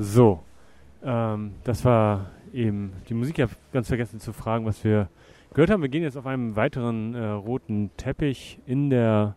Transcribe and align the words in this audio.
So, 0.00 0.44
ähm, 1.02 1.56
das 1.64 1.84
war 1.84 2.30
eben 2.52 2.92
die 3.08 3.14
Musik. 3.14 3.36
Ich 3.38 3.42
habe 3.42 3.52
ganz 3.72 3.88
vergessen 3.88 4.20
zu 4.20 4.32
fragen, 4.32 4.64
was 4.64 4.84
wir 4.84 5.08
gehört 5.52 5.70
haben. 5.70 5.82
Wir 5.82 5.88
gehen 5.88 6.04
jetzt 6.04 6.16
auf 6.16 6.24
einem 6.24 6.54
weiteren 6.54 7.16
äh, 7.16 7.26
roten 7.30 7.90
Teppich 7.96 8.60
in 8.64 8.90
der 8.90 9.34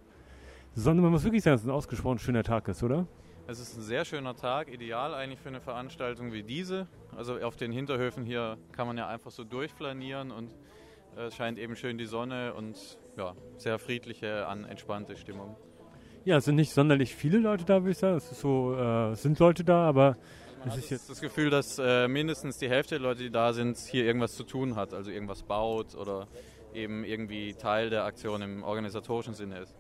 Sonne. 0.76 1.02
Man 1.02 1.10
muss 1.10 1.24
wirklich 1.24 1.42
sagen, 1.42 1.56
dass 1.56 1.62
es 1.62 1.68
ein 1.68 1.72
ausgesprochen 1.72 2.20
schöner 2.20 2.44
Tag 2.44 2.68
ist, 2.68 2.84
oder? 2.84 3.08
Es 3.48 3.60
ist 3.60 3.76
ein 3.76 3.82
sehr 3.82 4.06
schöner 4.06 4.36
Tag, 4.36 4.72
ideal 4.72 5.16
eigentlich 5.16 5.40
für 5.40 5.50
eine 5.50 5.62
Veranstaltung 5.62 6.32
wie 6.32 6.44
diese. 6.44 6.86
Also 7.18 7.40
auf 7.40 7.56
den 7.56 7.72
Hinterhöfen 7.72 8.24
hier 8.24 8.60
kann 8.72 8.86
man 8.86 9.00
ja 9.00 9.08
einfach 9.08 9.32
so 9.32 9.44
durchflanieren 9.44 10.30
und 10.30 10.52
äh, 11.18 11.24
es 11.24 11.36
scheint 11.36 11.58
eben 11.58 11.76
schön 11.76 11.98
die 11.98 12.06
Sonne 12.06 12.54
und 12.54 13.00
ja, 13.18 13.34
sehr 13.58 13.80
friedliche, 13.80 14.46
an, 14.46 14.66
entspannte 14.66 15.18
Stimmung. 15.18 15.56
Ja, 16.24 16.38
es 16.38 16.46
sind 16.46 16.54
nicht 16.54 16.72
sonderlich 16.72 17.16
viele 17.16 17.40
Leute 17.40 17.66
da, 17.66 17.82
würde 17.82 17.94
ich 17.94 17.98
sagen. 17.98 18.18
Es 18.18 18.32
ist 18.32 18.42
so, 18.42 18.76
äh, 18.76 19.14
es 19.14 19.24
sind 19.24 19.40
Leute 19.40 19.64
da, 19.64 19.88
aber 19.88 20.18
man 20.66 20.78
es 20.78 20.84
ist 20.84 20.90
jetzt 20.90 21.10
das 21.10 21.22
Gefühl, 21.22 21.50
dass 21.50 21.80
äh, 21.80 22.08
mindestens 22.08 22.58
die 22.58 22.70
Hälfte 22.70 22.96
der 22.96 23.02
Leute, 23.02 23.24
die 23.24 23.32
da 23.32 23.54
sind, 23.54 23.78
hier 23.78 24.06
irgendwas 24.06 24.34
zu 24.34 24.44
tun 24.44 24.76
hat, 24.76 24.94
also 24.94 25.12
irgendwas 25.12 25.44
baut 25.44 25.96
oder 25.96 26.28
eben 26.74 27.04
irgendwie 27.04 27.54
Teil 27.54 27.90
der 27.90 28.06
Aktion 28.06 28.42
im 28.42 28.64
organisatorischen 28.64 29.34
Sinne 29.34 29.60
ist. 29.60 29.76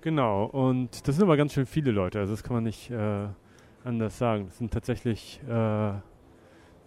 Genau, 0.00 0.44
und 0.44 1.06
das 1.06 1.16
sind 1.16 1.24
aber 1.24 1.36
ganz 1.36 1.52
schön 1.52 1.66
viele 1.66 1.90
Leute, 1.90 2.20
also 2.20 2.32
das 2.32 2.42
kann 2.42 2.54
man 2.54 2.64
nicht 2.64 2.90
äh, 2.90 3.26
anders 3.84 4.18
sagen. 4.18 4.46
Das 4.46 4.58
sind 4.58 4.72
tatsächlich 4.72 5.40
äh, 5.48 5.92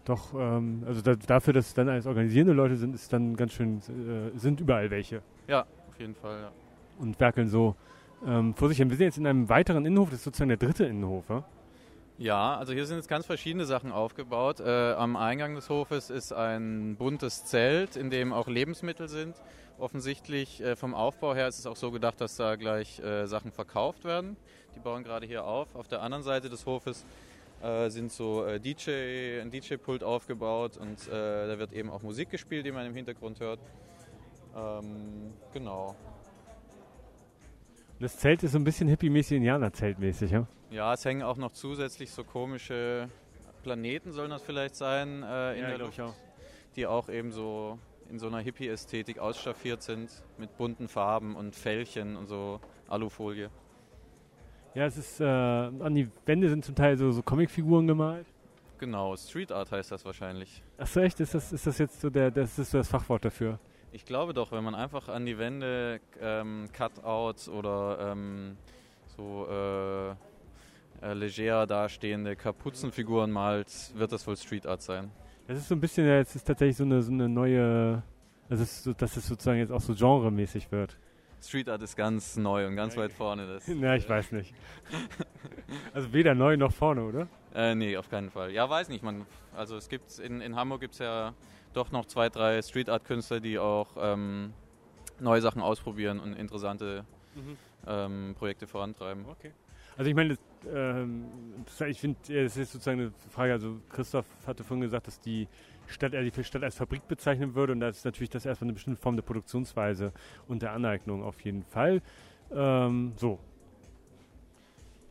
doch, 0.06 0.34
ähm, 0.34 0.84
also 0.88 1.02
da, 1.02 1.16
dafür, 1.16 1.54
dass 1.54 1.68
es 1.68 1.74
dann 1.74 1.90
als 1.90 2.08
organisierende 2.08 2.54
Leute 2.54 2.76
sind, 2.76 2.96
ist 2.96 3.14
dann 3.14 3.36
ganz 3.36 3.54
schön, 3.54 3.78
äh, 3.78 4.38
sind 4.38 4.60
überall 4.60 4.90
welche. 4.90 5.22
Ja, 5.48 5.66
auf 5.88 6.00
jeden 6.00 6.16
Fall, 6.16 6.42
ja. 6.42 6.52
Und 6.98 7.20
werkeln 7.20 7.48
so 7.48 7.76
ähm, 8.26 8.54
vor 8.56 8.70
sich 8.70 8.78
hin. 8.78 8.90
Wir 8.90 8.98
sind 8.98 9.06
jetzt 9.06 9.18
in 9.18 9.28
einem 9.28 9.50
weiteren 9.50 9.86
Innenhof, 9.86 10.10
das 10.10 10.20
ist 10.20 10.24
sozusagen 10.26 10.50
der 10.50 10.58
dritte 10.58 10.86
Innenhof, 10.86 11.30
ja? 11.30 11.44
Ja, 12.20 12.58
also 12.58 12.74
hier 12.74 12.86
sind 12.86 12.98
jetzt 12.98 13.08
ganz 13.08 13.26
verschiedene 13.26 13.64
Sachen 13.64 13.94
aufgebaut. 13.94 14.60
Äh, 14.60 14.92
am 14.92 15.16
Eingang 15.16 15.56
des 15.56 15.70
Hofes 15.70 16.10
ist 16.10 16.34
ein 16.34 16.98
buntes 16.98 17.46
Zelt, 17.46 17.96
in 17.96 18.10
dem 18.10 18.34
auch 18.34 18.50
Lebensmittel 18.50 19.08
sind. 19.08 19.38
Offensichtlich 19.78 20.60
äh, 20.60 20.76
vom 20.76 20.94
Aufbau 20.94 21.34
her 21.34 21.48
ist 21.48 21.60
es 21.60 21.66
auch 21.66 21.78
so 21.78 21.92
gedacht, 21.92 22.20
dass 22.20 22.36
da 22.36 22.58
gleich 22.58 23.00
äh, 23.00 23.26
Sachen 23.26 23.54
verkauft 23.54 24.04
werden. 24.04 24.36
Die 24.76 24.82
bauen 24.82 25.06
gerade 25.06 25.26
hier 25.26 25.46
auf. 25.46 25.74
Auf 25.76 25.88
der 25.88 26.02
anderen 26.02 26.24
Seite 26.24 26.50
des 26.50 26.66
Hofes 26.66 27.06
äh, 27.64 27.90
sind 27.90 28.12
so 28.12 28.44
äh, 28.44 28.60
DJ, 28.60 29.40
ein 29.40 29.50
DJ-Pult 29.50 30.04
aufgebaut 30.04 30.76
und 30.76 31.08
äh, 31.08 31.48
da 31.48 31.58
wird 31.58 31.72
eben 31.72 31.90
auch 31.90 32.02
Musik 32.02 32.32
gespielt, 32.32 32.66
die 32.66 32.74
man 32.74 32.86
im 32.86 32.96
Hintergrund 32.96 33.40
hört. 33.40 33.62
Ähm, 34.58 35.32
genau. 35.54 35.96
Das 38.00 38.18
Zelt 38.18 38.44
ist 38.44 38.54
so 38.54 38.58
ein 38.58 38.64
bisschen 38.64 38.88
hippie-mäßig, 38.88 39.38
Indianer-Zeltmäßig, 39.38 40.32
ja? 40.32 40.48
Ja, 40.72 40.94
es 40.94 41.04
hängen 41.04 41.22
auch 41.22 41.36
noch 41.36 41.52
zusätzlich 41.52 42.12
so 42.12 42.24
komische 42.24 43.10
Planeten, 43.62 44.14
sollen 44.14 44.30
das 44.30 44.42
vielleicht 44.42 44.76
sein, 44.76 45.22
äh, 45.22 45.56
in 45.56 45.62
ja, 45.62 45.68
der 45.70 45.78
Luft, 45.80 46.00
auch. 46.00 46.14
die 46.78 46.88
auch 46.88 47.10
eben 47.10 47.32
so 47.32 47.78
in 48.10 48.18
so 48.18 48.28
einer 48.28 48.40
Hippie-Ästhetik 48.40 49.20
ausstaffiert 49.20 49.82
sind, 49.84 50.10
mit 50.38 50.56
bunten 50.58 50.88
Farben 50.88 51.36
und 51.36 51.56
Fällchen 51.56 52.16
und 52.16 52.28
so 52.28 52.62
Alufolie. 52.88 53.50
Ja, 54.76 54.86
es 54.86 54.98
ist, 54.98 55.20
äh, 55.20 55.26
an 55.26 55.94
die 55.94 56.10
Wände 56.26 56.50
sind 56.50 56.64
zum 56.64 56.76
Teil 56.76 56.96
so, 56.98 57.12
so 57.12 57.22
Comicfiguren 57.22 57.86
gemalt. 57.86 58.26
Genau, 58.80 59.16
Street 59.18 59.52
Art 59.52 59.74
heißt 59.74 59.92
das 59.92 60.06
wahrscheinlich. 60.06 60.64
Achso, 60.78 61.02
echt? 61.02 61.20
Ist 61.20 61.34
das, 61.34 61.52
ist 61.52 61.68
das 61.68 61.78
jetzt 61.78 62.00
so 62.00 62.10
der, 62.10 62.32
das 62.32 62.58
ist 62.58 62.72
so 62.72 62.78
das 62.78 62.88
Fachwort 62.88 63.26
dafür? 63.26 63.60
Ich 63.92 64.06
glaube 64.06 64.34
doch, 64.34 64.52
wenn 64.52 64.64
man 64.64 64.76
einfach 64.76 65.10
an 65.10 65.26
die 65.26 65.38
Wände 65.38 66.00
ähm, 66.22 66.70
Cutouts 66.78 67.50
oder 67.50 68.12
ähm, 68.12 68.56
so 69.18 69.48
äh, 69.50 70.10
äh, 71.02 71.14
leger 71.14 71.66
dastehende 71.66 72.36
Kapuzenfiguren 72.36 73.32
malt, 73.32 73.68
wird 73.96 74.12
das 74.12 74.28
wohl 74.28 74.38
Street 74.38 74.68
Art 74.68 74.82
sein. 74.82 75.12
Das 75.48 75.58
ist 75.58 75.68
so 75.68 75.76
ein 75.76 75.82
bisschen, 75.82 76.06
jetzt 76.06 76.36
ist 76.36 76.44
tatsächlich 76.44 76.78
so 76.78 76.84
eine, 76.84 77.02
so 77.02 77.12
eine 77.12 77.28
neue, 77.28 78.04
also 78.50 78.64
so, 78.64 78.94
dass 78.94 79.18
es 79.18 79.28
sozusagen 79.28 79.58
jetzt 79.58 79.72
auch 79.72 79.82
so 79.82 79.96
genremäßig 79.96 80.72
wird. 80.72 80.96
Street 81.42 81.70
Art 81.70 81.82
ist 81.82 81.96
ganz 81.96 82.38
neu 82.38 82.68
und 82.68 82.76
ganz 82.76 82.96
ja, 82.96 83.02
weit 83.02 83.14
vorne. 83.14 83.48
Das, 83.48 83.68
ja, 83.82 83.96
ich 83.96 84.08
weiß 84.08 84.34
nicht. 84.34 84.54
also 85.94 86.14
weder 86.14 86.36
neu 86.36 86.58
noch 86.58 86.74
vorne, 86.74 87.04
oder? 87.04 87.28
Äh, 87.56 87.74
nee, 87.74 87.98
auf 87.98 88.10
keinen 88.10 88.30
Fall. 88.30 88.52
Ja, 88.52 88.70
weiß 88.70 88.90
nicht. 88.90 89.04
Man, 89.04 89.26
also 89.56 89.78
es 89.78 89.90
gibt 89.90 90.20
in, 90.20 90.42
in 90.42 90.56
Hamburg 90.56 90.82
gibt 90.82 90.94
es 90.94 91.00
ja 91.00 91.34
doch 91.74 91.92
noch 91.92 92.06
zwei, 92.06 92.30
drei 92.30 92.62
Street 92.62 92.90
Art 92.90 93.06
Künstler, 93.06 93.40
die 93.40 93.60
auch 93.60 93.90
ähm, 93.98 94.54
neue 95.20 95.42
Sachen 95.42 95.62
ausprobieren 95.62 96.20
und 96.20 96.34
interessante 96.34 97.06
mhm. 97.36 97.58
ähm, 97.88 98.36
Projekte 98.38 98.68
vorantreiben. 98.68 99.26
Okay. 99.26 99.52
Also 99.98 100.10
ich 100.10 100.16
meine, 100.16 100.38
ähm, 100.74 101.26
ich 101.88 102.00
finde, 102.00 102.18
es 102.34 102.56
ist 102.56 102.72
sozusagen 102.72 103.02
eine 103.02 103.12
Frage, 103.30 103.52
also 103.52 103.82
Christoph 103.90 104.26
hatte 104.48 104.64
vorhin 104.64 104.82
gesagt, 104.82 105.08
dass 105.08 105.20
die 105.20 105.48
Stadt, 105.88 106.14
er 106.14 106.24
die 106.24 106.44
Stadt 106.44 106.64
als 106.64 106.76
Fabrik 106.76 107.08
bezeichnen 107.08 107.56
würde 107.56 107.74
und 107.74 107.80
da 107.80 107.90
ist 107.90 108.06
natürlich 108.06 108.30
das 108.30 108.46
erstmal 108.46 108.68
eine 108.68 108.74
bestimmte 108.74 109.02
Form 109.02 109.16
der 109.16 109.24
Produktionsweise 109.24 110.14
und 110.48 110.62
der 110.62 110.72
Aneignung 110.72 111.24
auf 111.24 111.42
jeden 111.42 111.64
Fall. 111.64 112.02
Ähm, 112.52 113.14
so. 113.18 113.40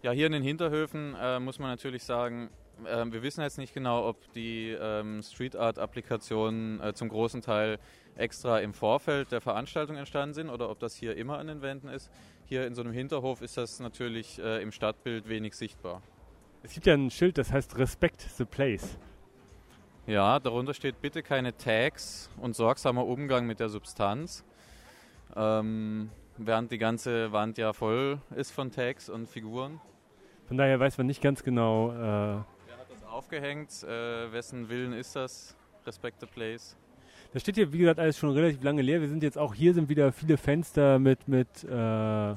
Ja, 0.02 0.12
hier 0.12 0.26
in 0.26 0.32
den 0.32 0.42
Hinterhöfen 0.42 1.14
äh, 1.20 1.40
muss 1.40 1.58
man 1.58 1.68
natürlich 1.70 2.04
sagen, 2.04 2.48
ähm, 2.86 3.12
wir 3.12 3.22
wissen 3.22 3.40
jetzt 3.40 3.58
nicht 3.58 3.74
genau, 3.74 4.06
ob 4.06 4.32
die 4.32 4.70
ähm, 4.70 5.22
Street 5.22 5.56
Art 5.56 5.78
Applikationen 5.78 6.80
äh, 6.80 6.92
zum 6.94 7.08
großen 7.08 7.40
Teil 7.42 7.78
extra 8.16 8.58
im 8.60 8.74
Vorfeld 8.74 9.32
der 9.32 9.40
Veranstaltung 9.40 9.96
entstanden 9.96 10.34
sind 10.34 10.50
oder 10.50 10.70
ob 10.70 10.78
das 10.78 10.94
hier 10.94 11.16
immer 11.16 11.38
an 11.38 11.46
den 11.46 11.62
Wänden 11.62 11.88
ist. 11.88 12.10
Hier 12.44 12.66
in 12.66 12.74
so 12.74 12.82
einem 12.82 12.92
Hinterhof 12.92 13.42
ist 13.42 13.56
das 13.56 13.80
natürlich 13.80 14.38
äh, 14.40 14.62
im 14.62 14.72
Stadtbild 14.72 15.28
wenig 15.28 15.54
sichtbar. 15.54 16.02
Es 16.62 16.74
gibt 16.74 16.86
ja 16.86 16.94
ein 16.94 17.10
Schild, 17.10 17.38
das 17.38 17.52
heißt 17.52 17.78
Respect 17.78 18.20
the 18.20 18.44
Place. 18.44 18.98
Ja, 20.06 20.40
darunter 20.40 20.74
steht 20.74 21.00
bitte 21.00 21.22
keine 21.22 21.56
Tags 21.56 22.30
und 22.38 22.56
sorgsamer 22.56 23.06
Umgang 23.06 23.46
mit 23.46 23.60
der 23.60 23.68
Substanz. 23.68 24.44
Ähm, 25.36 26.10
während 26.38 26.72
die 26.72 26.78
ganze 26.78 27.30
Wand 27.32 27.58
ja 27.58 27.72
voll 27.72 28.20
ist 28.34 28.50
von 28.50 28.70
Tags 28.70 29.08
und 29.08 29.28
Figuren. 29.28 29.80
Von 30.46 30.56
daher 30.56 30.80
weiß 30.80 30.96
man 30.96 31.06
nicht 31.06 31.20
ganz 31.20 31.42
genau, 31.42 31.92
äh, 31.92 32.42
aufgehängt. 33.18 33.82
Äh, 33.82 34.32
wessen 34.32 34.68
Willen 34.68 34.92
ist 34.92 35.16
das? 35.16 35.56
Respect 35.84 36.20
the 36.20 36.26
place. 36.26 36.76
Da 37.32 37.40
steht 37.40 37.56
hier, 37.56 37.72
wie 37.72 37.78
gesagt, 37.78 37.98
alles 37.98 38.16
schon 38.16 38.30
relativ 38.30 38.62
lange 38.62 38.80
leer. 38.80 39.00
Wir 39.00 39.08
sind 39.08 39.22
jetzt 39.22 39.36
auch 39.36 39.54
hier, 39.54 39.74
sind 39.74 39.88
wieder 39.88 40.12
viele 40.12 40.36
Fenster 40.36 40.98
mit, 41.00 41.26
mit 41.26 41.64
äh, 41.64 42.34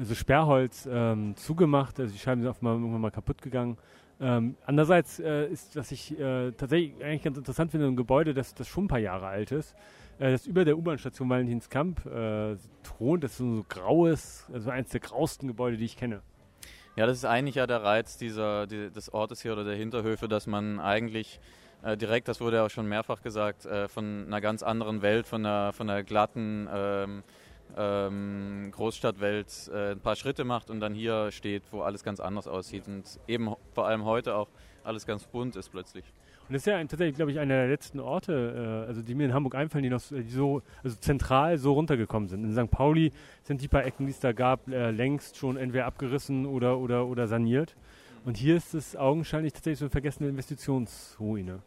so 0.00 0.14
Sperrholz 0.14 0.88
ähm, 0.90 1.36
zugemacht. 1.36 2.00
Also 2.00 2.12
die 2.12 2.18
Scheiben 2.18 2.42
sind 2.42 2.62
mal, 2.62 2.72
irgendwann 2.72 3.00
mal 3.00 3.10
kaputt 3.10 3.40
gegangen. 3.40 3.78
Ähm, 4.20 4.56
andererseits 4.66 5.20
äh, 5.20 5.46
ist, 5.46 5.76
was 5.76 5.92
ich 5.92 6.18
äh, 6.18 6.50
tatsächlich 6.50 7.02
eigentlich 7.02 7.22
ganz 7.22 7.38
interessant 7.38 7.70
finde, 7.70 7.86
ein 7.86 7.94
Gebäude, 7.94 8.34
das, 8.34 8.52
das 8.54 8.66
schon 8.66 8.86
ein 8.86 8.88
paar 8.88 8.98
Jahre 8.98 9.28
alt 9.28 9.52
ist, 9.52 9.76
äh, 10.18 10.32
das 10.32 10.48
über 10.48 10.64
der 10.64 10.76
U-Bahn-Station 10.76 11.30
Valentinskamp 11.30 12.04
äh, 12.06 12.56
thront. 12.82 13.22
Das 13.22 13.32
ist 13.32 13.38
so 13.38 13.44
ein 13.44 13.64
graues, 13.68 14.46
also 14.52 14.70
eines 14.70 14.90
der 14.90 15.00
grausten 15.00 15.46
Gebäude, 15.46 15.76
die 15.76 15.84
ich 15.84 15.96
kenne. 15.96 16.22
Ja, 16.98 17.06
das 17.06 17.18
ist 17.18 17.24
eigentlich 17.26 17.54
ja 17.54 17.68
der 17.68 17.84
Reiz 17.84 18.16
dieser, 18.16 18.66
die, 18.66 18.90
des 18.90 19.14
Ortes 19.14 19.40
hier 19.40 19.52
oder 19.52 19.62
der 19.62 19.76
Hinterhöfe, 19.76 20.26
dass 20.26 20.48
man 20.48 20.80
eigentlich 20.80 21.38
äh, 21.84 21.96
direkt, 21.96 22.26
das 22.26 22.40
wurde 22.40 22.56
ja 22.56 22.66
auch 22.66 22.70
schon 22.70 22.88
mehrfach 22.88 23.22
gesagt, 23.22 23.66
äh, 23.66 23.86
von 23.86 24.24
einer 24.26 24.40
ganz 24.40 24.64
anderen 24.64 25.00
Welt, 25.00 25.28
von 25.28 25.46
einer, 25.46 25.72
von 25.72 25.88
einer 25.88 26.02
glatten 26.02 26.68
ähm, 26.74 27.22
ähm, 27.76 28.72
Großstadtwelt 28.72 29.70
äh, 29.72 29.92
ein 29.92 30.00
paar 30.00 30.16
Schritte 30.16 30.42
macht 30.42 30.70
und 30.70 30.80
dann 30.80 30.92
hier 30.92 31.30
steht, 31.30 31.62
wo 31.70 31.82
alles 31.82 32.02
ganz 32.02 32.18
anders 32.18 32.48
aussieht 32.48 32.88
und 32.88 33.04
eben 33.28 33.54
vor 33.74 33.86
allem 33.86 34.04
heute 34.04 34.34
auch 34.34 34.48
alles 34.82 35.06
ganz 35.06 35.24
bunt 35.24 35.54
ist 35.54 35.68
plötzlich. 35.68 36.04
Und 36.48 36.54
das 36.54 36.62
ist 36.62 36.66
ja 36.66 36.76
ein, 36.76 36.88
tatsächlich, 36.88 37.16
glaube 37.16 37.30
ich, 37.30 37.38
einer 37.38 37.54
der 37.54 37.68
letzten 37.68 38.00
Orte, 38.00 38.84
äh, 38.86 38.88
also 38.88 39.02
die 39.02 39.14
mir 39.14 39.26
in 39.26 39.34
Hamburg 39.34 39.54
einfallen, 39.54 39.82
die 39.82 39.90
noch 39.90 40.00
die 40.08 40.30
so 40.30 40.62
also 40.82 40.96
zentral 40.96 41.58
so 41.58 41.74
runtergekommen 41.74 42.26
sind. 42.26 42.42
In 42.42 42.54
St. 42.54 42.70
Pauli 42.70 43.12
sind 43.42 43.60
die 43.60 43.68
paar 43.68 43.84
Ecken, 43.84 44.06
die 44.06 44.12
es 44.12 44.20
da 44.20 44.32
gab, 44.32 44.66
äh, 44.68 44.90
längst 44.90 45.36
schon 45.36 45.58
entweder 45.58 45.84
abgerissen 45.84 46.46
oder, 46.46 46.78
oder, 46.78 47.06
oder 47.06 47.26
saniert. 47.26 47.76
Und 48.24 48.38
hier 48.38 48.56
ist 48.56 48.72
es 48.72 48.96
augenscheinlich 48.96 49.52
tatsächlich 49.52 49.78
so 49.78 49.84
eine 49.84 49.90
vergessene 49.90 50.30
Investitionsruine. 50.30 51.60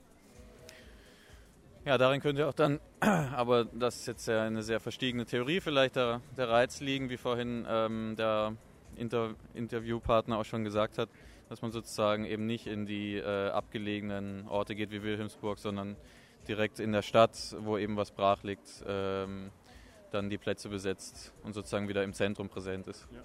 Ja, 1.85 1.99
darin 1.99 2.19
könnte 2.19 2.47
auch 2.47 2.53
dann, 2.53 2.79
aber 2.99 3.65
das 3.65 3.97
ist 3.97 4.07
jetzt 4.07 4.27
ja 4.27 4.43
eine 4.43 4.63
sehr 4.63 4.79
verstiegene 4.79 5.25
Theorie, 5.25 5.59
vielleicht 5.59 5.95
der, 5.95 6.21
der 6.37 6.49
Reiz 6.49 6.79
liegen, 6.79 7.11
wie 7.11 7.17
vorhin 7.17 7.67
ähm, 7.69 8.15
der 8.17 8.53
Inter 8.95 9.35
Interviewpartner 9.53 10.39
auch 10.39 10.45
schon 10.45 10.63
gesagt 10.63 10.97
hat, 10.97 11.09
dass 11.51 11.61
man 11.61 11.73
sozusagen 11.73 12.23
eben 12.23 12.45
nicht 12.45 12.65
in 12.65 12.85
die 12.85 13.17
äh, 13.17 13.49
abgelegenen 13.49 14.47
Orte 14.47 14.73
geht 14.73 14.89
wie 14.91 15.03
Wilhelmsburg, 15.03 15.59
sondern 15.59 15.97
direkt 16.47 16.79
in 16.79 16.93
der 16.93 17.01
Stadt, 17.01 17.57
wo 17.59 17.77
eben 17.77 17.97
was 17.97 18.11
brach 18.11 18.41
liegt, 18.43 18.81
ähm, 18.87 19.49
dann 20.11 20.29
die 20.29 20.37
Plätze 20.37 20.69
besetzt 20.69 21.33
und 21.43 21.51
sozusagen 21.51 21.89
wieder 21.89 22.05
im 22.05 22.13
Zentrum 22.13 22.47
präsent 22.47 22.87
ist. 22.87 23.05
Ja. 23.11 23.19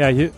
Ja, 0.00 0.08
hier. 0.08 0.30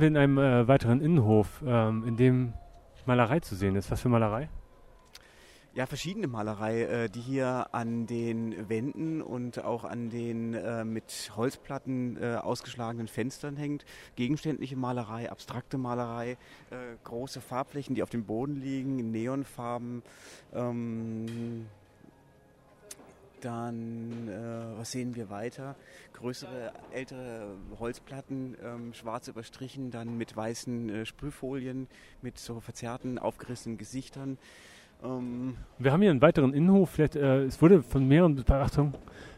Sind 0.00 0.14
wir 0.14 0.22
in 0.22 0.30
einem 0.30 0.38
äh, 0.38 0.66
weiteren 0.66 1.02
Innenhof, 1.02 1.62
ähm, 1.62 2.04
in 2.06 2.16
dem 2.16 2.54
Malerei 3.04 3.40
zu 3.40 3.54
sehen 3.54 3.76
ist. 3.76 3.90
Was 3.90 4.00
für 4.00 4.08
Malerei? 4.08 4.48
Ja, 5.74 5.84
verschiedene 5.84 6.26
Malerei, 6.26 6.84
äh, 6.84 7.10
die 7.10 7.20
hier 7.20 7.66
an 7.72 8.06
den 8.06 8.70
Wänden 8.70 9.20
und 9.20 9.62
auch 9.62 9.84
an 9.84 10.08
den 10.08 10.54
äh, 10.54 10.86
mit 10.86 11.32
Holzplatten 11.36 12.16
äh, 12.16 12.36
ausgeschlagenen 12.36 13.08
Fenstern 13.08 13.58
hängt. 13.58 13.84
Gegenständliche 14.16 14.74
Malerei, 14.74 15.30
abstrakte 15.30 15.76
Malerei, 15.76 16.38
äh, 16.70 16.96
große 17.04 17.42
Farbflächen, 17.42 17.94
die 17.94 18.02
auf 18.02 18.08
dem 18.08 18.24
Boden 18.24 18.56
liegen, 18.56 19.10
Neonfarben. 19.10 20.02
Ähm, 20.54 21.66
dann, 23.44 24.28
äh, 24.28 24.78
was 24.78 24.92
sehen 24.92 25.14
wir 25.16 25.30
weiter? 25.30 25.76
Größere, 26.12 26.72
ältere 26.92 27.54
Holzplatten, 27.78 28.56
ähm, 28.64 28.94
schwarz 28.94 29.28
überstrichen, 29.28 29.90
dann 29.90 30.16
mit 30.16 30.36
weißen 30.36 30.90
äh, 30.90 31.06
Sprühfolien, 31.06 31.88
mit 32.22 32.38
so 32.38 32.60
verzerrten, 32.60 33.18
aufgerissenen 33.18 33.78
Gesichtern. 33.78 34.38
Ähm 35.02 35.56
wir 35.78 35.92
haben 35.92 36.02
hier 36.02 36.10
einen 36.10 36.22
weiteren 36.22 36.52
Innenhof. 36.54 36.90
Vielleicht, 36.90 37.16
äh, 37.16 37.44
es 37.44 37.60
wurde 37.60 37.82
von 37.82 38.06
mehreren, 38.06 38.44
Achtung, 38.48 38.94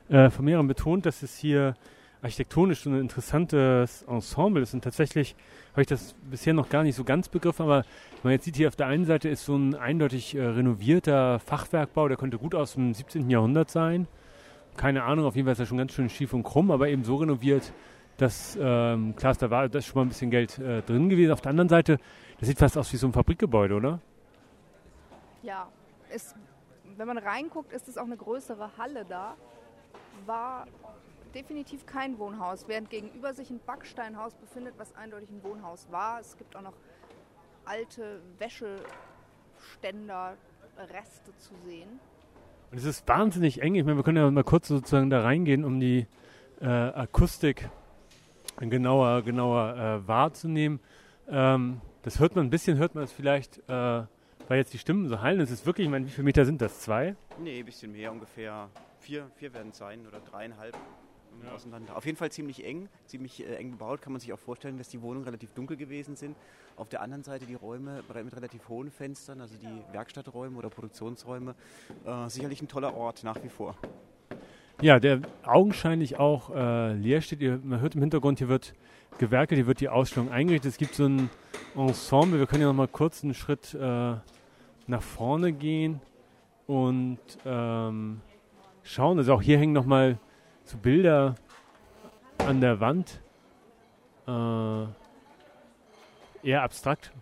äh, 0.08 0.31
von 0.31 0.44
mehreren 0.44 0.66
betont, 0.66 1.06
dass 1.06 1.22
es 1.22 1.37
hier 1.37 1.75
architektonisch 2.23 2.83
so 2.83 2.91
ein 2.91 3.01
interessantes 3.01 4.03
Ensemble 4.03 4.63
ist. 4.63 4.75
Und 4.75 4.83
tatsächlich 4.85 5.35
habe 5.73 5.83
ich 5.83 5.89
das 5.89 6.15
bisher 6.31 6.55
noch 6.55 6.69
gar 6.69 6.85
nicht 6.85 6.95
so 6.95 7.05
ganz 7.05 7.29
begriffen, 7.29 7.65
aber 7.65 7.85
man 8.23 8.33
jetzt 8.33 8.45
sieht 8.45 8.57
hier 8.57 8.69
auf 8.69 8.77
der 8.77 8.87
einen 8.87 9.05
Seite 9.05 9.29
ist 9.29 9.45
so 9.45 9.57
ein 9.57 9.75
eindeutig 9.75 10.35
äh, 10.35 10.43
renovierter 10.43 11.41
Fachwerkbau, 11.41 12.09
der 12.09 12.17
könnte 12.17 12.39
gut 12.39 12.55
aus 12.55 12.75
dem 12.75 12.95
17. 12.95 13.29
Jahrhundert 13.29 13.71
sein. 13.71 14.07
Keine 14.77 15.03
Ahnung, 15.03 15.27
auf 15.27 15.35
jeden 15.35 15.47
Fall 15.47 15.53
ist 15.53 15.59
er 15.59 15.67
schon 15.67 15.79
ganz 15.79 15.93
schön 15.93 16.09
schief 16.09 16.33
und 16.33 16.45
krumm, 16.45 16.71
aber 16.71 16.89
eben 16.89 17.05
so 17.05 17.17
renoviert, 17.17 17.73
dass, 18.17 18.57
ähm, 18.61 19.17
klar, 19.17 19.35
da 19.35 19.51
war 19.51 19.69
das 19.69 19.85
schon 19.85 19.97
mal 19.97 20.03
ein 20.03 20.09
bisschen 20.09 20.31
Geld 20.31 20.59
äh, 20.59 20.83
drin 20.83 21.09
gewesen. 21.09 21.33
Auf 21.33 21.41
der 21.41 21.51
anderen 21.51 21.69
Seite, 21.69 21.99
das 22.39 22.49
sieht 22.49 22.59
fast 22.59 22.79
aus 22.79 22.93
wie 22.93 22.97
so 22.97 23.07
ein 23.07 23.13
Fabrikgebäude, 23.13 23.75
oder? 23.75 24.01
Ja, 25.43 25.69
es, 26.09 26.35
wenn 26.97 27.07
man 27.07 27.19
reinguckt, 27.19 27.73
ist 27.73 27.89
es 27.89 27.99
auch 27.99 28.05
eine 28.05 28.17
größere 28.17 28.71
Halle 28.79 29.05
da. 29.09 29.35
War 30.25 30.67
definitiv 31.34 31.87
kein 31.87 32.19
Wohnhaus, 32.19 32.69
während 32.69 32.90
gegenüber 32.90 33.34
sich 33.34 33.50
ein 33.50 33.61
Backsteinhaus 33.64 34.34
befindet, 34.34 34.75
was 34.79 34.94
eindeutig 34.94 35.31
ein 35.31 35.43
Wohnhaus 35.43 35.88
war. 35.90 36.20
Es 36.20 36.37
gibt 36.37 36.56
auch 36.56 36.62
noch 36.62 36.75
alte 37.64 38.20
Wäscheständer, 38.38 40.37
Reste 40.79 41.37
zu 41.37 41.55
sehen. 41.64 42.00
Und 42.70 42.79
es 42.79 42.84
ist 42.84 43.06
wahnsinnig 43.06 43.61
eng. 43.61 43.75
Ich 43.75 43.84
meine, 43.84 43.96
wir 43.96 44.02
können 44.02 44.17
ja 44.17 44.31
mal 44.31 44.44
kurz 44.44 44.69
sozusagen 44.69 45.11
da 45.11 45.20
reingehen, 45.20 45.64
um 45.64 45.79
die 45.79 46.06
äh, 46.61 46.67
Akustik 46.67 47.69
genauer, 48.58 49.23
genauer 49.23 49.76
äh, 49.76 50.08
wahrzunehmen. 50.08 50.81
Ähm, 51.28 51.81
das 52.02 52.19
hört 52.19 52.35
man 52.35 52.46
ein 52.46 52.50
bisschen, 52.50 52.78
hört 52.78 52.94
man 52.94 53.05
es 53.05 53.12
vielleicht, 53.12 53.58
äh, 53.69 53.73
weil 54.49 54.58
jetzt 54.58 54.73
die 54.73 54.78
Stimmen 54.78 55.08
so 55.08 55.20
hallen. 55.20 55.40
Es 55.40 55.50
ist 55.50 55.67
wirklich, 55.67 55.87
ich 55.87 55.90
meine, 55.90 56.06
wie 56.06 56.11
viele 56.11 56.25
Meter 56.25 56.44
sind 56.44 56.61
das? 56.61 56.81
Zwei? 56.81 57.14
Nee, 57.38 57.61
ein 57.61 57.64
bisschen 57.67 57.93
mehr, 57.93 58.11
ungefähr 58.11 58.69
vier, 59.00 59.31
vier 59.37 59.52
werden 59.52 59.70
es 59.70 59.78
sein 59.78 60.06
oder 60.06 60.20
dreieinhalb 60.20 60.76
ja. 61.44 61.52
auseinander. 61.52 61.96
Auf 61.96 62.05
jeden 62.06 62.17
Fall 62.17 62.31
ziemlich 62.31 62.64
eng, 62.64 62.88
ziemlich 63.06 63.46
äh, 63.46 63.55
eng 63.56 63.73
gebaut. 63.73 64.02
Kann 64.02 64.12
man 64.12 64.20
sich 64.20 64.32
auch 64.32 64.38
vorstellen, 64.38 64.79
dass 64.79 64.88
die 64.88 65.00
Wohnungen 65.02 65.25
relativ 65.25 65.52
dunkel 65.52 65.76
gewesen 65.76 66.17
sind. 66.17 66.37
Auf 66.76 66.88
der 66.88 67.02
anderen 67.02 67.23
Seite 67.23 67.46
die 67.46 67.55
Räume 67.55 68.02
mit 68.14 68.37
relativ 68.37 68.69
hohen 68.69 68.90
Fenstern, 68.90 69.40
also 69.40 69.56
die 69.58 69.93
Werkstatträume 69.93 70.56
oder 70.56 70.70
Produktionsräume. 70.70 71.55
Äh, 72.05 72.29
sicherlich 72.29 72.62
ein 72.62 72.69
toller 72.69 72.94
Ort 72.94 73.25
nach 73.25 73.43
wie 73.43 73.49
vor. 73.49 73.76
Ja, 74.81 74.99
der 74.99 75.20
augenscheinlich 75.44 76.19
auch 76.19 76.50
äh, 76.50 76.94
leer 76.94 77.20
steht. 77.20 77.40
Ihr, 77.40 77.61
man 77.62 77.81
hört 77.81 77.94
im 77.94 78.00
Hintergrund, 78.00 78.38
hier 78.38 78.49
wird 78.49 78.75
gewerkelt, 79.19 79.58
hier 79.58 79.67
wird 79.67 79.81
die 79.81 79.88
Ausstellung 79.88 80.31
eingerichtet. 80.31 80.73
Es 80.73 80.78
gibt 80.78 80.94
so 80.94 81.05
ein 81.05 81.31
Ensemble. 81.76 82.38
Wir 82.38 82.46
können 82.46 82.62
ja 82.62 82.69
noch 82.69 82.75
mal 82.75 82.88
kurz 82.88 83.23
einen 83.23 83.35
Schritt 83.35 83.75
äh, 83.75 84.17
nach 84.87 85.02
vorne 85.02 85.52
gehen 85.52 86.00
und 86.67 87.20
ähm, 87.44 88.20
schauen. 88.82 89.19
Also 89.19 89.35
auch 89.35 89.43
hier 89.43 89.58
hängen 89.58 89.73
noch 89.73 89.87
mal 89.87 90.19
so 90.64 90.76
Bilder 90.79 91.35
an 92.38 92.61
der 92.61 92.81
Wand. 92.81 93.20
Äh, 94.26 94.87
eher 96.43 96.62
abstrakt. 96.62 97.12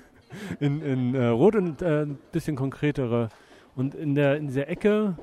in, 0.60 0.82
in 0.82 1.14
äh, 1.14 1.26
Rot 1.26 1.56
und 1.56 1.82
äh, 1.82 2.02
ein 2.02 2.18
bisschen 2.32 2.56
konkretere. 2.56 3.28
Und 3.76 3.94
in 3.94 4.14
der 4.14 4.36
in 4.36 4.48
dieser 4.48 4.68
Ecke 4.68 5.16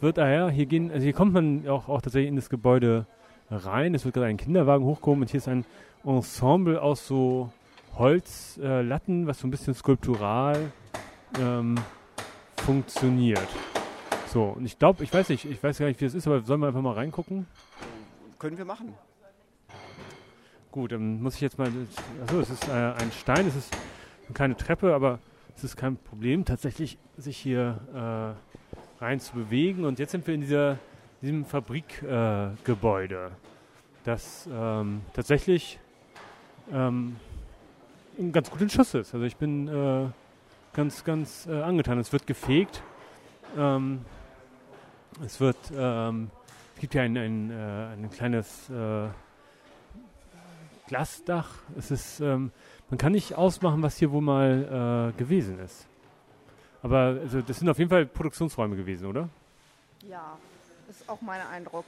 wird 0.00 0.18
daher, 0.18 0.50
hier 0.50 0.66
gehen, 0.66 0.90
also 0.90 1.02
hier 1.02 1.12
kommt 1.12 1.32
man 1.32 1.68
auch, 1.68 1.88
auch 1.88 2.00
tatsächlich 2.00 2.28
in 2.28 2.36
das 2.36 2.50
Gebäude 2.50 3.06
rein. 3.50 3.94
Es 3.94 4.04
wird 4.04 4.14
gerade 4.14 4.26
ein 4.26 4.36
Kinderwagen 4.36 4.84
hochgehoben 4.84 5.22
und 5.22 5.30
hier 5.30 5.38
ist 5.38 5.48
ein 5.48 5.64
Ensemble 6.04 6.80
aus 6.80 7.06
so 7.06 7.50
Holzlatten, 7.96 9.24
äh, 9.24 9.26
was 9.26 9.40
so 9.40 9.46
ein 9.46 9.50
bisschen 9.50 9.74
skulptural 9.74 10.72
ähm, 11.38 11.76
funktioniert. 12.56 13.48
So, 14.32 14.44
und 14.44 14.64
ich 14.64 14.78
glaube, 14.78 15.02
ich 15.02 15.12
weiß 15.12 15.28
nicht, 15.30 15.44
ich 15.44 15.60
weiß 15.60 15.78
gar 15.78 15.86
nicht, 15.86 16.00
wie 16.00 16.04
es 16.04 16.14
ist, 16.14 16.24
aber 16.28 16.40
sollen 16.42 16.60
wir 16.60 16.68
einfach 16.68 16.82
mal 16.82 16.94
reingucken? 16.94 17.46
Können 18.38 18.56
wir 18.56 18.64
machen. 18.64 18.94
Gut, 20.70 20.92
dann 20.92 21.20
muss 21.20 21.34
ich 21.34 21.40
jetzt 21.40 21.58
mal. 21.58 21.68
Achso, 22.22 22.38
es 22.38 22.48
ist 22.48 22.68
äh, 22.68 22.70
ein 22.70 23.10
Stein, 23.10 23.48
es 23.48 23.56
ist 23.56 23.74
eine 24.26 24.34
kleine 24.34 24.56
Treppe, 24.56 24.94
aber 24.94 25.18
es 25.56 25.64
ist 25.64 25.76
kein 25.76 25.96
Problem, 25.96 26.44
tatsächlich 26.44 26.96
sich 27.16 27.38
hier 27.38 28.36
äh, 29.00 29.02
rein 29.04 29.18
zu 29.18 29.34
bewegen. 29.34 29.84
Und 29.84 29.98
jetzt 29.98 30.12
sind 30.12 30.24
wir 30.28 30.34
in 30.34 30.42
dieser, 30.42 30.78
diesem 31.20 31.44
Fabrikgebäude, 31.44 33.26
äh, 33.26 33.48
das 34.04 34.48
ähm, 34.52 35.00
tatsächlich 35.12 35.80
ähm, 36.72 37.16
ganz 38.30 38.48
gut 38.48 38.60
in 38.60 38.70
Schuss 38.70 38.94
ist. 38.94 39.12
Also 39.12 39.26
ich 39.26 39.36
bin 39.36 39.66
äh, 39.66 40.06
ganz, 40.72 41.02
ganz 41.02 41.48
äh, 41.48 41.62
angetan. 41.62 41.98
Es 41.98 42.12
wird 42.12 42.28
gefegt. 42.28 42.80
Ähm, 43.58 44.04
es 45.24 45.40
wird, 45.40 45.56
ähm, 45.74 46.30
es 46.74 46.80
gibt 46.80 46.94
ja 46.94 47.02
ein, 47.02 47.16
ein, 47.16 47.50
äh, 47.50 47.92
ein 47.94 48.10
kleines 48.10 48.70
äh, 48.70 49.08
Glasdach. 50.86 51.48
Es 51.78 51.90
ist, 51.90 52.20
ähm, 52.20 52.52
man 52.88 52.98
kann 52.98 53.12
nicht 53.12 53.34
ausmachen, 53.34 53.82
was 53.82 53.96
hier 53.96 54.10
wohl 54.10 54.22
mal 54.22 55.12
äh, 55.14 55.18
gewesen 55.18 55.58
ist. 55.60 55.86
Aber 56.82 57.18
also, 57.20 57.42
das 57.42 57.58
sind 57.58 57.68
auf 57.68 57.78
jeden 57.78 57.90
Fall 57.90 58.06
Produktionsräume 58.06 58.76
gewesen, 58.76 59.06
oder? 59.06 59.28
Ja, 60.08 60.36
das 60.86 61.00
ist 61.00 61.08
auch 61.08 61.20
mein 61.20 61.40
Eindruck. 61.52 61.84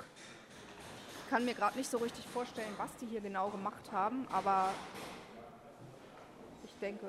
Ich 1.25 1.31
kann 1.31 1.45
mir 1.45 1.55
gerade 1.55 1.79
nicht 1.79 1.91
so 1.91 1.99
richtig 1.99 2.27
vorstellen, 2.27 2.69
was 2.77 2.95
die 3.01 3.07
hier 3.07 3.21
genau 3.21 3.49
gemacht 3.49 3.91
haben, 3.91 4.27
aber 4.31 4.69
ich 6.65 6.75
denke. 6.81 7.07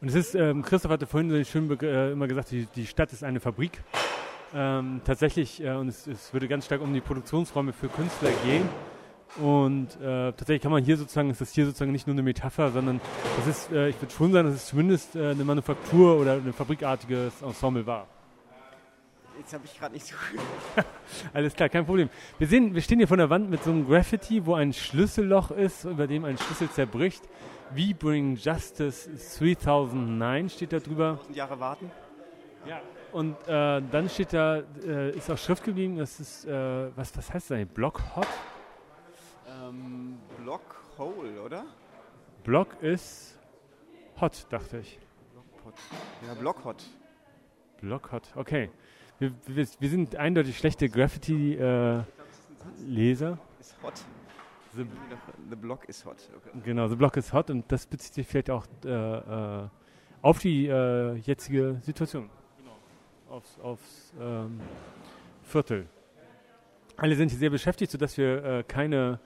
Und 0.00 0.08
es 0.08 0.14
ist, 0.14 0.34
ähm, 0.34 0.62
Christoph 0.62 0.90
hatte 0.90 1.06
vorhin 1.06 1.30
so 1.30 1.42
schön 1.44 1.70
äh, 1.80 2.12
immer 2.12 2.26
gesagt, 2.26 2.50
die, 2.50 2.66
die 2.74 2.86
Stadt 2.86 3.12
ist 3.12 3.22
eine 3.22 3.40
Fabrik. 3.40 3.80
Ähm, 4.58 5.02
tatsächlich, 5.04 5.62
äh, 5.62 5.72
und 5.72 5.88
es, 5.88 6.06
es, 6.06 6.32
würde 6.32 6.48
ganz 6.48 6.64
stark 6.64 6.80
um 6.80 6.94
die 6.94 7.02
Produktionsräume 7.02 7.74
für 7.74 7.88
Künstler 7.88 8.30
gehen. 8.42 8.66
Und 9.36 10.00
äh, 10.00 10.32
tatsächlich 10.32 10.62
kann 10.62 10.72
man 10.72 10.82
hier 10.82 10.96
sozusagen, 10.96 11.28
ist 11.28 11.42
das 11.42 11.52
hier 11.52 11.66
sozusagen 11.66 11.92
nicht 11.92 12.06
nur 12.06 12.14
eine 12.14 12.22
Metapher, 12.22 12.70
sondern 12.70 13.02
das 13.36 13.46
ist, 13.48 13.70
äh, 13.70 13.90
ich 13.90 14.00
würde 14.00 14.14
schon 14.14 14.32
sagen, 14.32 14.48
dass 14.48 14.56
es 14.56 14.66
zumindest 14.66 15.14
äh, 15.14 15.32
eine 15.32 15.44
Manufaktur 15.44 16.18
oder 16.18 16.36
ein 16.36 16.54
fabrikartiges 16.54 17.42
Ensemble 17.42 17.84
war. 17.84 18.06
Jetzt 19.38 19.52
habe 19.52 19.64
ich 19.66 19.78
gerade 19.78 19.92
nicht 19.92 20.06
so. 20.06 20.14
Alles 21.34 21.52
klar, 21.52 21.68
kein 21.68 21.84
Problem. 21.84 22.08
Wir, 22.38 22.46
sehen, 22.46 22.74
wir 22.74 22.80
stehen 22.80 22.96
hier 22.96 23.08
vor 23.08 23.18
der 23.18 23.28
Wand 23.28 23.50
mit 23.50 23.62
so 23.62 23.70
einem 23.70 23.86
Graffiti, 23.86 24.46
wo 24.46 24.54
ein 24.54 24.72
Schlüsselloch 24.72 25.50
ist, 25.50 25.84
über 25.84 26.06
dem 26.06 26.24
ein 26.24 26.38
Schlüssel 26.38 26.70
zerbricht. 26.70 27.22
We 27.74 27.94
Bring 27.94 28.36
Justice 28.36 29.10
3009 29.38 30.48
steht 30.48 30.72
da 30.72 30.78
drüber. 30.78 31.20
Jahre 31.34 31.60
warten? 31.60 31.90
Ja, 32.66 32.80
und 33.16 33.34
äh, 33.48 33.80
dann 33.90 34.08
steht 34.10 34.34
da, 34.34 34.62
äh, 34.84 35.16
ist 35.16 35.30
auch 35.30 35.38
Schrift 35.38 35.64
geblieben, 35.64 35.96
das 35.96 36.20
ist, 36.20 36.44
äh, 36.44 36.94
was, 36.94 37.16
was 37.16 37.32
heißt 37.32 37.50
das 37.50 37.56
eigentlich? 37.56 37.72
Block 37.72 38.02
Hot? 38.14 38.26
Ähm, 39.48 40.18
Block 40.42 40.60
Hole, 40.98 41.40
oder? 41.40 41.64
Block 42.44 42.76
ist 42.82 43.38
Hot, 44.20 44.46
dachte 44.50 44.80
ich. 44.80 44.98
Block 45.32 45.46
Ja, 46.26 46.34
Block 46.34 46.62
Hot. 46.66 46.84
Block 47.80 48.12
Hot, 48.12 48.28
okay. 48.34 48.68
Wir, 49.18 49.32
wir, 49.46 49.66
wir 49.78 49.88
sind 49.88 50.14
eindeutig 50.16 50.58
schlechte 50.58 50.90
Graffiti-Leser. 50.90 53.38
Is 53.58 53.74
hot. 53.82 53.94
The, 54.74 54.84
the 55.48 55.56
Block 55.56 55.88
is 55.88 56.04
hot. 56.04 56.16
Okay. 56.36 56.50
Genau, 56.64 56.86
The 56.88 56.96
Block 56.96 57.16
is 57.16 57.32
hot 57.32 57.48
und 57.48 57.64
das 57.72 57.86
bezieht 57.86 58.12
sich 58.12 58.26
vielleicht 58.26 58.50
auch 58.50 58.66
äh, 58.84 58.90
äh, 58.90 59.68
auf 60.20 60.38
die 60.38 60.66
äh, 60.66 61.14
jetzige 61.14 61.78
Situation. 61.80 62.28
Aufs, 63.28 63.58
aufs 63.60 64.12
ähm, 64.20 64.60
Viertel. 65.42 65.86
Alle 66.96 67.16
sind 67.16 67.30
hier 67.30 67.38
sehr 67.38 67.50
beschäftigt, 67.50 67.90
sodass 67.90 68.16
wir 68.16 68.44
äh, 68.44 68.62
keine 68.62 69.18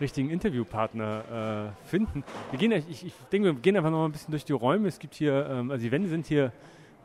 richtigen 0.00 0.28
Interviewpartner 0.30 1.72
äh, 1.84 1.88
finden. 1.88 2.24
Wir 2.50 2.58
gehen, 2.58 2.72
ich, 2.72 3.06
ich 3.06 3.14
denke, 3.30 3.54
wir 3.54 3.60
gehen 3.60 3.76
einfach 3.76 3.90
noch 3.90 3.98
mal 3.98 4.06
ein 4.06 4.12
bisschen 4.12 4.32
durch 4.32 4.44
die 4.44 4.52
Räume. 4.52 4.88
Es 4.88 4.98
gibt 4.98 5.14
hier, 5.14 5.46
ähm, 5.48 5.70
also 5.70 5.82
die 5.82 5.92
Wände 5.92 6.08
sind 6.08 6.26
hier 6.26 6.52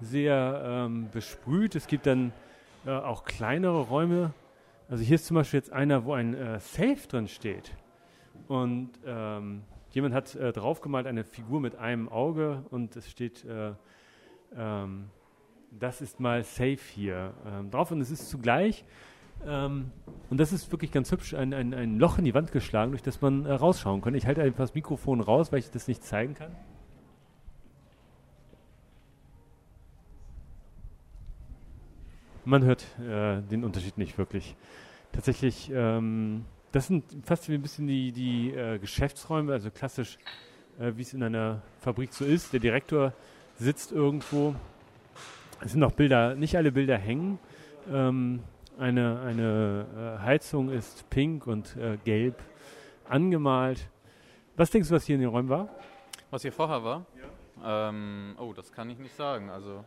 sehr 0.01 0.62
ähm, 0.65 1.10
besprüht. 1.12 1.75
Es 1.75 1.86
gibt 1.86 2.08
dann 2.08 2.34
äh, 2.86 2.91
auch 2.91 3.25
kleinere 3.25 3.82
Räume. 3.82 4.34
Also 4.89 5.03
hier 5.03 5.15
ist 5.15 5.27
zum 5.27 5.36
Beispiel 5.36 5.60
jetzt 5.60 5.72
einer, 5.72 6.03
wo 6.06 6.13
ein 6.13 6.34
äh, 6.34 6.60
Safe 6.60 7.08
drin 7.08 7.27
steht. 7.27 7.75
Und 8.48 8.89
ähm, 9.06 9.62
jemand 9.91 10.15
hat 10.15 10.34
äh, 10.36 10.51
draufgemalt 10.51 11.06
eine 11.06 11.24
Figur 11.24 11.62
mit 11.62 11.75
einem 11.75 12.10
Auge 12.10 12.63
und 12.72 12.96
es 12.96 13.08
steht, 13.10 13.46
äh, 13.46 13.74
ähm, 14.58 15.12
das 15.72 16.02
ist 16.02 16.20
mal 16.20 16.44
Safe 16.44 16.80
hier 16.94 17.34
ähm, 17.46 17.72
drauf. 17.72 17.92
Und 17.92 18.02
es 18.02 18.12
ist 18.12 18.30
zugleich 18.30 18.86
ähm, 19.46 19.92
und 20.30 20.40
das 20.40 20.52
ist 20.52 20.72
wirklich 20.72 20.92
ganz 20.92 21.12
hübsch, 21.12 21.34
ein, 21.34 21.54
ein, 21.54 21.74
ein 21.74 21.98
Loch 21.98 22.18
in 22.18 22.26
die 22.26 22.34
Wand 22.34 22.52
geschlagen, 22.52 22.92
durch 22.92 23.02
das 23.02 23.22
man 23.22 23.46
äh, 23.46 23.54
rausschauen 23.54 24.02
kann. 24.02 24.14
Ich 24.14 24.26
halte 24.26 24.42
einfach 24.42 24.60
das 24.60 24.76
Mikrofon 24.76 25.22
raus, 25.22 25.52
weil 25.52 25.60
ich 25.60 25.72
das 25.72 25.88
nicht 25.88 26.04
zeigen 26.04 26.34
kann. 26.34 26.56
Man 32.46 32.64
hört 32.64 32.86
äh, 33.00 33.42
den 33.42 33.64
Unterschied 33.64 33.98
nicht 33.98 34.18
wirklich. 34.18 34.56
Tatsächlich, 35.12 35.72
ähm, 35.74 36.46
das 36.72 36.88
sind 36.88 37.04
fast 37.24 37.50
wie 37.50 37.54
ein 37.54 37.62
bisschen 37.62 37.88
die, 37.88 38.12
die 38.12 38.52
äh, 38.52 38.80
Geschäftsräume, 38.80 39.54
also 39.54 39.70
klassisch, 39.72 40.18
äh, 40.80 40.94
wie 40.96 41.02
es 41.02 41.14
in 41.14 41.24
einer 41.24 41.62
Fabrik 41.80 42.14
so 42.14 42.26
ist. 42.26 42.52
Der 42.54 42.60
Direktor 42.60 43.14
sitzt 43.56 43.92
irgendwo. 43.92 44.56
Es 45.62 45.74
sind 45.74 45.84
auch 45.84 45.92
Bilder, 45.92 46.36
nicht 46.36 46.56
alle 46.56 46.72
Bilder 46.72 46.98
hängen. 46.98 47.38
Ähm, 47.92 48.44
eine, 48.78 49.20
eine 49.20 50.18
äh, 50.22 50.24
Heizung 50.24 50.70
ist 50.70 51.10
pink 51.10 51.48
und 51.48 51.75
äh, 51.75 51.98
gelb 52.06 52.42
angemalt. 53.10 53.89
Was 54.56 54.72
denkst 54.72 54.88
du, 54.88 54.96
was 54.96 55.04
hier 55.04 55.16
in 55.16 55.22
den 55.22 55.30
Räumen 55.30 55.50
war? 55.50 55.68
Was 56.32 56.44
hier 56.44 56.54
vorher 56.54 56.84
war? 56.84 57.06
Ja. 57.62 57.89
Ähm, 57.89 58.36
oh, 58.39 58.54
das 58.54 58.72
kann 58.72 58.89
ich 58.89 58.98
nicht 59.00 59.16
sagen. 59.16 59.50
Also 59.50 59.84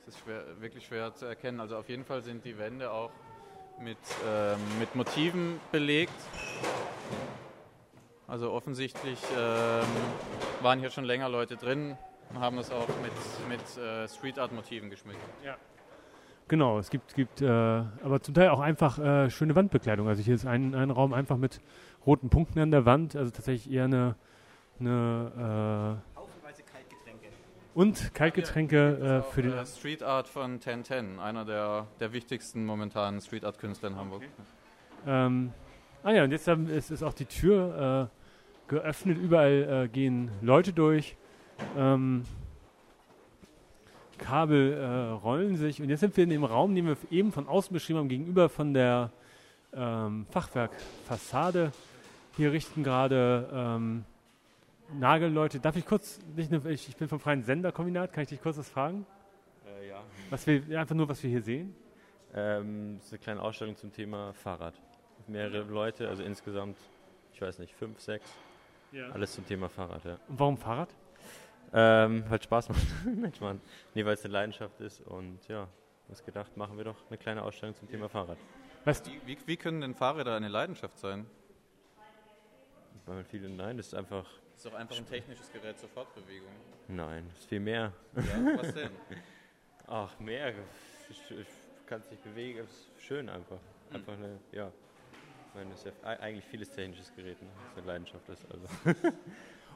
es 0.00 0.08
ist 0.14 0.20
schwer, 0.24 0.42
wirklich 0.60 0.84
schwer 0.84 1.14
zu 1.14 1.26
erkennen. 1.26 1.60
Also 1.60 1.76
auf 1.76 1.88
jeden 1.88 2.04
Fall 2.04 2.22
sind 2.22 2.44
die 2.44 2.58
Wände 2.58 2.90
auch 2.90 3.10
mit, 3.80 3.98
ähm, 4.28 4.58
mit 4.80 4.96
Motiven 4.96 5.60
belegt. 5.70 6.12
Also 8.26 8.50
offensichtlich 8.50 9.18
ähm, 9.38 9.84
waren 10.60 10.80
hier 10.80 10.90
schon 10.90 11.04
länger 11.04 11.28
Leute 11.28 11.56
drin 11.56 11.96
und 12.30 12.40
haben 12.40 12.56
das 12.56 12.70
auch 12.70 12.88
mit, 13.02 13.12
mit 13.48 13.82
äh, 13.82 14.08
Street 14.08 14.38
Art 14.38 14.52
Motiven 14.52 14.90
geschmückt. 14.90 15.18
Ja. 15.44 15.56
Genau, 16.46 16.78
es 16.78 16.90
gibt, 16.90 17.14
gibt 17.14 17.40
äh, 17.40 17.48
aber 17.48 18.20
zum 18.20 18.34
Teil 18.34 18.50
auch 18.50 18.60
einfach 18.60 18.98
äh, 18.98 19.30
schöne 19.30 19.56
Wandbekleidung. 19.56 20.08
Also 20.08 20.22
hier 20.22 20.34
ist 20.34 20.44
ein, 20.44 20.74
ein 20.74 20.90
Raum 20.90 21.14
einfach 21.14 21.38
mit 21.38 21.60
roten 22.04 22.28
Punkten 22.28 22.58
an 22.58 22.70
der 22.70 22.84
Wand, 22.84 23.16
also 23.16 23.30
tatsächlich 23.30 23.72
eher 23.72 23.84
eine, 23.84 24.14
eine 24.78 26.00
äh, 26.04 26.62
Kaltgetränke. 26.70 27.28
Und 27.74 28.14
Kaltgetränke 28.14 29.22
äh, 29.26 29.32
für 29.32 29.42
den. 29.42 29.52
Äh, 29.54 29.64
Street 29.64 30.02
Art 30.02 30.28
von 30.28 30.54
1010, 30.54 31.18
einer 31.18 31.46
der, 31.46 31.86
der 31.98 32.12
wichtigsten 32.12 32.66
momentanen 32.66 33.22
Street 33.22 33.44
Art 33.46 33.58
Künstler 33.58 33.88
in 33.88 33.96
Hamburg. 33.96 34.22
Okay. 34.22 34.46
Ähm, 35.06 35.52
ah 36.02 36.12
ja, 36.12 36.24
und 36.24 36.30
jetzt 36.30 36.46
haben, 36.46 36.68
ist, 36.68 36.90
ist 36.90 37.02
auch 37.02 37.14
die 37.14 37.26
Tür 37.26 38.10
äh, 38.10 38.70
geöffnet, 38.70 39.16
überall 39.16 39.88
gehen 39.88 40.30
Leute 40.42 40.74
durch. 40.74 41.16
Ähm, 41.76 42.24
Kabel 44.18 44.72
äh, 44.72 44.86
rollen 45.22 45.56
sich. 45.56 45.82
Und 45.82 45.90
jetzt 45.90 46.00
sind 46.00 46.16
wir 46.16 46.24
in 46.24 46.30
dem 46.30 46.44
Raum, 46.44 46.74
den 46.74 46.86
wir 46.86 46.96
eben 47.10 47.32
von 47.32 47.48
außen 47.48 47.72
beschrieben 47.72 47.98
haben, 47.98 48.08
gegenüber 48.08 48.48
von 48.48 48.72
der 48.74 49.10
ähm, 49.72 50.26
Fachwerkfassade. 50.30 51.72
Hier 52.36 52.52
richten 52.52 52.82
gerade 52.82 53.48
ähm, 53.52 54.04
Nagelleute. 54.92 55.60
Darf 55.60 55.76
ich 55.76 55.86
kurz, 55.86 56.20
nicht 56.36 56.50
nur, 56.50 56.64
ich, 56.66 56.88
ich 56.88 56.96
bin 56.96 57.08
vom 57.08 57.20
Freien 57.20 57.42
Senderkombinat, 57.42 58.12
kann 58.12 58.22
ich 58.22 58.28
dich 58.28 58.40
kurz 58.40 58.58
was 58.58 58.68
fragen? 58.68 59.06
Äh, 59.66 59.88
ja. 59.88 60.02
Was 60.30 60.46
wir, 60.46 60.78
einfach 60.78 60.94
nur, 60.94 61.08
was 61.08 61.22
wir 61.22 61.30
hier 61.30 61.42
sehen? 61.42 61.74
Ähm, 62.34 62.96
das 62.98 63.06
ist 63.06 63.12
eine 63.12 63.18
kleine 63.20 63.42
Ausstellung 63.42 63.76
zum 63.76 63.92
Thema 63.92 64.32
Fahrrad. 64.32 64.74
Mehrere 65.26 65.62
Leute, 65.62 66.08
also 66.08 66.22
insgesamt, 66.22 66.76
ich 67.32 67.40
weiß 67.40 67.58
nicht, 67.58 67.74
fünf, 67.74 68.00
sechs. 68.00 68.28
Ja. 68.92 69.08
Alles 69.10 69.32
zum 69.32 69.46
Thema 69.46 69.68
Fahrrad, 69.68 70.04
ja. 70.04 70.18
Und 70.28 70.38
warum 70.38 70.56
Fahrrad? 70.56 70.88
Ähm, 71.76 72.24
weil 72.28 72.38
es 72.38 72.44
Spaß 72.44 72.68
macht. 72.68 72.82
Mensch, 73.04 73.40
Mann. 73.40 73.60
Nee, 73.94 74.04
weil 74.04 74.14
es 74.14 74.24
eine 74.24 74.32
Leidenschaft 74.32 74.80
ist 74.80 75.00
und 75.00 75.46
ja, 75.48 75.66
was 76.06 76.24
gedacht, 76.24 76.56
machen 76.56 76.76
wir 76.76 76.84
doch 76.84 76.96
eine 77.08 77.18
kleine 77.18 77.42
Ausstellung 77.42 77.74
zum 77.74 77.88
Thema 77.88 78.08
Fahrrad. 78.08 78.38
Weißt 78.84 79.06
du, 79.06 79.10
wie, 79.26 79.36
wie 79.44 79.56
können 79.56 79.80
denn 79.80 79.94
Fahrräder 79.94 80.36
eine 80.36 80.48
Leidenschaft 80.48 80.98
sein? 80.98 81.26
Weil 83.06 83.24
viele, 83.24 83.48
nein, 83.48 83.76
das 83.76 83.88
ist 83.88 83.94
einfach. 83.94 84.24
Das 84.24 84.64
ist 84.64 84.66
doch 84.66 84.74
einfach 84.74 84.96
ein 84.96 85.06
technisches 85.06 85.50
Gerät 85.52 85.78
zur 85.78 85.88
Fortbewegung. 85.88 86.52
Nein, 86.86 87.26
das 87.30 87.40
ist 87.40 87.48
viel 87.48 87.60
mehr. 87.60 87.92
Ja, 88.14 88.56
was 88.56 88.72
denn? 88.72 88.90
Ach, 89.88 90.18
mehr. 90.20 90.54
Ich, 91.10 91.30
ich 91.30 91.46
kann 91.86 92.02
sich 92.02 92.18
bewegen, 92.20 92.60
es 92.60 92.70
ist 92.70 93.02
schön 93.02 93.28
einfach. 93.28 93.58
Hm. 93.90 93.96
Einfach 93.96 94.12
eine, 94.12 94.38
ja. 94.52 94.70
Ich 95.48 95.54
meine, 95.54 95.70
das 95.70 95.84
ist 95.84 95.92
ja 96.02 96.08
eigentlich 96.20 96.44
vieles 96.44 96.70
technisches 96.70 97.12
Gerät, 97.14 97.40
ne? 97.42 97.48
das 97.68 97.78
eine 97.78 97.86
Leidenschaft 97.86 98.28
ist. 98.28 98.46
Also. 98.50 98.68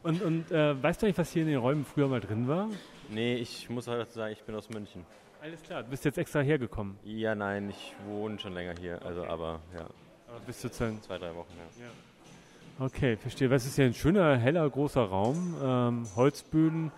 Und, 0.03 0.23
und 0.23 0.51
äh, 0.51 0.81
weißt 0.83 1.03
du 1.03 1.07
eigentlich, 1.07 1.19
was 1.19 1.33
hier 1.33 1.43
in 1.43 1.49
den 1.49 1.59
Räumen 1.59 1.85
früher 1.85 2.09
mal 2.09 2.21
drin 2.21 2.49
war? 2.49 2.69
Nee, 3.09 3.37
ich 3.37 3.69
muss 3.71 3.89
halt 3.89 4.11
sagen, 4.13 4.33
ich 4.33 4.43
bin 4.43 4.55
aus 4.55 4.69
München. 4.71 5.05
Alles 5.41 5.63
klar, 5.63 5.83
du 5.83 5.91
bist 5.91 6.05
jetzt 6.05 6.19
extra 6.19 6.41
hergekommen? 6.41 6.99
Ja, 7.05 7.35
nein, 7.35 7.71
ich 7.71 7.95
wohne 8.07 8.39
schon 8.39 8.55
länger 8.55 8.75
hier, 8.79 9.01
also 9.05 9.23
okay. 9.23 9.31
aber 9.31 9.61
ja. 9.75 9.87
Aber 10.29 10.41
bist 10.47 10.63
du 10.63 10.69
sozusagen... 10.69 11.01
Zwei, 11.03 11.19
drei 11.19 11.35
Wochen, 11.35 11.53
ja. 11.57 11.85
ja. 11.85 12.87
Okay, 12.87 13.17
verstehe. 13.17 13.51
Was 13.51 13.67
ist 13.67 13.77
ja 13.79 13.87
ein 13.87 13.95
schöner, 13.95 14.37
heller, 14.37 14.69
großer 14.69 15.03
Raum, 15.03 15.57
ähm, 15.63 16.07
Holzböden. 16.17 16.93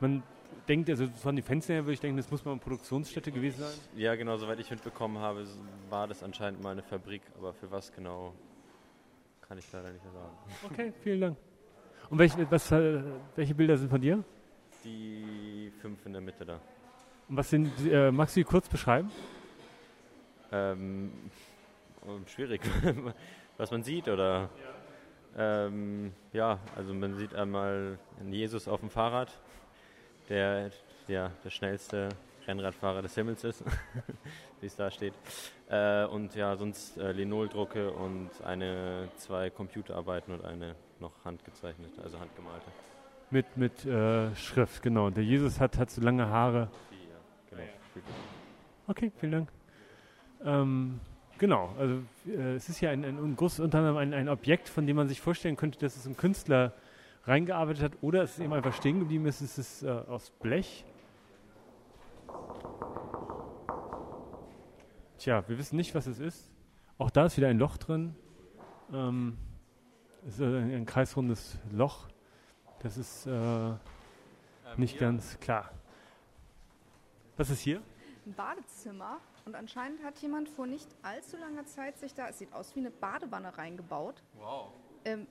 Man 0.00 0.22
denkt, 0.68 0.90
also 0.90 1.08
von 1.08 1.36
den 1.36 1.44
Fenstern 1.44 1.74
her 1.74 1.84
würde 1.84 1.94
ich 1.94 2.00
denken, 2.00 2.16
das 2.16 2.30
muss 2.30 2.44
mal 2.44 2.52
eine 2.52 2.60
Produktionsstätte 2.60 3.32
gewesen 3.32 3.60
sein. 3.60 3.72
Ja, 3.96 4.14
genau, 4.14 4.36
soweit 4.36 4.58
ich 4.60 4.70
mitbekommen 4.70 5.18
habe, 5.18 5.46
war 5.90 6.06
das 6.06 6.22
anscheinend 6.22 6.62
mal 6.62 6.70
eine 6.70 6.82
Fabrik, 6.82 7.22
aber 7.38 7.52
für 7.52 7.70
was 7.70 7.92
genau, 7.92 8.32
kann 9.48 9.58
ich 9.58 9.70
leider 9.72 9.92
nicht 9.92 10.04
mehr 10.04 10.12
sagen. 10.12 10.36
Okay, 10.70 10.92
vielen 11.02 11.20
Dank. 11.20 11.36
Und 12.10 12.18
welche, 12.18 12.50
was, 12.50 12.70
äh, 12.72 13.02
welche 13.34 13.54
Bilder 13.54 13.76
sind 13.76 13.88
von 13.88 14.00
dir? 14.00 14.22
Die 14.84 15.72
fünf 15.80 16.04
in 16.06 16.12
der 16.12 16.20
Mitte 16.20 16.44
da. 16.44 16.60
Und 17.28 17.36
was 17.36 17.50
sind, 17.50 17.72
äh, 17.90 18.10
magst 18.10 18.36
du 18.36 18.40
die 18.40 18.44
kurz 18.44 18.68
beschreiben? 18.68 19.10
Ähm, 20.52 21.10
schwierig. 22.26 22.60
was 23.56 23.70
man 23.70 23.82
sieht 23.82 24.08
oder? 24.08 24.50
Ja. 25.36 25.66
Ähm, 25.66 26.12
ja, 26.32 26.58
also 26.76 26.94
man 26.94 27.16
sieht 27.16 27.34
einmal 27.34 27.98
Jesus 28.30 28.68
auf 28.68 28.80
dem 28.80 28.90
Fahrrad, 28.90 29.32
der 30.28 30.70
ja, 31.08 31.30
der 31.44 31.50
schnellste 31.50 32.08
Rennradfahrer 32.46 33.02
des 33.02 33.14
Himmels 33.14 33.42
ist, 33.44 33.64
wie 34.60 34.66
es 34.66 34.76
da 34.76 34.90
steht. 34.90 35.14
Äh, 35.68 36.04
und 36.04 36.34
ja, 36.34 36.54
sonst 36.56 36.98
äh, 36.98 37.12
Linoldrucke 37.12 37.90
und 37.90 38.30
eine, 38.44 39.08
zwei 39.16 39.50
Computerarbeiten 39.50 40.34
und 40.34 40.44
eine 40.44 40.76
noch 41.00 41.12
handgezeichnete, 41.24 42.02
also 42.02 42.18
handgemalte. 42.20 42.66
Mit, 43.30 43.56
mit 43.56 43.84
äh, 43.84 44.34
Schrift, 44.36 44.82
genau. 44.82 45.10
Der 45.10 45.24
Jesus 45.24 45.60
hat, 45.60 45.78
hat 45.78 45.90
so 45.90 46.00
lange 46.00 46.28
Haare. 46.28 46.68
Ja, 46.90 47.58
genau. 47.94 48.06
Okay, 48.86 49.12
vielen 49.18 49.32
Dank. 49.32 49.52
Ähm, 50.44 51.00
genau, 51.38 51.74
also 51.78 52.02
äh, 52.26 52.54
es 52.54 52.68
ist 52.68 52.80
ja 52.80 52.90
ein, 52.90 53.04
ein, 53.04 53.18
ein 53.18 53.36
großes 53.36 53.60
unter 53.60 53.78
anderem 53.78 53.96
ein, 53.96 54.12
ein 54.12 54.28
Objekt, 54.28 54.68
von 54.68 54.86
dem 54.86 54.96
man 54.96 55.08
sich 55.08 55.20
vorstellen 55.20 55.56
könnte, 55.56 55.78
dass 55.78 55.96
es 55.96 56.06
ein 56.06 56.16
Künstler 56.16 56.74
reingearbeitet 57.24 57.82
hat 57.82 57.92
oder 58.02 58.22
es 58.22 58.32
ist 58.32 58.40
eben 58.40 58.52
einfach 58.52 58.74
stehen 58.74 59.00
geblieben 59.00 59.26
ist. 59.26 59.40
Es 59.40 59.58
ist 59.58 59.82
äh, 59.82 59.88
aus 59.88 60.30
Blech. 60.30 60.84
Tja, 65.18 65.42
wir 65.48 65.56
wissen 65.56 65.76
nicht, 65.76 65.94
was 65.94 66.06
es 66.06 66.18
ist. 66.18 66.50
Auch 66.98 67.10
da 67.10 67.26
ist 67.26 67.36
wieder 67.38 67.48
ein 67.48 67.58
Loch 67.58 67.78
drin. 67.78 68.14
Ähm, 68.92 69.38
ist 70.26 70.40
ein, 70.40 70.74
ein 70.74 70.86
kreisrundes 70.86 71.58
Loch. 71.72 72.08
Das 72.80 72.96
ist 72.96 73.26
äh, 73.26 73.30
ähm, 73.30 73.78
nicht 74.76 74.98
ganz 74.98 75.38
klar. 75.40 75.70
Was 77.36 77.50
ist 77.50 77.60
hier? 77.60 77.82
Ein 78.26 78.34
Badezimmer. 78.34 79.18
Und 79.44 79.54
anscheinend 79.54 80.02
hat 80.02 80.18
jemand 80.18 80.48
vor 80.48 80.66
nicht 80.66 80.88
allzu 81.02 81.36
langer 81.36 81.66
Zeit 81.66 81.98
sich 81.98 82.14
da, 82.14 82.28
es 82.28 82.38
sieht 82.38 82.52
aus 82.52 82.74
wie 82.74 82.80
eine 82.80 82.90
Badewanne 82.90 83.56
reingebaut. 83.56 84.22
Wow. 84.38 84.72
Ähm, 85.04 85.26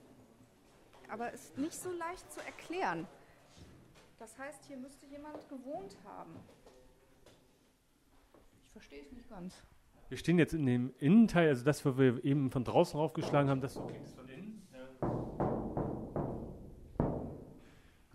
aber 1.08 1.32
ist 1.32 1.58
nicht 1.58 1.74
so 1.74 1.90
leicht 1.90 2.32
zu 2.32 2.40
erklären. 2.40 3.06
Das 4.18 4.38
heißt, 4.38 4.64
hier 4.66 4.76
müsste 4.76 5.06
jemand 5.06 5.48
gewohnt 5.48 5.96
haben. 6.04 6.30
Ich 8.64 8.70
verstehe 8.70 9.02
es 9.02 9.12
nicht 9.12 9.28
ganz. 9.28 9.62
Wir 10.08 10.18
stehen 10.18 10.38
jetzt 10.38 10.54
in 10.54 10.66
dem 10.66 10.94
Innenteil, 10.98 11.48
also 11.48 11.64
das, 11.64 11.84
wo 11.84 11.98
wir 11.98 12.24
eben 12.24 12.50
von 12.50 12.62
draußen 12.64 12.98
raufgeschlagen 12.98 13.50
haben, 13.50 13.60
das 13.60 13.76
okay, 13.76 14.00
ist 14.02 14.14
von 14.14 14.28
innen. 14.28 14.63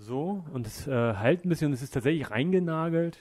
So, 0.09 0.43
und 0.53 0.65
es 0.65 0.87
äh, 0.87 1.13
halt 1.13 1.45
ein 1.45 1.49
bisschen 1.49 1.67
und 1.67 1.73
es 1.73 1.83
ist 1.83 1.93
tatsächlich 1.93 2.31
reingenagelt. 2.31 3.19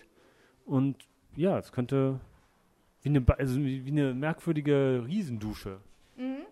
Und 0.65 0.97
ja, 1.37 1.59
es 1.59 1.71
könnte 1.71 2.19
wie 3.03 3.11
eine, 3.11 3.23
also 3.37 3.61
wie 3.61 3.85
eine 3.87 4.15
merkwürdige 4.15 5.05
Riesendusche. 5.07 5.81
Mhm. 6.17 6.39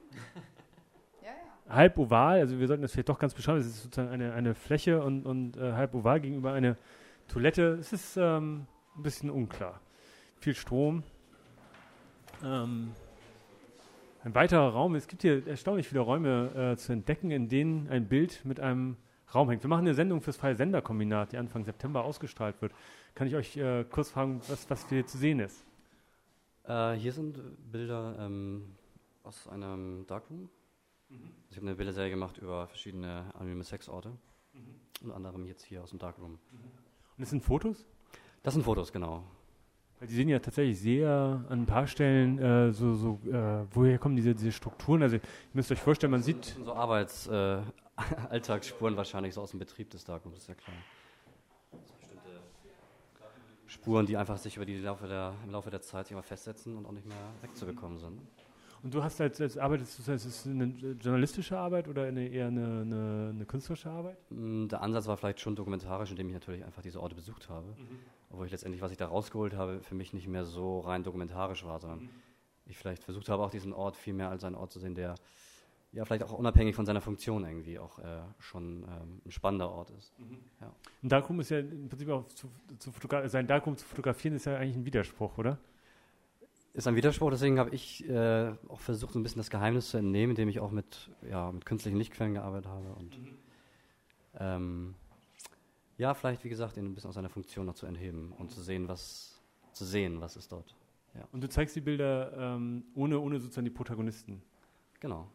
Ja, 1.23 1.31
ja. 1.31 1.75
halb 1.75 1.99
oval, 1.99 2.39
also 2.39 2.59
wir 2.61 2.67
sollten 2.67 2.83
das 2.83 2.93
vielleicht 2.93 3.09
doch 3.09 3.19
ganz 3.19 3.33
beschreiben, 3.33 3.59
es 3.59 3.67
ist 3.67 3.83
sozusagen 3.83 4.11
eine, 4.11 4.35
eine 4.35 4.55
Fläche 4.55 5.03
und, 5.03 5.25
und 5.25 5.57
äh, 5.57 5.73
halb 5.73 5.95
oval 5.95 6.21
gegenüber 6.21 6.53
eine 6.53 6.77
Toilette. 7.29 7.79
Es 7.81 7.95
ist 7.95 8.19
ähm, 8.19 8.67
ein 8.95 9.03
bisschen 9.03 9.31
unklar. 9.31 9.81
Viel 10.39 10.55
Strom. 10.55 11.03
Ähm, 12.45 12.93
ein 14.23 14.35
weiterer 14.35 14.69
Raum, 14.69 14.97
es 14.97 15.09
gibt 15.09 15.23
hier 15.23 15.47
erstaunlich 15.47 15.89
viele 15.89 16.03
Räume 16.03 16.73
äh, 16.75 16.77
zu 16.77 16.93
entdecken, 16.93 17.31
in 17.31 17.49
denen 17.49 17.89
ein 17.89 18.07
Bild 18.07 18.45
mit 18.45 18.61
einem 18.61 18.99
Raum 19.35 19.51
hängt. 19.51 19.63
Wir 19.63 19.69
machen 19.69 19.81
eine 19.81 19.95
Sendung 19.95 20.21
fürs 20.21 20.37
Freie 20.37 20.55
Senderkombinat, 20.55 21.33
die 21.33 21.37
Anfang 21.37 21.65
September 21.65 22.05
ausgestrahlt 22.05 22.61
wird. 22.63 22.73
Kann 23.15 23.27
ich 23.27 23.35
euch 23.35 23.57
äh, 23.57 23.85
kurz 23.85 24.11
fragen, 24.11 24.41
was, 24.49 24.69
was 24.71 24.89
hier 24.89 25.07
zu 25.07 25.19
sehen 25.19 25.41
ist? 25.41 25.65
Äh, 26.65 26.93
hier 26.95 27.13
sind 27.13 27.39
Bilder 27.71 28.17
ähm, 28.19 28.77
aus 29.23 29.49
einem 29.49 30.07
Darkroom. 30.07 30.49
Ich 31.51 31.57
habe 31.57 31.67
eine 31.67 31.77
Bilderserie 31.77 32.11
gemacht 32.11 32.39
über 32.39 32.67
verschiedene 32.67 33.25
anonyme 33.35 33.65
Sexorte. 33.65 34.11
Unter 35.03 35.17
anderem 35.17 35.47
jetzt 35.47 35.65
hier 35.65 35.83
aus 35.83 35.91
dem 35.91 35.99
Darkroom. 35.99 36.39
Und 37.17 37.23
es 37.23 37.31
sind 37.31 37.43
Fotos? 37.45 37.87
Das 38.43 38.55
sind 38.55 38.65
Fotos, 38.65 38.93
genau. 38.93 39.25
Weil 39.99 40.09
die 40.09 40.15
sehen 40.15 40.29
ja 40.29 40.39
tatsächlich 40.39 40.79
sehr 40.79 41.45
an 41.49 41.63
ein 41.63 41.67
paar 41.67 41.87
Stellen 41.87 42.39
äh, 42.39 42.73
so, 42.73 42.95
so 42.95 43.21
äh, 43.31 43.65
woher 43.73 43.99
kommen 43.99 44.17
diese, 44.17 44.35
diese 44.35 44.53
Strukturen? 44.53 45.03
Also 45.03 45.17
ihr 45.17 45.23
müsst 45.53 45.71
euch 45.73 45.81
vorstellen, 45.81 46.11
man 46.11 46.21
Das 46.21 46.27
sieht, 46.27 46.45
sind 46.45 46.65
so 46.65 46.75
Arbeits-, 46.75 47.27
äh, 47.29 47.61
Alltagsspuren 48.31 48.97
wahrscheinlich 48.97 49.35
so 49.35 49.41
aus 49.43 49.51
dem 49.51 49.59
Betrieb 49.59 49.91
des 49.91 50.05
Darkrooms, 50.05 50.39
ist 50.39 50.49
ja 50.49 50.55
klar. 50.55 50.77
Bestimmte 52.01 52.41
Spuren, 53.67 54.07
die 54.07 54.17
einfach 54.17 54.39
sich 54.39 54.57
über 54.57 54.67
die 54.67 54.79
Laufe 54.79 55.07
der, 55.07 55.35
im 55.45 55.51
Laufe 55.51 55.71
der 55.71 55.81
Zeit 55.83 56.11
immer 56.11 56.23
festsetzen 56.23 56.77
und 56.77 56.87
auch 56.87 56.93
nicht 56.93 57.07
mehr 57.07 57.17
wegzubekommen 57.43 57.99
sind. 57.99 58.21
und 58.83 58.95
du 58.95 59.03
hast 59.03 59.21
als, 59.21 59.41
als 59.41 59.59
arbeitest 59.59 60.07
du, 60.07 60.13
ist 60.13 60.25
es 60.25 60.47
eine 60.47 60.65
journalistische 61.01 61.59
Arbeit 61.59 61.89
oder 61.89 62.05
eine, 62.05 62.29
eher 62.29 62.47
eine, 62.49 62.83
eine, 62.83 63.31
eine 63.35 63.47
künstlerische 63.47 63.91
Arbeit? 63.91 64.19
Mm, 64.31 64.69
Der 64.69 64.83
Ansatz 64.83 65.07
war 65.07 65.17
vielleicht 65.17 65.41
schon 65.41 65.57
dokumentarisch, 65.57 66.11
indem 66.11 66.29
ich 66.29 66.35
natürlich 66.35 66.65
einfach 66.65 66.83
diese 66.83 67.01
Orte 67.01 67.15
besucht 67.15 67.49
habe. 67.49 67.75
Obwohl 68.31 68.47
ich 68.47 68.53
letztendlich, 68.53 68.83
was 68.83 68.91
ich 68.93 68.99
da 68.99 69.07
rausgeholt 69.07 69.55
habe, 69.55 69.81
für 69.81 69.95
mich 69.95 70.13
nicht 70.13 70.29
mehr 70.29 70.45
so 70.45 70.81
rein 70.81 71.03
dokumentarisch 71.03 71.65
war, 71.65 71.81
sondern 71.81 72.09
ich 72.67 72.77
vielleicht 72.77 73.03
versucht 73.03 73.29
habe, 73.29 73.43
auch 73.43 73.51
diesen 73.51 73.73
Ort 73.73 73.97
viel 73.97 74.13
mehr 74.13 74.29
als 74.29 74.45
einen 74.45 74.57
Ort 74.57 74.73
zu 74.73 74.81
sehen, 74.81 74.95
der 74.95 75.15
ja 75.97 76.05
vielleicht 76.05 76.23
auch 76.23 76.33
unabhängig 76.33 76.77
von 76.77 76.87
seiner 76.87 77.01
Funktion 77.01 77.45
irgendwie 77.45 77.79
auch 77.79 77.99
äh, 77.99 78.21
schon 78.39 78.83
ähm, 78.83 79.23
ein 79.25 79.31
spannender 79.31 79.71
Ort 79.71 79.91
ist. 79.91 80.13
Ein 81.03 81.09
Darkroom 81.09 81.41
ist 81.41 81.51
ja 81.51 81.59
im 81.59 81.89
Prinzip 81.89 82.09
auch 82.11 82.27
zu, 82.29 82.51
zu 82.79 82.91
fotogra- 82.91 83.29
sein 83.29 83.47
Darkroom 83.47 83.77
zu 83.77 83.87
fotografieren 83.87 84.37
ist 84.37 84.45
ja 84.45 84.57
eigentlich 84.57 84.77
ein 84.77 84.85
Widerspruch, 84.85 85.39
oder? 85.39 85.59
Ist 86.75 86.87
ein 86.87 86.95
Widerspruch, 86.97 87.31
deswegen 87.31 87.59
habe 87.59 87.75
ich 87.75 88.07
äh, 88.09 88.53
auch 88.69 88.81
versucht, 88.81 89.15
so 89.15 89.19
ein 89.19 89.23
bisschen 89.23 89.39
das 89.39 89.49
Geheimnis 89.49 89.89
zu 89.89 89.97
entnehmen, 89.97 90.33
indem 90.33 90.51
ich 90.51 90.61
auch 90.61 90.71
mit, 90.71 91.11
ja, 91.29 91.51
mit 91.51 91.65
künstlichen 91.65 91.97
Lichtquellen 91.97 92.35
gearbeitet 92.35 92.71
habe 92.71 92.93
und 92.95 93.19
ähm, 94.39 94.95
ja, 95.97 96.13
vielleicht, 96.13 96.45
wie 96.45 96.51
gesagt, 96.51 96.77
ihn 96.77 96.85
ein 96.85 96.95
bisschen 96.95 97.09
aus 97.09 97.15
seiner 97.15 97.31
Funktion 97.31 97.65
noch 97.65 97.75
zu 97.75 97.87
entheben 97.87 98.33
und 98.39 98.51
zu 98.51 98.61
sehen, 98.61 98.87
was 98.87 99.41
zu 99.73 99.87
sehen, 99.87 100.21
was 100.21 100.37
ist 100.37 100.53
dort. 100.53 100.75
Und 101.33 101.43
du 101.43 101.49
zeigst 101.49 101.75
die 101.75 101.81
Bilder 101.81 102.33
ähm, 102.37 102.85
ohne, 102.95 103.19
ohne 103.19 103.41
sozusagen 103.41 103.65
die 103.65 103.71
Protagonisten. 103.71 104.43
Genau. 105.01 105.27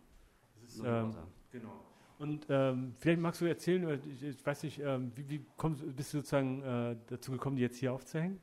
Ähm, 0.79 1.15
Genau. 1.51 1.81
Und 2.17 2.45
ähm, 2.49 2.93
vielleicht 2.99 3.19
magst 3.19 3.41
du 3.41 3.45
erzählen, 3.45 3.99
ich, 4.07 4.23
ich 4.23 4.45
weiß 4.45 4.63
nicht, 4.63 4.79
ähm, 4.79 5.11
wie, 5.15 5.27
wie 5.27 5.45
kommst, 5.57 5.83
bist 5.95 6.13
du 6.13 6.19
sozusagen 6.19 6.61
äh, 6.61 6.95
dazu 7.07 7.31
gekommen, 7.31 7.55
die 7.55 7.63
jetzt 7.63 7.77
hier 7.77 7.91
aufzuhängen? 7.91 8.39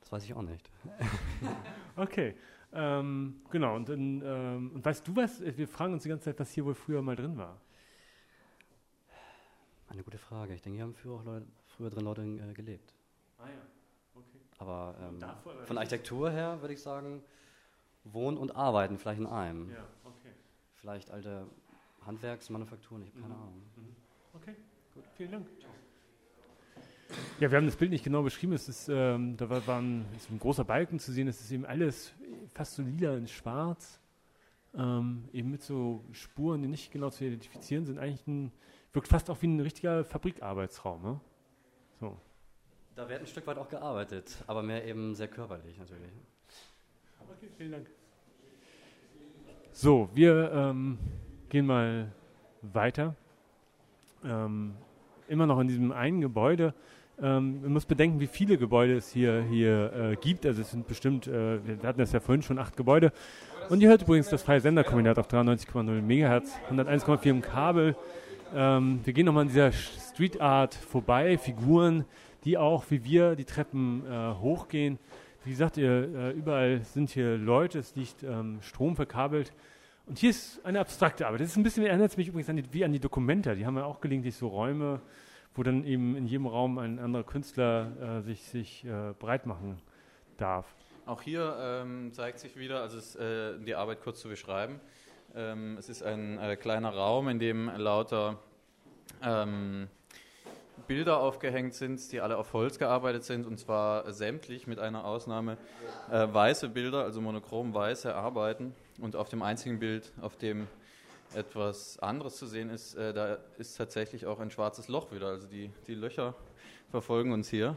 Das 0.00 0.12
weiß 0.12 0.24
ich 0.24 0.34
auch 0.34 0.42
nicht. 0.42 0.70
Okay. 1.96 2.36
Ähm, 2.72 3.40
genau, 3.50 3.74
und, 3.74 3.88
dann, 3.88 4.22
ähm, 4.24 4.70
und 4.74 4.84
weißt 4.84 5.08
du 5.08 5.16
was? 5.16 5.40
Wir 5.40 5.66
fragen 5.66 5.94
uns 5.94 6.02
die 6.04 6.08
ganze 6.08 6.26
Zeit, 6.26 6.38
was 6.38 6.50
hier 6.52 6.64
wohl 6.64 6.74
früher 6.74 7.02
mal 7.02 7.16
drin 7.16 7.36
war. 7.36 7.60
Eine 9.88 10.02
gute 10.02 10.18
Frage. 10.18 10.54
Ich 10.54 10.62
denke, 10.62 10.76
hier 10.76 10.84
haben 10.84 10.94
früher, 10.94 11.14
auch 11.14 11.24
Leute, 11.24 11.46
früher 11.66 11.90
drin 11.90 12.04
Leute 12.04 12.22
äh, 12.22 12.52
gelebt. 12.52 12.94
Ah 13.38 13.46
ja, 13.46 13.62
okay. 14.14 14.38
Aber 14.58 14.94
ähm, 15.00 15.18
von 15.64 15.78
Architektur 15.78 16.30
her 16.30 16.60
würde 16.60 16.74
ich 16.74 16.82
sagen, 16.82 17.22
Wohnen 18.04 18.36
und 18.36 18.54
Arbeiten 18.54 18.98
vielleicht 18.98 19.20
in 19.20 19.26
einem. 19.26 19.70
Ja. 19.70 19.84
Vielleicht 20.88 21.10
alte 21.10 21.46
Handwerksmanufakturen, 22.06 23.02
ich 23.02 23.10
habe 23.10 23.20
keine 23.20 23.34
Mhm. 23.34 23.40
Ahnung. 23.42 23.62
Okay, 24.32 24.54
gut, 24.94 25.04
vielen 25.18 25.32
Dank. 25.32 25.46
Ja, 27.38 27.50
wir 27.50 27.58
haben 27.58 27.66
das 27.66 27.76
Bild 27.76 27.90
nicht 27.90 28.04
genau 28.04 28.22
beschrieben. 28.22 28.54
Es 28.54 28.70
ist, 28.70 28.88
ähm, 28.88 29.36
da 29.36 29.50
war, 29.50 29.66
war 29.66 29.82
ein, 29.82 30.06
ist 30.16 30.30
ein 30.30 30.38
großer 30.38 30.64
Balken 30.64 30.98
zu 30.98 31.12
sehen. 31.12 31.28
Es 31.28 31.42
ist 31.42 31.50
eben 31.50 31.66
alles 31.66 32.14
fast 32.54 32.76
so 32.76 32.82
lila 32.82 33.18
in 33.18 33.28
schwarz. 33.28 34.00
Ähm, 34.74 35.28
eben 35.34 35.50
mit 35.50 35.60
so 35.60 36.02
Spuren, 36.12 36.62
die 36.62 36.68
nicht 36.68 36.90
genau 36.90 37.10
zu 37.10 37.22
identifizieren 37.22 37.84
sind. 37.84 37.98
Eigentlich 37.98 38.26
ein, 38.26 38.50
wirkt 38.94 39.08
fast 39.08 39.28
auch 39.28 39.42
wie 39.42 39.48
ein 39.48 39.60
richtiger 39.60 40.06
Fabrikarbeitsraum. 40.06 41.02
Ne? 41.02 41.20
So. 42.00 42.18
Da 42.94 43.06
wird 43.10 43.20
ein 43.20 43.26
Stück 43.26 43.46
weit 43.46 43.58
auch 43.58 43.68
gearbeitet, 43.68 44.42
aber 44.46 44.62
mehr 44.62 44.86
eben 44.86 45.14
sehr 45.14 45.28
körperlich 45.28 45.76
natürlich. 45.76 46.12
Okay, 47.28 47.50
vielen 47.58 47.72
Dank. 47.72 47.90
So, 49.80 50.08
wir 50.12 50.50
ähm, 50.52 50.98
gehen 51.50 51.64
mal 51.64 52.10
weiter. 52.62 53.14
Ähm, 54.24 54.74
immer 55.28 55.46
noch 55.46 55.60
in 55.60 55.68
diesem 55.68 55.92
einen 55.92 56.20
Gebäude. 56.20 56.74
Ähm, 57.22 57.62
man 57.62 57.74
muss 57.74 57.86
bedenken, 57.86 58.18
wie 58.18 58.26
viele 58.26 58.58
Gebäude 58.58 58.96
es 58.96 59.12
hier, 59.12 59.40
hier 59.48 59.92
äh, 59.92 60.16
gibt. 60.16 60.44
Also 60.46 60.62
es 60.62 60.72
sind 60.72 60.88
bestimmt, 60.88 61.28
äh, 61.28 61.64
wir 61.64 61.78
hatten 61.84 62.00
das 62.00 62.10
ja 62.10 62.18
vorhin 62.18 62.42
schon, 62.42 62.58
acht 62.58 62.76
Gebäude. 62.76 63.12
Und 63.68 63.80
ihr 63.80 63.88
hört 63.88 64.02
übrigens 64.02 64.28
das 64.28 64.42
freie 64.42 64.60
Senderkombinat 64.60 65.16
auf 65.16 65.28
93,0 65.28 66.02
MHz, 66.02 66.58
101,4 66.72 67.26
im 67.30 67.40
Kabel. 67.40 67.94
Ähm, 68.56 68.98
wir 69.04 69.12
gehen 69.12 69.26
nochmal 69.26 69.42
an 69.42 69.48
dieser 69.48 69.70
Street 69.70 70.40
Art 70.40 70.74
vorbei, 70.74 71.38
Figuren, 71.38 72.04
die 72.42 72.58
auch 72.58 72.82
wie 72.88 73.04
wir 73.04 73.36
die 73.36 73.44
Treppen 73.44 74.02
äh, 74.10 74.34
hochgehen. 74.40 74.98
Wie 75.44 75.50
gesagt, 75.50 75.76
ihr, 75.76 75.90
äh, 75.90 76.30
überall 76.32 76.82
sind 76.82 77.10
hier 77.10 77.36
Leute, 77.36 77.78
es 77.78 77.94
liegt 77.94 78.22
ähm, 78.22 78.58
Strom 78.60 78.96
verkabelt. 78.96 79.52
Und 80.06 80.18
hier 80.18 80.30
ist 80.30 80.64
eine 80.64 80.80
abstrakte 80.80 81.26
Arbeit. 81.26 81.42
Das 81.42 81.50
ist 81.50 81.56
ein 81.56 81.62
bisschen, 81.62 81.84
erinnert 81.84 82.16
mich 82.16 82.28
übrigens 82.28 82.48
an 82.48 82.56
die, 82.56 82.64
wie 82.72 82.84
an 82.84 82.92
die 82.92 83.00
Dokumenta. 83.00 83.54
Die 83.54 83.64
haben 83.64 83.76
ja 83.76 83.84
auch 83.84 84.00
gelegentlich 84.00 84.34
so 84.34 84.48
Räume, 84.48 85.00
wo 85.54 85.62
dann 85.62 85.84
eben 85.84 86.16
in 86.16 86.26
jedem 86.26 86.46
Raum 86.46 86.78
ein 86.78 86.98
anderer 86.98 87.24
Künstler 87.24 88.18
äh, 88.18 88.22
sich, 88.22 88.42
sich 88.44 88.84
äh, 88.84 89.12
breit 89.18 89.46
machen 89.46 89.80
darf. 90.38 90.74
Auch 91.06 91.22
hier 91.22 91.56
ähm, 91.60 92.12
zeigt 92.12 92.38
sich 92.38 92.56
wieder, 92.56 92.82
also 92.82 92.98
es, 92.98 93.16
äh, 93.16 93.58
die 93.60 93.74
Arbeit 93.74 94.02
kurz 94.02 94.20
zu 94.20 94.28
beschreiben. 94.28 94.80
Ähm, 95.34 95.76
es 95.78 95.88
ist 95.88 96.02
ein 96.02 96.38
äh, 96.38 96.56
kleiner 96.56 96.90
Raum, 96.90 97.28
in 97.28 97.38
dem 97.38 97.70
lauter 97.76 98.38
ähm, 99.22 99.88
Bilder 100.86 101.18
aufgehängt 101.18 101.74
sind, 101.74 102.12
die 102.12 102.20
alle 102.20 102.36
auf 102.36 102.52
Holz 102.52 102.78
gearbeitet 102.78 103.24
sind, 103.24 103.46
und 103.46 103.58
zwar 103.58 104.12
sämtlich 104.12 104.66
mit 104.66 104.78
einer 104.78 105.04
Ausnahme 105.04 105.58
äh, 106.10 106.26
weiße 106.30 106.68
Bilder, 106.68 107.04
also 107.04 107.20
monochrom 107.20 107.74
weiße 107.74 108.14
Arbeiten. 108.14 108.74
Und 109.00 109.16
auf 109.16 109.28
dem 109.28 109.42
einzigen 109.42 109.78
Bild, 109.78 110.12
auf 110.20 110.36
dem 110.36 110.66
etwas 111.34 111.98
anderes 111.98 112.36
zu 112.36 112.46
sehen 112.46 112.70
ist, 112.70 112.94
äh, 112.94 113.12
da 113.12 113.38
ist 113.58 113.76
tatsächlich 113.76 114.26
auch 114.26 114.40
ein 114.40 114.50
schwarzes 114.50 114.88
Loch 114.88 115.12
wieder. 115.12 115.26
Also 115.26 115.46
die, 115.46 115.70
die 115.86 115.94
Löcher 115.94 116.34
verfolgen 116.90 117.32
uns 117.32 117.48
hier. 117.48 117.76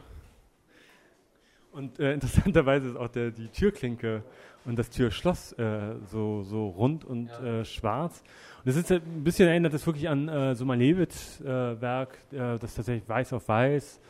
Und 1.72 1.98
äh, 1.98 2.12
interessanterweise 2.12 2.88
ist 2.88 2.96
auch 2.96 3.08
der, 3.08 3.30
die 3.30 3.48
Türklinke 3.48 4.22
und 4.64 4.78
das 4.78 4.90
Türschloss 4.90 5.52
äh, 5.52 5.96
so, 6.06 6.42
so 6.42 6.68
rund 6.68 7.04
und 7.04 7.30
äh, 7.30 7.64
schwarz. 7.64 8.22
Und 8.62 8.68
das 8.68 8.76
ist 8.76 8.90
halt 8.92 9.02
ein 9.04 9.24
bisschen 9.24 9.48
erinnert 9.48 9.74
das 9.74 9.84
wirklich 9.86 10.08
an 10.08 10.28
äh, 10.28 10.54
so 10.54 10.64
Malevich 10.64 11.40
äh, 11.40 11.80
Werk, 11.80 12.16
äh, 12.30 12.58
das 12.60 12.74
tatsächlich 12.74 13.08
weiß 13.08 13.32
auf 13.32 13.48
weiß. 13.48 14.00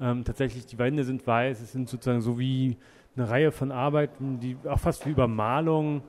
Ähm, 0.00 0.24
tatsächlich 0.24 0.66
die 0.66 0.78
Wände 0.78 1.04
sind 1.04 1.24
weiß. 1.24 1.60
Es 1.60 1.70
sind 1.70 1.88
sozusagen 1.88 2.20
so 2.20 2.36
wie 2.36 2.76
eine 3.14 3.28
Reihe 3.30 3.52
von 3.52 3.70
Arbeiten, 3.70 4.40
die 4.40 4.56
auch 4.68 4.80
fast 4.80 5.06
wie 5.06 5.10
Übermalung. 5.10 6.02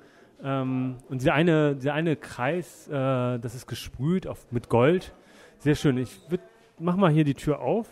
Ähm, 0.43 0.95
und 1.09 1.21
dieser 1.21 1.35
eine, 1.35 1.75
dieser 1.75 1.93
eine 1.93 2.15
Kreis, 2.15 2.87
äh, 2.87 2.91
das 3.37 3.53
ist 3.53 3.67
gesprüht 3.67 4.25
auf, 4.25 4.51
mit 4.51 4.67
Gold. 4.67 5.13
Sehr 5.59 5.75
schön. 5.75 5.97
Ich 5.97 6.19
würd, 6.29 6.41
mach 6.79 6.95
mal 6.95 7.11
hier 7.11 7.23
die 7.23 7.35
Tür 7.35 7.59
auf. 7.59 7.87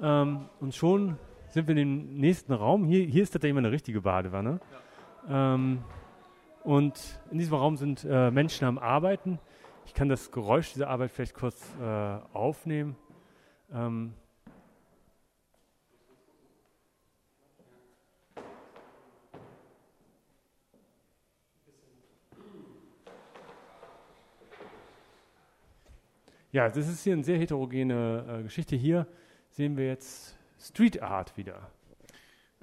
Ähm, 0.00 0.48
und 0.60 0.76
schon 0.76 1.16
sind 1.48 1.66
wir 1.66 1.76
in 1.76 1.88
dem 1.88 2.18
nächsten 2.18 2.52
Raum. 2.52 2.84
Hier, 2.84 3.04
hier 3.04 3.24
ist 3.24 3.32
tatsächlich 3.32 3.54
mal 3.54 3.64
eine 3.64 3.72
richtige 3.72 4.00
Badewanne. 4.00 4.60
Ähm, 5.28 5.78
und 6.64 7.20
in 7.30 7.36
diesem 7.36 7.54
Raum 7.54 7.76
sind 7.76 8.06
äh, 8.08 8.30
Menschen 8.30 8.66
am 8.66 8.78
Arbeiten. 8.78 9.38
Ich 9.84 9.92
kann 9.92 10.08
das 10.08 10.32
Geräusch 10.32 10.72
dieser 10.72 10.88
Arbeit 10.88 11.10
vielleicht 11.10 11.34
kurz 11.34 11.62
äh, 11.78 11.84
aufnehmen. 12.32 12.96
Ähm 13.70 14.14
ja, 26.50 26.70
das 26.70 26.88
ist 26.88 27.04
hier 27.04 27.12
eine 27.12 27.24
sehr 27.24 27.38
heterogene 27.38 28.38
äh, 28.38 28.42
Geschichte. 28.42 28.74
Hier 28.74 29.06
sehen 29.50 29.76
wir 29.76 29.86
jetzt 29.86 30.38
Street 30.58 31.02
Art 31.02 31.36
wieder. 31.36 31.73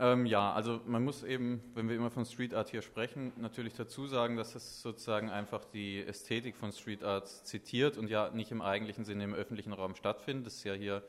Ähm, 0.01 0.25
ja, 0.25 0.51
also 0.51 0.81
man 0.87 1.03
muss 1.03 1.21
eben, 1.21 1.61
wenn 1.75 1.87
wir 1.87 1.95
immer 1.95 2.09
von 2.09 2.25
Street 2.25 2.55
Art 2.55 2.69
hier 2.69 2.81
sprechen, 2.81 3.33
natürlich 3.37 3.75
dazu 3.75 4.07
sagen, 4.07 4.35
dass 4.35 4.55
es 4.55 4.81
sozusagen 4.81 5.29
einfach 5.29 5.63
die 5.63 6.03
Ästhetik 6.03 6.55
von 6.55 6.71
Street 6.71 7.03
Art 7.03 7.27
zitiert 7.27 7.99
und 7.99 8.09
ja 8.09 8.31
nicht 8.31 8.49
im 8.49 8.63
eigentlichen 8.63 9.05
Sinne 9.05 9.25
im 9.25 9.35
öffentlichen 9.35 9.73
Raum 9.73 9.93
stattfindet. 9.93 10.47
Das 10.47 10.55
ist 10.55 10.63
ja 10.63 10.73
hier, 10.73 11.03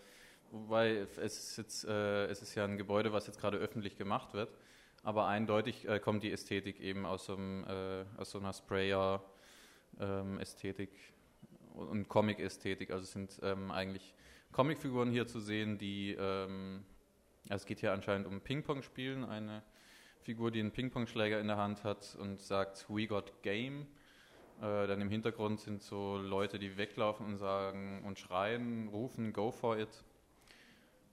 wobei 0.50 1.06
es 1.16 1.16
ist, 1.16 1.56
jetzt, 1.56 1.86
äh, 1.86 2.26
es 2.26 2.42
ist 2.42 2.54
ja 2.54 2.64
ein 2.64 2.76
Gebäude, 2.76 3.14
was 3.14 3.26
jetzt 3.26 3.40
gerade 3.40 3.56
öffentlich 3.56 3.96
gemacht 3.96 4.34
wird, 4.34 4.50
aber 5.02 5.26
eindeutig 5.26 5.88
äh, 5.88 5.98
kommt 5.98 6.22
die 6.22 6.30
Ästhetik 6.30 6.78
eben 6.78 7.06
aus 7.06 7.24
so, 7.24 7.34
einem, 7.34 7.64
äh, 7.64 8.04
aus 8.18 8.30
so 8.30 8.40
einer 8.40 8.52
Sprayer-Ästhetik 8.52 10.90
ähm, 10.90 10.96
und 11.88 12.10
Comic-Ästhetik. 12.10 12.90
Also 12.90 13.04
es 13.04 13.12
sind 13.12 13.40
ähm, 13.42 13.70
eigentlich 13.70 14.12
Comicfiguren 14.52 15.10
hier 15.10 15.26
zu 15.26 15.40
sehen, 15.40 15.78
die 15.78 16.14
ähm, 16.20 16.84
es 17.48 17.66
geht 17.66 17.80
hier 17.80 17.92
anscheinend 17.92 18.26
um 18.26 18.40
Ping-Pong-Spielen. 18.40 19.24
Eine 19.24 19.62
Figur, 20.20 20.50
die 20.50 20.60
einen 20.60 20.70
Ping-Pong-Schläger 20.70 21.40
in 21.40 21.48
der 21.48 21.56
Hand 21.56 21.84
hat 21.84 22.16
und 22.20 22.40
sagt, 22.40 22.86
We 22.88 23.06
got 23.06 23.42
game. 23.42 23.86
Äh, 24.60 24.86
dann 24.86 25.00
im 25.00 25.10
Hintergrund 25.10 25.60
sind 25.60 25.82
so 25.82 26.16
Leute, 26.16 26.58
die 26.58 26.76
weglaufen 26.76 27.26
und 27.26 27.38
sagen 27.38 28.02
und 28.04 28.18
schreien, 28.18 28.88
rufen, 28.88 29.32
go 29.32 29.50
for 29.50 29.78
it. 29.78 29.88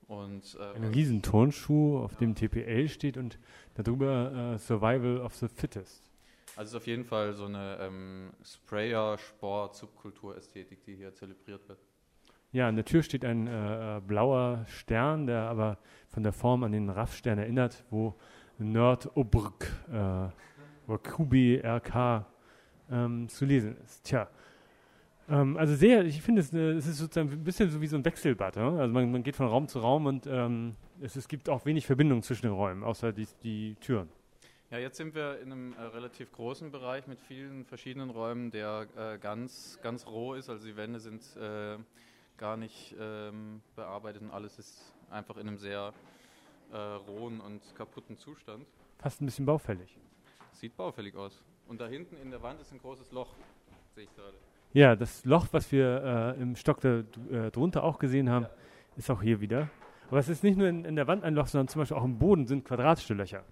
Und, 0.08 0.58
äh, 0.60 0.76
Ein 0.76 0.86
riesen 0.86 1.22
Turnschuh, 1.22 2.00
auf 2.00 2.14
ja. 2.14 2.20
dem 2.20 2.36
TPL 2.36 2.90
steht 2.90 3.18
und 3.18 3.40
darüber 3.76 4.54
äh, 4.54 4.60
Survival 4.60 5.22
of 5.22 5.36
the 5.36 5.48
Fittest. 5.48 6.10
Also 6.56 6.62
es 6.62 6.70
ist 6.70 6.76
auf 6.76 6.88
jeden 6.88 7.06
Fall 7.06 7.34
so 7.34 7.46
eine 7.46 7.78
ähm, 7.80 8.32
Sprayer-Sport-Subkultur-Ästhetik, 8.44 10.84
die 10.84 10.96
hier 10.96 11.14
zelebriert 11.14 11.70
wird. 11.70 11.80
Ja, 12.52 12.68
an 12.68 12.76
der 12.76 12.86
Tür 12.86 13.04
steht 13.04 13.24
ein 13.26 13.48
äh, 13.48 13.98
äh, 13.98 14.02
blauer 14.02 14.66
Stern, 14.68 15.28
der 15.28 15.42
aber 15.42 15.78
von 16.08 16.24
der 16.24 16.34
Form 16.34 16.64
an 16.64 16.72
den 16.72 16.90
RAF-Stern 16.90 17.38
erinnert, 17.38 17.84
wo 17.92 18.16
Nerd 18.58 19.16
Obrk, 19.16 19.68
äh, 19.92 20.30
oder 20.88 20.98
QBRK 21.04 22.26
ähm, 22.92 23.30
zu 23.30 23.46
lesen 23.46 23.78
ist. 23.84 24.04
Tja, 24.04 24.28
ähm, 25.30 25.58
also 25.58 25.76
sehr, 25.76 26.04
ich 26.06 26.22
finde, 26.22 26.42
es, 26.42 26.52
es, 26.52 26.88
ist 26.88 26.98
sozusagen 26.98 27.32
ein 27.32 27.44
bisschen 27.44 27.70
so 27.70 27.80
wie 27.82 27.88
so 27.88 27.96
ein 27.96 28.04
Wechselbad. 28.04 28.56
Ne? 28.56 28.80
Also 28.80 28.94
man, 28.94 29.12
man, 29.12 29.22
geht 29.22 29.36
von 29.36 29.48
Raum 29.48 29.68
zu 29.68 29.80
Raum 29.80 30.08
und 30.08 30.26
ähm, 30.26 30.76
es, 31.02 31.16
es, 31.16 31.28
gibt 31.28 31.50
auch 31.50 31.66
wenig 31.66 31.86
Verbindung 31.86 32.24
zwischen 32.24 32.48
den 32.48 32.54
Räumen, 32.54 32.84
außer 32.84 33.14
die, 33.14 33.28
die 33.44 33.76
Türen. 33.76 34.10
Ja, 34.72 34.78
jetzt 34.78 34.98
sind 34.98 35.16
wir 35.16 35.40
in 35.40 35.52
einem 35.52 35.74
äh, 35.74 35.82
relativ 35.82 36.32
großen 36.32 36.72
Bereich 36.72 37.08
mit 37.08 37.20
vielen 37.20 37.66
verschiedenen 37.66 38.10
Räumen, 38.10 38.52
der 38.52 38.88
äh, 38.98 39.18
ganz, 39.20 39.80
ganz 39.82 40.08
roh 40.08 40.34
ist. 40.34 40.50
Also 40.50 40.66
die 40.66 40.76
Wände 40.76 41.00
sind 41.00 41.22
äh, 41.38 41.78
gar 42.40 42.58
nicht 42.58 42.96
ähm, 43.00 43.62
bearbeitet 43.76 44.22
und 44.24 44.32
alles 44.32 44.58
ist 44.58 44.94
einfach 45.12 45.38
in 45.38 45.48
einem 45.48 45.58
sehr 45.58 45.94
äh, 46.72 46.78
rohen 46.78 47.40
und 47.42 47.62
kaputten 47.76 48.18
Zustand. 48.18 48.66
Fast 48.98 49.22
ein 49.22 49.26
bisschen 49.26 49.46
baufällig. 49.46 49.98
Sieht 50.54 50.76
baufällig 50.76 51.16
aus. 51.16 51.44
Und 51.68 51.80
da 51.80 51.88
hinten 51.88 52.18
in 52.18 52.32
der 52.32 52.42
Wand 52.42 52.60
ist 52.62 52.72
ein 52.72 52.80
großes 52.80 53.12
Loch, 53.12 53.36
sehe 53.94 54.06
ich 54.06 54.16
gerade. 54.16 54.36
Ja, 54.74 54.96
das 54.96 55.26
Loch, 55.26 55.48
was 55.52 55.72
wir 55.72 56.36
äh, 56.38 56.42
im 56.42 56.56
Stock 56.56 56.80
da, 56.82 57.00
äh, 57.32 57.52
drunter 57.52 57.84
auch 57.84 58.00
gesehen 58.00 58.30
haben, 58.30 58.46
ja. 58.46 58.52
ist 58.96 59.10
auch 59.12 59.22
hier 59.22 59.42
wieder. 59.42 59.70
Aber 60.10 60.20
es 60.20 60.30
ist 60.30 60.44
nicht 60.44 60.58
nur 60.58 60.68
in, 60.68 60.86
in, 60.86 60.96
der 60.96 61.08
Wand 61.08 61.24
ein 61.24 61.36
Loch, 61.36 61.48
sondern 61.48 61.68
zum 61.68 61.82
Beispiel 61.82 61.98
auch 61.98 62.04
im 62.04 62.18
Boden 62.18 62.48
sind 62.48 62.66
quadratische 62.66 63.14
Löcher. 63.14 63.44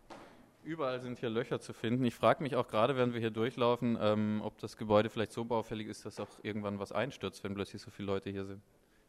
Überall 0.67 0.99
sind 0.99 1.17
hier 1.19 1.29
Löcher 1.29 1.61
zu 1.61 1.71
finden. 1.71 2.03
Ich 2.03 2.13
frage 2.13 2.43
mich 2.43 2.57
auch 2.57 2.67
gerade, 2.67 2.97
während 2.97 3.13
wir 3.13 3.21
hier 3.21 3.31
durchlaufen, 3.31 3.97
ähm, 4.01 4.41
ob 4.43 4.57
das 4.57 4.75
Gebäude 4.75 5.09
vielleicht 5.09 5.31
so 5.31 5.45
baufällig 5.45 5.87
ist, 5.87 6.05
dass 6.05 6.19
auch 6.19 6.27
irgendwann 6.43 6.77
was 6.77 6.91
einstürzt, 6.91 7.41
wenn 7.45 7.53
plötzlich 7.53 7.81
so 7.81 7.89
viele 7.89 8.07
Leute 8.07 8.29
hier 8.29 8.43
sind. 8.43 8.61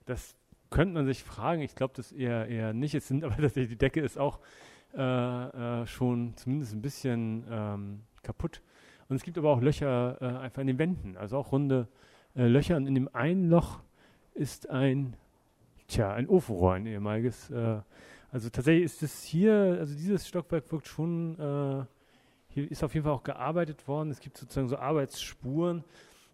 Das 0.07 0.37
könnte 0.71 0.95
man 0.95 1.05
sich 1.07 1.25
fragen. 1.25 1.61
Ich 1.61 1.75
glaube, 1.75 1.95
das 1.97 2.13
eher, 2.13 2.47
eher 2.47 2.73
nicht. 2.73 2.95
Es 2.95 3.09
sind 3.09 3.25
aber 3.25 3.35
tatsächlich, 3.35 3.71
die 3.71 3.77
Decke 3.77 4.01
ist 4.01 4.19
auch 4.19 4.39
äh, 4.97 5.03
äh, 5.03 5.87
schon 5.89 6.37
zumindest 6.37 6.75
ein 6.75 6.81
bisschen 6.81 7.45
ähm, 7.51 8.03
kaputt. 8.23 8.63
Und 9.09 9.17
es 9.17 9.25
gibt 9.25 9.37
aber 9.37 9.51
auch 9.51 9.61
Löcher 9.61 10.17
äh, 10.21 10.27
einfach 10.27 10.61
in 10.61 10.69
den 10.69 10.79
Wänden, 10.79 11.17
also 11.17 11.39
auch 11.39 11.51
runde 11.51 11.89
äh, 12.37 12.47
Löcher. 12.47 12.77
Und 12.77 12.87
in 12.87 12.95
dem 12.95 13.13
einen 13.13 13.51
Loch 13.51 13.81
ist 14.33 14.71
ein, 14.71 15.17
tja, 15.89 16.13
ein 16.13 16.29
Ofenrohr, 16.29 16.75
ein 16.75 16.87
ehemaliges. 16.87 17.51
Also 18.31 18.51
tatsächlich 18.51 18.85
ist 18.85 19.03
es 19.03 19.25
hier, 19.25 19.79
also 19.79 19.95
dieses 19.95 20.29
Stockwerk 20.29 20.71
wirkt 20.71 20.87
schon, 20.87 21.35
äh, 21.39 21.85
hier 22.49 22.71
ist 22.71 22.85
auf 22.85 22.93
jeden 22.95 23.05
Fall 23.05 23.15
auch 23.15 23.23
gearbeitet 23.23 23.89
worden. 23.89 24.11
Es 24.11 24.21
gibt 24.21 24.37
sozusagen 24.37 24.69
so 24.69 24.77
Arbeitsspuren. 24.77 25.85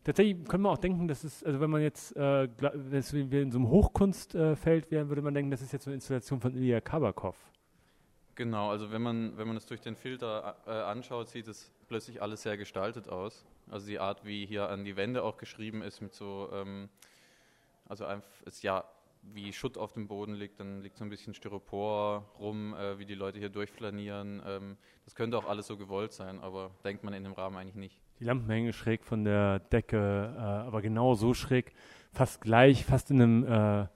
Tatsächlich 0.02 0.44
können 0.46 0.64
wir 0.64 0.70
auch 0.70 0.78
denken, 0.78 1.08
dass 1.08 1.24
es, 1.24 1.42
also 1.44 1.60
wenn 1.60 1.70
man 1.70 1.80
jetzt, 1.80 2.14
äh, 2.16 2.48
wenn 2.58 3.30
wir 3.30 3.42
in 3.42 3.50
so 3.50 3.58
einem 3.58 3.68
Hochkunstfeld 3.68 4.86
äh, 4.86 4.90
wären, 4.90 5.08
würde 5.08 5.22
man 5.22 5.34
denken, 5.34 5.50
das 5.50 5.62
ist 5.62 5.72
jetzt 5.72 5.86
eine 5.86 5.94
Installation 5.94 6.40
von 6.40 6.54
Ilya 6.54 6.80
Kabakov. 6.80 7.36
Genau, 8.34 8.70
also 8.70 8.90
wenn 8.90 9.00
man, 9.00 9.36
wenn 9.38 9.46
man 9.46 9.56
es 9.56 9.64
durch 9.64 9.80
den 9.80 9.94
Filter 9.94 10.56
äh, 10.66 10.70
anschaut, 10.70 11.28
sieht 11.28 11.46
es 11.46 11.70
plötzlich 11.86 12.20
alles 12.20 12.42
sehr 12.42 12.56
gestaltet 12.56 13.08
aus. 13.08 13.46
Also 13.70 13.86
die 13.86 14.00
Art, 14.00 14.24
wie 14.24 14.44
hier 14.44 14.68
an 14.68 14.84
die 14.84 14.96
Wände 14.96 15.22
auch 15.22 15.36
geschrieben 15.36 15.82
ist, 15.82 16.00
mit 16.00 16.12
so, 16.12 16.50
ähm, 16.52 16.88
also 17.88 18.04
einfach, 18.04 18.28
ist 18.44 18.62
ja 18.62 18.84
wie 19.32 19.52
Schutt 19.52 19.78
auf 19.78 19.92
dem 19.92 20.06
Boden 20.06 20.34
liegt, 20.34 20.60
dann 20.60 20.82
liegt 20.82 20.96
so 20.96 21.04
ein 21.04 21.10
bisschen 21.10 21.34
Styropor 21.34 22.30
rum, 22.38 22.74
äh, 22.74 22.98
wie 22.98 23.06
die 23.06 23.14
Leute 23.14 23.38
hier 23.38 23.48
durchflanieren. 23.48 24.42
Ähm, 24.46 24.76
das 25.04 25.14
könnte 25.14 25.38
auch 25.38 25.48
alles 25.48 25.66
so 25.66 25.76
gewollt 25.76 26.12
sein, 26.12 26.40
aber 26.40 26.70
denkt 26.84 27.04
man 27.04 27.14
in 27.14 27.24
dem 27.24 27.32
Rahmen 27.32 27.56
eigentlich 27.56 27.74
nicht. 27.74 28.00
Die 28.20 28.24
Lampen 28.24 28.48
hängen 28.48 28.72
schräg 28.72 29.04
von 29.04 29.24
der 29.24 29.58
Decke, 29.58 30.34
äh, 30.36 30.40
aber 30.40 30.82
genau 30.82 31.14
so 31.14 31.34
schräg, 31.34 31.72
fast 32.12 32.40
gleich, 32.40 32.84
fast 32.84 33.10
in 33.10 33.20
einem, 33.20 33.88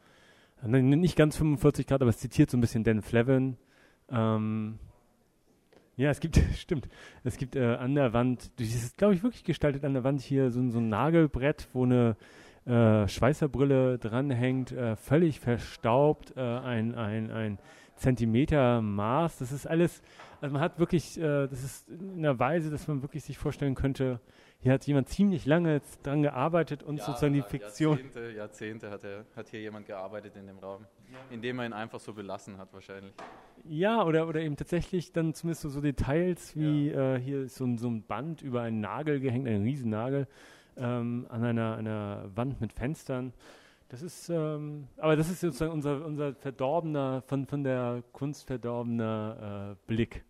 äh, 0.65 0.81
nicht 0.81 1.17
ganz 1.17 1.37
45 1.37 1.87
Grad, 1.87 2.03
aber 2.03 2.11
es 2.11 2.19
zitiert 2.19 2.51
so 2.51 2.57
ein 2.57 2.61
bisschen 2.61 2.83
Dan 2.83 3.03
Flevin. 3.03 3.57
Ähm, 4.11 4.79
ja, 5.97 6.11
es 6.11 6.21
gibt, 6.21 6.37
stimmt, 6.57 6.89
es 7.25 7.37
gibt 7.37 7.57
äh, 7.57 7.75
an 7.75 7.95
der 7.95 8.13
Wand, 8.13 8.51
das 8.59 8.69
ist, 8.69 8.99
glaube 8.99 9.15
ich, 9.15 9.23
wirklich 9.23 9.45
gestaltet 9.45 9.85
an 9.85 9.95
der 9.95 10.05
Wand 10.05 10.21
hier 10.21 10.51
so, 10.51 10.69
so 10.71 10.79
ein 10.79 10.89
Nagelbrett, 10.89 11.69
wo 11.73 11.85
eine 11.85 12.17
äh, 12.69 13.09
Schweißerbrille 13.09 13.99
dranhängt, 13.99 14.73
äh, 14.73 14.97
völlig 14.97 15.41
verstaubt, 15.41 16.35
äh, 16.37 16.41
ein, 16.41 16.95
ein, 16.95 17.31
ein 17.31 17.59
Zentimeter 17.97 18.83
Maß. 18.83 19.39
Das 19.39 19.53
ist 19.53 19.67
alles, 19.67 20.03
also 20.41 20.53
man 20.53 20.63
hat 20.63 20.79
wirklich, 20.79 21.19
äh, 21.19 21.47
das 21.49 21.65
ist 21.65 21.89
in 21.89 22.19
einer 22.19 22.39
Weise, 22.39 22.71
dass 22.71 22.87
man 22.87 23.03
wirklich 23.03 23.25
sich 23.25 23.39
vorstellen 23.39 23.75
könnte, 23.75 24.21
hier 24.61 24.73
hat 24.73 24.85
jemand 24.87 25.09
ziemlich 25.09 25.47
lange 25.47 25.81
dran 26.03 26.23
gearbeitet 26.23 26.83
und 26.83 26.97
ja, 26.97 27.05
sozusagen 27.05 27.33
die 27.33 27.43
Fiktion. 27.43 27.99
Jahrzehnte, 27.99 28.31
Jahrzehnte 28.33 28.91
hat, 28.91 29.05
er, 29.05 29.25
hat 29.37 29.49
hier 29.49 29.61
jemand 29.61 29.87
gearbeitet 29.87 30.35
in 30.37 30.49
dem 30.49 30.59
Raum, 30.59 30.85
indem 31.31 31.61
er 31.61 31.67
ihn 31.67 31.73
einfach 31.73 32.01
so 32.01 32.13
belassen 32.13 32.59
hat 32.59 32.73
wahrscheinlich. 32.73 33.13
Ja, 33.65 34.05
oder, 34.05 34.27
oder 34.27 34.41
eben 34.41 34.57
tatsächlich 34.57 35.13
dann 35.13 35.33
zumindest 35.33 35.63
so, 35.63 35.69
so 35.69 35.81
Details 35.81 36.57
wie 36.57 36.91
ja. 36.91 37.15
äh, 37.15 37.21
hier 37.21 37.43
ist 37.43 37.55
so, 37.55 37.77
so 37.77 37.89
ein 37.89 38.03
Band 38.03 38.43
über 38.43 38.63
einen 38.63 38.81
Nagel 38.81 39.21
gehängt, 39.21 39.47
einen 39.47 39.63
Riesennagel 39.63 40.27
ähm, 40.79 41.27
an 41.29 41.45
einer, 41.45 41.77
einer 41.77 42.31
Wand 42.35 42.61
mit 42.61 42.73
Fenstern. 42.73 43.33
Das 43.89 44.03
ist, 44.03 44.29
ähm, 44.29 44.87
aber 44.99 45.17
das 45.17 45.31
ist 45.31 45.41
sozusagen 45.41 45.73
unser, 45.73 46.05
unser 46.05 46.35
verdorbener, 46.35 47.23
von, 47.23 47.47
von 47.47 47.65
der 47.65 48.03
Kunst 48.13 48.47
verdorbener 48.47 49.77
äh, 49.77 49.87
Blick. 49.87 50.25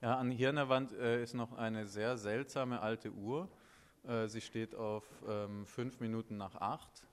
Ja, 0.00 0.16
an, 0.16 0.32
hier 0.32 0.48
an 0.48 0.56
der 0.56 0.68
Wand 0.68 0.92
äh, 0.94 1.22
ist 1.22 1.34
noch 1.34 1.56
eine 1.56 1.86
sehr 1.86 2.16
seltsame 2.16 2.80
alte 2.80 3.12
Uhr. 3.12 3.48
Äh, 4.04 4.26
sie 4.26 4.40
steht 4.40 4.74
auf 4.74 5.04
ähm, 5.28 5.64
fünf 5.64 6.00
Minuten 6.00 6.36
nach 6.36 6.56
acht. 6.56 7.06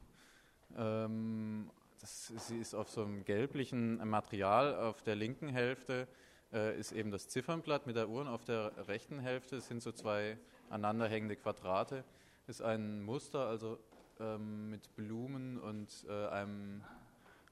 Ähm, 0.75 1.69
das, 2.01 2.33
sie 2.47 2.57
ist 2.57 2.73
auf 2.73 2.89
so 2.89 3.03
einem 3.03 3.23
gelblichen 3.25 3.97
Material. 4.09 4.75
Auf 4.75 5.03
der 5.03 5.15
linken 5.15 5.49
Hälfte 5.49 6.07
äh, 6.51 6.79
ist 6.79 6.93
eben 6.93 7.11
das 7.11 7.27
Ziffernblatt 7.27 7.85
mit 7.85 7.95
der 7.95 8.09
Uhr 8.09 8.21
und 8.21 8.27
auf 8.27 8.43
der 8.43 8.71
rechten 8.87 9.19
Hälfte 9.19 9.61
sind 9.61 9.83
so 9.83 9.91
zwei 9.91 10.37
aneinanderhängende 10.69 11.35
Quadrate. 11.35 12.03
Ist 12.49 12.63
ein 12.63 13.03
Muster, 13.03 13.45
also 13.45 13.77
ähm, 14.19 14.71
mit 14.71 14.95
Blumen 14.95 15.59
und 15.59 15.87
äh, 16.09 16.29
einem, 16.29 16.81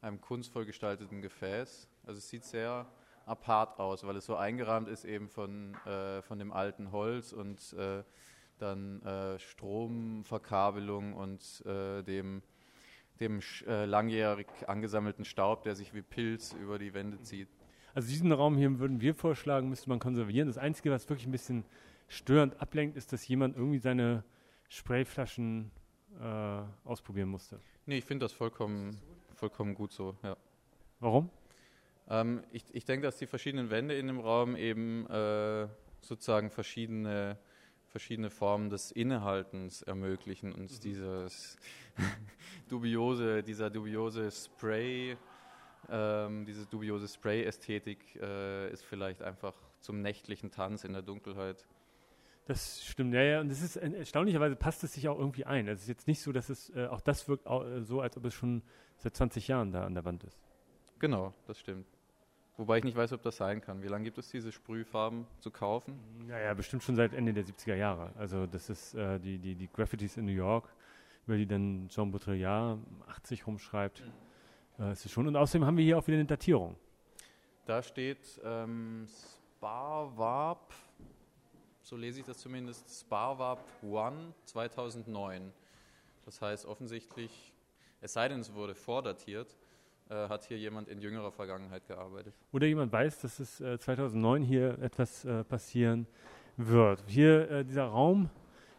einem 0.01 0.19
kunstvoll 0.19 0.65
gestalteten 0.65 1.21
Gefäß. 1.21 1.88
Also 2.07 2.17
es 2.17 2.27
sieht 2.29 2.43
sehr 2.43 2.88
apart 3.27 3.79
aus, 3.79 4.07
weil 4.07 4.15
es 4.15 4.25
so 4.25 4.36
eingerahmt 4.36 4.89
ist 4.89 5.05
eben 5.05 5.29
von, 5.29 5.75
äh, 5.86 6.23
von 6.23 6.39
dem 6.39 6.51
alten 6.51 6.91
Holz 6.91 7.31
und 7.31 7.73
äh, 7.73 8.01
dann 8.57 9.03
äh, 9.03 9.38
Stromverkabelung 9.38 11.13
und 11.13 11.63
äh, 11.67 12.01
dem, 12.01 12.41
dem 13.19 13.41
äh, 13.67 13.86
langjährig 13.86 14.47
angesammelten 14.65 15.25
Staub, 15.25 15.62
der 15.62 15.75
sich 15.75 15.93
wie 15.93 16.01
Pilz 16.01 16.53
über 16.53 16.79
die 16.79 16.95
Wände 16.95 17.21
zieht. 17.21 17.49
Also 17.93 18.10
diesen 18.10 18.31
Raum 18.31 18.57
hier 18.57 18.79
würden 18.79 18.99
wir 18.99 19.13
vorschlagen, 19.13 19.69
müsste 19.69 19.89
man 19.89 19.99
konservieren. 19.99 20.47
Das 20.47 20.57
Einzige, 20.57 20.89
was 20.89 21.07
wirklich 21.07 21.27
ein 21.27 21.31
bisschen 21.31 21.65
störend 22.07 22.60
ablenkt, 22.60 22.97
ist, 22.97 23.13
dass 23.13 23.27
jemand 23.27 23.55
irgendwie 23.55 23.77
seine 23.77 24.23
Sprayflaschen 24.69 25.71
äh, 26.19 26.62
ausprobieren 26.84 27.30
musste. 27.30 27.60
Nee, 27.86 27.99
ich 27.99 28.06
finde 28.06 28.25
das 28.25 28.34
vollkommen, 28.34 28.99
vollkommen 29.34 29.75
gut 29.75 29.91
so, 29.91 30.15
ja. 30.23 30.36
Warum? 30.99 31.30
Ähm, 32.10 32.43
ich, 32.51 32.63
ich 32.73 32.86
denke, 32.86 33.06
dass 33.06 33.17
die 33.17 33.27
verschiedenen 33.27 33.69
Wände 33.69 33.97
in 33.97 34.08
dem 34.08 34.19
Raum 34.19 34.56
eben 34.56 35.06
äh, 35.08 35.67
sozusagen 36.01 36.49
verschiedene, 36.49 37.38
verschiedene 37.88 38.30
Formen 38.30 38.69
des 38.69 38.91
Innehaltens 38.91 39.82
ermöglichen 39.82 40.53
uns 40.53 40.77
mhm. 40.77 40.82
dieses 40.82 41.58
dubiose, 42.69 43.43
dieser 43.43 43.69
dubiose 43.69 44.32
Spray, 44.32 45.17
ähm, 45.89 46.45
diese 46.45 46.65
dubiose 46.65 47.08
Spray-Ästhetik 47.08 48.15
äh, 48.21 48.71
ist 48.71 48.84
vielleicht 48.84 49.21
einfach 49.21 49.53
zum 49.80 50.01
nächtlichen 50.01 50.51
Tanz 50.51 50.84
in 50.84 50.93
der 50.93 51.01
Dunkelheit. 51.01 51.65
Das 52.47 52.83
stimmt, 52.86 53.13
ja, 53.13 53.21
ja. 53.21 53.41
Und 53.41 53.51
es 53.51 53.62
ist 53.62 53.75
erstaunlicherweise 53.75 54.55
passt 54.55 54.83
es 54.83 54.93
sich 54.93 55.10
auch 55.10 55.19
irgendwie 55.19 55.45
ein. 55.45 55.67
Es 55.67 55.81
ist 55.81 55.89
jetzt 55.89 56.07
nicht 56.07 56.21
so, 56.21 56.31
dass 56.31 56.49
es 56.49 56.73
äh, 56.75 56.88
auch 56.88 57.01
das 57.01 57.27
wirkt 57.27 57.45
auch, 57.45 57.65
äh, 57.65 57.83
so, 57.83 57.99
als 57.99 58.15
ob 58.15 58.23
es 58.25 58.33
schon 58.33 58.63
seit 58.95 59.15
20 59.15 59.49
Jahren 59.49 59.71
da 59.71 59.86
an 59.86 59.93
der 59.93 60.05
Wand 60.05 60.23
ist. 60.23 60.39
Genau, 60.99 61.33
das 61.45 61.60
stimmt. 61.60 61.86
Wobei 62.55 62.79
ich 62.79 62.86
nicht 62.86 62.97
weiß, 62.97 63.12
ob 63.13 63.21
das 63.21 63.38
sein 63.38 63.62
kann. 63.62 63.83
Wie 63.83 63.88
lange 63.88 64.05
gibt 64.05 64.17
es 64.17 64.31
diese 64.31 64.51
Sprühfarben 64.51 65.27
zu 65.39 65.51
kaufen? 65.51 65.99
Naja, 66.25 66.53
bestimmt 66.53 66.83
schon 66.83 66.95
seit 66.95 67.13
Ende 67.13 67.33
der 67.33 67.45
70er 67.45 67.75
Jahre. 67.75 68.12
Also 68.17 68.47
das 68.47 68.69
ist 68.69 68.95
äh, 68.95 69.19
die, 69.19 69.38
die, 69.38 69.53
die 69.53 69.67
Graffitis 69.67 70.17
in 70.17 70.25
New 70.25 70.31
York, 70.31 70.67
über 71.27 71.38
die 71.38 71.45
dann 71.45 71.88
Jean 71.89 72.12
Baudrillard 72.12 72.79
80 73.10 73.45
rumschreibt. 73.45 74.03
Mhm. 74.79 74.86
Äh, 74.86 74.91
ist 74.93 75.05
es 75.05 75.12
schon. 75.12 75.27
Und 75.27 75.36
außerdem 75.36 75.67
haben 75.67 75.77
wir 75.77 75.83
hier 75.83 75.97
auch 75.97 76.07
wieder 76.07 76.17
eine 76.17 76.25
Datierung. 76.25 76.77
Da 77.65 77.83
steht 77.83 78.39
ähm, 78.43 79.05
Sparwab, 79.57 80.73
so 81.88 81.95
lese 81.95 82.19
ich 82.19 82.26
das 82.26 82.38
zumindest, 82.39 82.86
Sparwab 83.00 83.63
One 83.82 84.34
2009. 84.43 85.54
Das 86.26 86.41
heißt 86.41 86.65
offensichtlich, 86.65 87.54
es 88.02 88.12
sei 88.12 88.28
denn, 88.28 88.41
es 88.41 88.54
wurde 88.54 88.76
vordatiert, 88.76 89.56
äh, 90.10 90.28
hat 90.28 90.43
hier 90.43 90.58
jemand 90.58 90.89
in 90.89 91.00
jüngerer 91.00 91.32
Vergangenheit 91.32 91.88
gearbeitet. 91.88 92.34
Oder 92.52 92.67
jemand 92.67 92.91
weiß, 92.91 93.21
dass 93.21 93.39
es 93.39 93.62
äh, 93.62 93.80
2009 93.80 94.43
hier 94.43 94.78
etwas 94.80 95.23
äh, 95.23 95.45
passieren 95.45 96.08
wird. 96.58 97.02
Hier, 97.08 97.50
äh, 97.50 97.63
dieser 97.63 97.86
Raum 97.86 98.30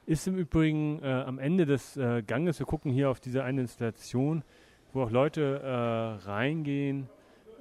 ist 0.05 0.27
im 0.27 0.37
Übrigen 0.37 1.03
äh, 1.03 1.07
am 1.07 1.39
Ende 1.39 1.65
des 1.65 1.97
äh, 1.97 2.23
Ganges. 2.23 2.59
Wir 2.59 2.67
gucken 2.67 2.93
hier 2.93 3.09
auf 3.09 3.21
diese 3.21 3.43
eine 3.43 3.63
Installation, 3.63 4.45
wo 4.93 5.03
auch 5.03 5.11
Leute 5.11 6.21
reingehen. 6.25 7.09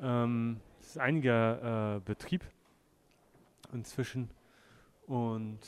Ähm, 0.01 0.59
ist 0.79 0.97
einiger 0.97 2.01
Betrieb 2.05 2.43
inzwischen. 3.73 4.29
Und 5.07 5.59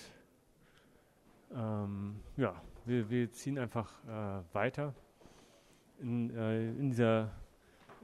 ähm, 1.52 2.20
ja, 2.38 2.54
wir, 2.86 3.10
wir, 3.10 3.32
ziehen 3.32 3.58
einfach 3.58 3.92
weiter 4.54 4.94
in, 6.00 6.30
in 6.30 6.90
dieser 6.90 7.32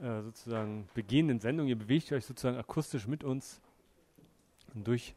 äh, 0.02 0.22
sozusagen 0.24 0.90
begehenden 0.94 1.40
Sendung. 1.40 1.68
Ihr 1.68 1.78
bewegt 1.78 2.12
euch 2.12 2.26
sozusagen 2.26 2.58
akustisch 2.58 3.08
mit 3.08 3.24
uns 3.24 3.62
durch 4.74 5.16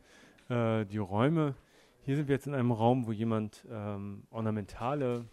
äh, 0.49 0.85
die 0.85 0.99
Räume. 0.99 1.57
Hier 2.05 2.15
sind 2.15 2.29
wir 2.29 2.37
jetzt 2.37 2.47
in 2.47 2.55
einem 2.55 2.71
Raum, 2.71 3.07
wo 3.07 3.11
jemand 3.11 3.67
ähm, 3.69 4.23
ornamentale 4.31 5.25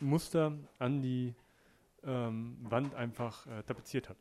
Muster 0.00 0.52
an 0.78 1.00
die 1.00 1.34
ähm, 2.04 2.58
Wand 2.62 2.94
einfach 2.94 3.46
äh, 3.46 3.62
tapeziert 3.62 4.10
hat. 4.10 4.18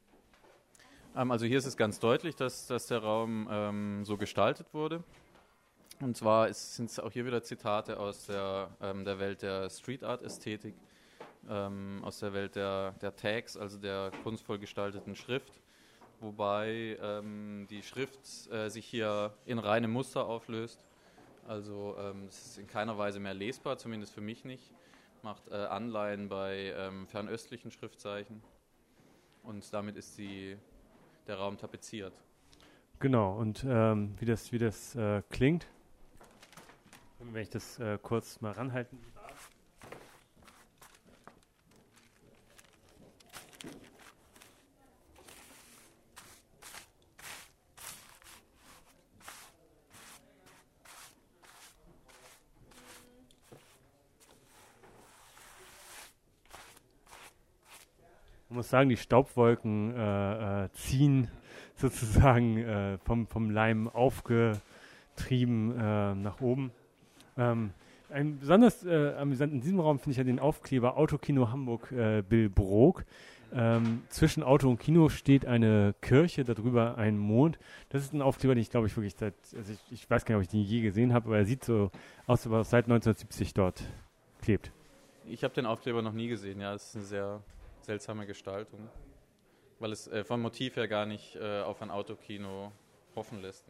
Ähm, 1.15 1.31
also 1.31 1.45
hier 1.45 1.57
ist 1.57 1.65
es 1.65 1.77
ganz 1.77 1.99
deutlich, 1.99 2.35
dass, 2.35 2.67
dass 2.67 2.87
der 2.87 2.99
Raum 2.99 3.47
ähm, 3.51 4.05
so 4.05 4.17
gestaltet 4.17 4.73
wurde. 4.73 5.03
Und 6.01 6.17
zwar 6.17 6.51
sind 6.53 6.89
es 6.89 6.99
auch 6.99 7.11
hier 7.11 7.25
wieder 7.25 7.43
Zitate 7.43 7.99
aus 7.99 8.25
der, 8.25 8.69
ähm, 8.81 9.05
der 9.05 9.19
Welt 9.19 9.41
der 9.41 9.69
Street 9.69 10.03
Art 10.03 10.23
Ästhetik 10.23 10.75
ähm, 11.49 12.01
aus 12.03 12.19
der 12.19 12.33
Welt 12.33 12.55
der, 12.55 12.93
der 13.01 13.15
Tags, 13.15 13.55
also 13.55 13.77
der 13.77 14.11
kunstvoll 14.23 14.57
gestalteten 14.57 15.15
Schrift, 15.15 15.61
wobei 16.19 16.97
ähm, 17.01 17.67
die 17.69 17.83
Schrift 17.83 18.19
äh, 18.51 18.69
sich 18.69 18.85
hier 18.85 19.33
in 19.45 19.59
reine 19.59 19.87
Muster 19.87 20.25
auflöst. 20.25 20.83
Also 21.47 21.95
ähm, 21.99 22.25
es 22.27 22.47
ist 22.47 22.57
in 22.57 22.67
keiner 22.67 22.97
Weise 22.97 23.19
mehr 23.19 23.33
lesbar, 23.33 23.77
zumindest 23.77 24.13
für 24.13 24.21
mich 24.21 24.45
nicht. 24.45 24.73
Macht 25.21 25.47
äh, 25.49 25.55
Anleihen 25.55 26.27
bei 26.27 26.91
fernöstlichen 27.07 27.71
Schriftzeichen 27.71 28.41
und 29.43 29.73
damit 29.73 29.95
ist 29.95 30.17
die, 30.17 30.57
der 31.27 31.37
Raum 31.37 31.57
tapeziert. 31.57 32.13
Genau, 32.99 33.37
und 33.37 33.65
ähm, 33.67 34.15
wie 34.19 34.25
das, 34.25 34.51
wie 34.51 34.59
das 34.59 34.95
äh, 34.95 35.21
klingt, 35.29 35.67
wenn 37.19 37.41
ich 37.41 37.49
das 37.49 37.79
äh, 37.79 37.97
kurz 38.01 38.41
mal 38.41 38.51
ranhalten 38.51 38.97
man 38.97 39.12
muss 58.63 58.69
sagen, 58.69 58.89
die 58.89 58.97
Staubwolken 58.97 59.93
äh, 59.93 60.63
äh, 60.63 60.69
ziehen 60.71 61.27
sozusagen 61.75 62.57
äh, 62.57 62.97
vom, 62.99 63.27
vom 63.27 63.49
Leim 63.49 63.89
aufgetrieben 63.89 65.77
äh, 65.77 66.15
nach 66.15 66.39
oben. 66.39 66.71
Ähm, 67.37 67.71
ein 68.09 68.39
besonders 68.39 68.85
äh, 68.85 69.15
amüsant 69.15 69.51
in 69.51 69.59
diesem 69.59 69.81
Raum 69.81 69.99
finde 69.99 70.11
ich 70.11 70.17
ja 70.17 70.23
den 70.23 70.39
Aufkleber 70.39 70.97
Autokino 70.97 71.51
Hamburg 71.51 71.91
äh, 71.91 72.21
Bill 72.21 72.49
Brok. 72.49 73.03
Ähm, 73.53 74.03
zwischen 74.07 74.43
Auto 74.43 74.69
und 74.69 74.79
Kino 74.79 75.09
steht 75.09 75.45
eine 75.45 75.93
Kirche, 76.01 76.45
darüber 76.45 76.97
ein 76.97 77.17
Mond. 77.17 77.59
Das 77.89 78.01
ist 78.01 78.13
ein 78.13 78.21
Aufkleber, 78.21 78.55
den 78.55 78.61
ich 78.61 78.69
glaube 78.69 78.87
ich 78.87 78.95
wirklich 78.95 79.15
seit, 79.15 79.35
also 79.57 79.73
ich, 79.73 79.91
ich, 79.91 80.09
weiß 80.09 80.23
gar 80.23 80.35
nicht, 80.35 80.47
ob 80.47 80.53
ich 80.53 80.57
den 80.57 80.61
je 80.61 80.81
gesehen 80.81 81.13
habe, 81.13 81.27
aber 81.27 81.37
er 81.37 81.45
sieht 81.45 81.65
so 81.65 81.91
aus, 82.27 82.39
als 82.39 82.47
ob 82.47 82.53
er 82.53 82.63
seit 82.63 82.85
1970 82.85 83.53
dort 83.53 83.83
klebt. 84.41 84.71
Ich 85.27 85.43
habe 85.43 85.53
den 85.53 85.65
Aufkleber 85.65 86.01
noch 86.01 86.13
nie 86.13 86.27
gesehen, 86.27 86.61
ja, 86.61 86.73
es 86.73 86.87
ist 86.87 86.95
eine 86.95 87.05
sehr 87.05 87.43
seltsame 87.83 88.25
Gestaltung, 88.25 88.89
weil 89.79 89.91
es 89.91 90.07
äh, 90.07 90.23
vom 90.23 90.41
Motiv 90.41 90.75
her 90.75 90.87
gar 90.87 91.05
nicht 91.05 91.35
äh, 91.35 91.61
auf 91.61 91.81
ein 91.81 91.91
Autokino 91.91 92.71
hoffen 93.15 93.41
lässt. 93.41 93.65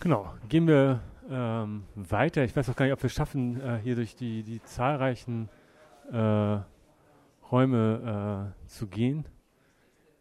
Genau, 0.00 0.34
gehen 0.48 0.66
wir 0.66 1.00
ähm, 1.30 1.84
weiter. 1.94 2.44
Ich 2.44 2.54
weiß 2.54 2.68
auch 2.68 2.76
gar 2.76 2.86
nicht, 2.86 2.94
ob 2.94 3.02
wir 3.02 3.06
es 3.06 3.14
schaffen, 3.14 3.60
äh, 3.60 3.78
hier 3.82 3.94
durch 3.94 4.16
die, 4.16 4.42
die 4.42 4.62
zahlreichen 4.62 5.48
äh, 6.12 6.58
Räume 7.50 8.54
äh, 8.64 8.68
zu 8.68 8.86
gehen. 8.86 9.26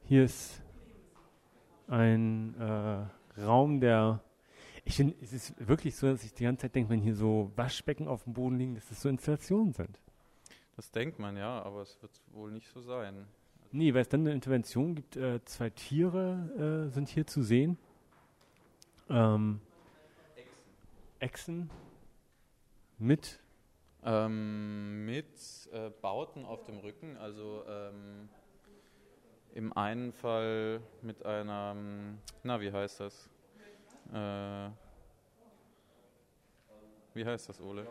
Hier 0.04 0.24
ist 0.24 0.62
ein 1.88 2.56
äh, 2.60 3.42
Raum, 3.42 3.80
der 3.80 4.22
ich 4.86 4.96
finde, 4.96 5.16
es 5.22 5.32
ist 5.32 5.68
wirklich 5.68 5.96
so, 5.96 6.08
dass 6.08 6.24
ich 6.24 6.34
die 6.34 6.44
ganze 6.44 6.64
Zeit 6.64 6.76
denke, 6.76 6.90
wenn 6.90 7.00
hier 7.00 7.16
so 7.16 7.52
Waschbecken 7.56 8.08
auf 8.08 8.26
dem 8.26 8.34
Boden 8.34 8.58
liegen, 8.58 8.76
dass 8.76 8.90
das 8.90 9.02
so 9.02 9.10
Installationen 9.10 9.72
sind. 9.72 10.00
Das 10.76 10.92
denkt 10.92 11.20
man 11.20 11.38
ja, 11.38 11.62
aber 11.62 11.82
es 11.82 12.02
wird 12.02 12.12
wohl 12.32 12.52
nicht 12.52 12.68
so 12.70 12.82
sein. 12.82 13.28
Nee, 13.72 13.94
weil 13.94 14.02
es 14.02 14.10
dann 14.10 14.22
eine 14.22 14.34
Intervention 14.34 14.96
gibt. 14.96 15.16
Äh, 15.16 15.44
zwei 15.46 15.70
Tiere 15.70 16.88
äh, 16.90 16.94
sind 16.94 17.10
hier 17.10 17.26
zu 17.26 17.42
sehen. 17.42 17.78
Ähm, 19.10 19.62
Echsen. 21.20 21.70
Mit? 22.98 23.40
Ähm, 24.04 25.06
mit 25.06 25.28
äh, 25.72 25.90
Bauten 26.02 26.46
auf 26.46 26.64
dem 26.64 26.80
Rücken. 26.80 27.18
Also 27.18 27.64
ähm, 27.68 28.30
im 29.54 29.74
einen 29.74 30.12
Fall 30.12 30.82
mit 31.02 31.26
einer, 31.26 31.76
na, 32.44 32.62
wie 32.62 32.72
heißt 32.72 33.00
das? 33.00 33.30
Äh, 34.12 34.70
wie 37.14 37.26
heißt 37.26 37.50
das, 37.50 37.62
Ole? 37.62 37.88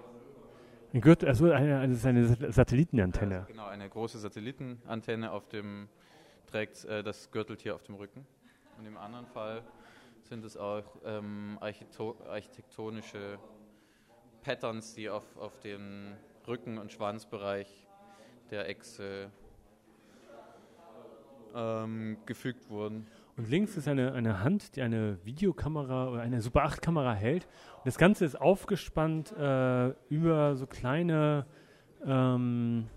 Gürtel, 1.01 1.29
also 1.29 1.51
eine, 1.51 1.79
also 1.79 2.09
eine 2.09 2.53
Satellitenantenne. 2.53 3.47
Genau, 3.49 3.67
eine 3.67 3.89
große 3.89 4.19
Satellitenantenne 4.19 5.31
auf 5.31 5.49
dem 5.49 5.89
trägt 6.47 6.85
äh, 6.85 7.03
das 7.03 7.31
Gürteltier 7.31 7.75
auf 7.75 7.83
dem 7.85 7.95
Rücken. 7.95 8.27
Und 8.79 8.87
im 8.87 8.97
anderen 8.97 9.27
Fall 9.27 9.63
sind 10.23 10.45
es 10.45 10.57
auch 10.57 10.85
ähm, 11.05 11.59
architektonische 11.61 13.39
Patterns, 14.43 14.95
die 14.95 15.09
auf, 15.09 15.25
auf 15.37 15.59
den 15.61 16.15
Rücken- 16.47 16.79
und 16.79 16.93
Schwanzbereich 16.93 17.87
der 18.51 18.69
Echse 18.69 19.31
ähm, 21.55 22.19
gefügt 22.27 22.69
wurden. 22.69 23.07
Und 23.37 23.49
links 23.49 23.77
ist 23.77 23.89
eine, 23.89 24.13
eine 24.13 24.43
Hand, 24.45 24.77
die 24.77 24.83
eine 24.83 25.19
Videokamera 25.25 26.09
oder 26.09 26.21
eine 26.21 26.43
Super 26.43 26.65
8 26.65 26.83
Kamera 26.83 27.15
hält. 27.15 27.47
Und 27.77 27.87
das 27.87 27.97
Ganze 27.97 28.25
ist 28.25 28.41
aufgespannt 28.41 29.33
äh, 29.33 29.89
über 30.11 30.55
so 30.57 30.67
kleine 30.67 31.47
ähm, 32.05 32.89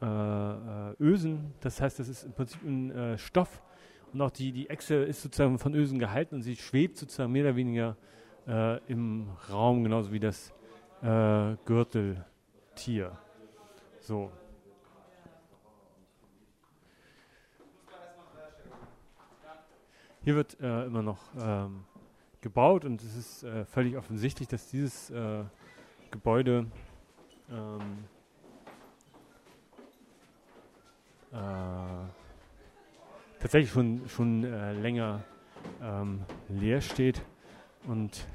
äh, 0.00 0.06
äh, 0.06 0.94
Ösen. 1.00 1.52
Das 1.60 1.80
heißt, 1.80 1.98
das 1.98 2.08
ist 2.08 2.24
im 2.24 2.32
Prinzip 2.32 2.62
ein 2.64 2.90
äh, 2.90 3.18
Stoff. 3.18 3.62
Und 4.12 4.22
auch 4.22 4.30
die, 4.30 4.52
die 4.52 4.70
Echse 4.70 4.96
ist 4.96 5.22
sozusagen 5.22 5.58
von 5.58 5.74
Ösen 5.74 5.98
gehalten 5.98 6.36
und 6.36 6.42
sie 6.42 6.56
schwebt 6.56 6.96
sozusagen 6.96 7.32
mehr 7.32 7.44
oder 7.44 7.56
weniger 7.56 7.96
äh, 8.46 8.78
im 8.86 9.28
Raum, 9.50 9.84
genauso 9.84 10.12
wie 10.12 10.20
das 10.20 10.54
äh, 11.02 11.56
Gürteltier. 11.66 13.18
So. 14.00 14.30
Hier 20.26 20.34
wird 20.34 20.60
äh, 20.60 20.86
immer 20.86 21.02
noch 21.02 21.20
ähm, 21.38 21.84
gebaut 22.40 22.84
und 22.84 23.00
es 23.00 23.14
ist 23.14 23.44
äh, 23.44 23.64
völlig 23.64 23.96
offensichtlich, 23.96 24.48
dass 24.48 24.68
dieses 24.68 25.08
äh, 25.10 25.44
Gebäude 26.10 26.66
ähm, 27.48 27.80
äh, 31.30 31.36
tatsächlich 33.38 33.70
schon, 33.70 34.08
schon 34.08 34.42
äh, 34.42 34.72
länger 34.72 35.22
ähm, 35.80 36.22
leer 36.48 36.80
steht. 36.80 37.22
Und 37.86 38.26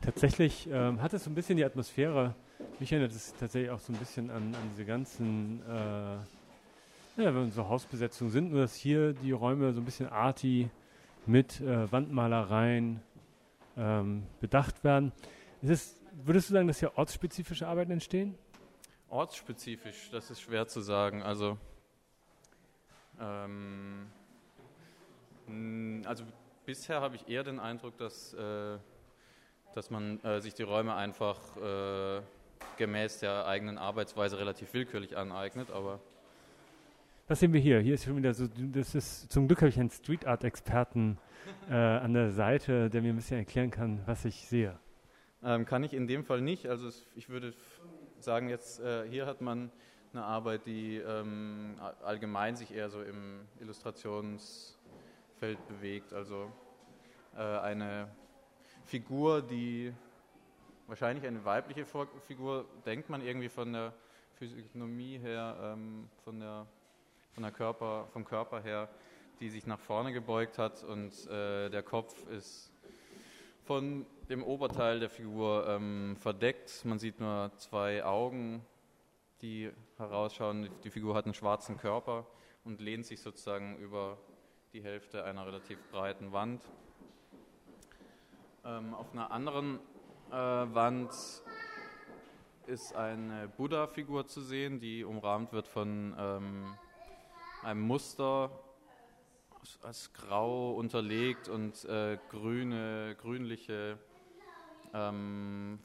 tatsächlich 0.00 0.68
ähm, 0.70 1.02
hat 1.02 1.14
es 1.14 1.24
so 1.24 1.30
ein 1.30 1.34
bisschen 1.34 1.56
die 1.56 1.64
Atmosphäre, 1.64 2.36
mich 2.78 2.92
erinnert 2.92 3.10
es 3.10 3.34
tatsächlich 3.34 3.72
auch 3.72 3.80
so 3.80 3.92
ein 3.92 3.98
bisschen 3.98 4.30
an, 4.30 4.54
an 4.54 4.70
diese 4.70 4.84
ganzen, 4.84 5.62
äh, 5.68 7.22
ja, 7.24 7.34
wenn 7.34 7.50
so 7.50 7.68
Hausbesetzungen 7.68 8.30
sind, 8.30 8.52
nur 8.52 8.60
dass 8.60 8.76
hier 8.76 9.14
die 9.14 9.32
Räume 9.32 9.72
so 9.72 9.80
ein 9.80 9.84
bisschen 9.84 10.08
arty 10.08 10.70
mit 11.28 11.60
äh, 11.60 11.90
Wandmalereien 11.92 13.02
ähm, 13.76 14.26
bedacht 14.40 14.82
werden. 14.82 15.12
Ist 15.62 15.70
es, 15.70 16.00
würdest 16.24 16.48
du 16.48 16.54
sagen, 16.54 16.66
dass 16.66 16.80
hier 16.80 16.96
ortsspezifische 16.96 17.68
Arbeiten 17.68 17.92
entstehen? 17.92 18.36
Ortsspezifisch, 19.10 20.10
das 20.10 20.30
ist 20.30 20.40
schwer 20.40 20.66
zu 20.66 20.80
sagen. 20.80 21.22
Also, 21.22 21.58
ähm, 23.20 24.06
also 26.04 26.24
bisher 26.64 27.00
habe 27.00 27.16
ich 27.16 27.28
eher 27.28 27.44
den 27.44 27.58
Eindruck, 27.58 27.96
dass, 27.98 28.34
äh, 28.34 28.78
dass 29.74 29.90
man 29.90 30.22
äh, 30.24 30.40
sich 30.40 30.54
die 30.54 30.62
Räume 30.62 30.94
einfach 30.94 31.38
äh, 31.56 32.22
gemäß 32.76 33.20
der 33.20 33.46
eigenen 33.46 33.78
Arbeitsweise 33.78 34.38
relativ 34.38 34.72
willkürlich 34.72 35.16
aneignet, 35.16 35.70
aber 35.70 36.00
was 37.28 37.40
sehen 37.40 37.52
wir 37.52 37.60
hier? 37.60 37.78
Hier 37.80 37.94
ist 37.94 38.04
schon 38.04 38.16
wieder 38.16 38.32
so, 38.32 38.46
das 38.56 38.94
ist, 38.94 39.30
zum 39.30 39.46
Glück 39.46 39.58
habe 39.58 39.68
ich 39.68 39.78
einen 39.78 39.90
Street 39.90 40.26
Art 40.26 40.44
Experten 40.44 41.18
äh, 41.68 41.74
an 41.74 42.14
der 42.14 42.30
Seite, 42.30 42.88
der 42.88 43.02
mir 43.02 43.12
ein 43.12 43.16
bisschen 43.16 43.36
erklären 43.36 43.70
kann, 43.70 44.00
was 44.06 44.24
ich 44.24 44.48
sehe. 44.48 44.78
Ähm, 45.42 45.66
kann 45.66 45.84
ich 45.84 45.92
in 45.92 46.06
dem 46.06 46.24
Fall 46.24 46.40
nicht. 46.40 46.66
Also 46.68 46.88
ich 47.14 47.28
würde 47.28 47.52
sagen, 48.18 48.48
jetzt 48.48 48.80
äh, 48.80 49.06
hier 49.08 49.26
hat 49.26 49.42
man 49.42 49.70
eine 50.14 50.24
Arbeit, 50.24 50.64
die 50.64 50.96
ähm, 50.96 51.76
allgemein 52.02 52.56
sich 52.56 52.74
eher 52.74 52.88
so 52.88 53.02
im 53.02 53.40
Illustrationsfeld 53.60 54.78
bewegt. 55.68 56.14
Also 56.14 56.50
äh, 57.36 57.42
eine 57.42 58.08
Figur, 58.86 59.42
die 59.42 59.92
wahrscheinlich 60.86 61.26
eine 61.26 61.44
weibliche 61.44 61.84
Figur, 62.26 62.64
denkt 62.86 63.10
man 63.10 63.20
irgendwie 63.20 63.50
von 63.50 63.74
der 63.74 63.92
Physiognomie 64.38 65.18
her, 65.18 65.56
ähm, 65.62 66.08
von 66.24 66.40
der 66.40 66.66
von 67.38 67.44
der 67.44 67.52
Körper, 67.52 68.08
vom 68.12 68.24
Körper 68.24 68.60
her, 68.60 68.88
die 69.38 69.48
sich 69.48 69.64
nach 69.64 69.78
vorne 69.78 70.12
gebeugt 70.12 70.58
hat 70.58 70.82
und 70.82 71.12
äh, 71.28 71.70
der 71.70 71.84
Kopf 71.84 72.26
ist 72.30 72.72
von 73.62 74.04
dem 74.28 74.42
Oberteil 74.42 74.98
der 74.98 75.08
Figur 75.08 75.64
ähm, 75.68 76.16
verdeckt. 76.16 76.84
Man 76.84 76.98
sieht 76.98 77.20
nur 77.20 77.52
zwei 77.56 78.04
Augen, 78.04 78.66
die 79.40 79.70
herausschauen. 79.98 80.68
Die 80.82 80.90
Figur 80.90 81.14
hat 81.14 81.26
einen 81.26 81.34
schwarzen 81.34 81.76
Körper 81.76 82.26
und 82.64 82.80
lehnt 82.80 83.06
sich 83.06 83.20
sozusagen 83.20 83.78
über 83.78 84.18
die 84.72 84.82
Hälfte 84.82 85.22
einer 85.22 85.46
relativ 85.46 85.78
breiten 85.92 86.32
Wand. 86.32 86.64
Ähm, 88.64 88.94
auf 88.94 89.12
einer 89.12 89.30
anderen 89.30 89.78
äh, 90.32 90.34
Wand 90.34 91.12
ist 92.66 92.96
eine 92.96 93.46
Buddha-Figur 93.56 94.26
zu 94.26 94.40
sehen, 94.40 94.80
die 94.80 95.04
umrahmt 95.04 95.52
wird 95.52 95.68
von 95.68 96.16
ähm, 96.18 96.74
einem 97.62 97.80
Muster 97.80 98.50
als 99.82 100.12
grau 100.12 100.72
unterlegt 100.74 101.48
und 101.48 101.84
äh, 101.84 102.18
grüne, 102.30 103.16
grünliche 103.20 103.98
ähm, 104.94 105.78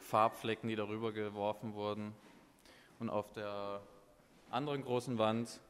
Farbflecken, 0.00 0.68
die 0.68 0.76
darüber 0.76 1.12
geworfen 1.12 1.74
wurden. 1.74 2.14
Und 2.98 3.10
auf 3.10 3.32
der 3.32 3.80
anderen 4.50 4.82
großen 4.82 5.18
Wand 5.18 5.60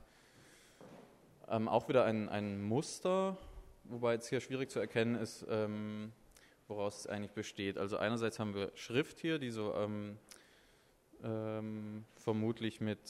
ähm, 1.48 1.68
auch 1.68 1.88
wieder 1.88 2.04
ein, 2.04 2.28
ein 2.28 2.62
Muster, 2.62 3.36
wobei 3.84 4.14
jetzt 4.14 4.28
hier 4.28 4.40
schwierig 4.40 4.70
zu 4.70 4.80
erkennen 4.80 5.14
ist, 5.14 5.46
ähm, 5.48 6.12
woraus 6.68 7.00
es 7.00 7.06
eigentlich 7.06 7.32
besteht. 7.32 7.78
Also 7.78 7.96
einerseits 7.96 8.38
haben 8.38 8.54
wir 8.54 8.72
Schrift 8.74 9.18
hier, 9.20 9.38
die 9.38 9.50
so 9.50 9.74
ähm, 9.74 10.18
ähm 11.22 12.04
vermutlich 12.16 12.80
mit 12.80 13.00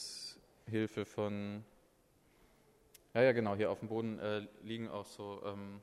Hilfe 0.67 1.05
von 1.05 1.63
ja, 3.13 3.21
ja, 3.21 3.31
genau. 3.31 3.55
Hier 3.55 3.69
auf 3.69 3.79
dem 3.79 3.89
Boden 3.89 4.19
äh, 4.19 4.47
liegen 4.63 4.89
auch 4.89 5.05
so 5.05 5.41
ähm, 5.45 5.81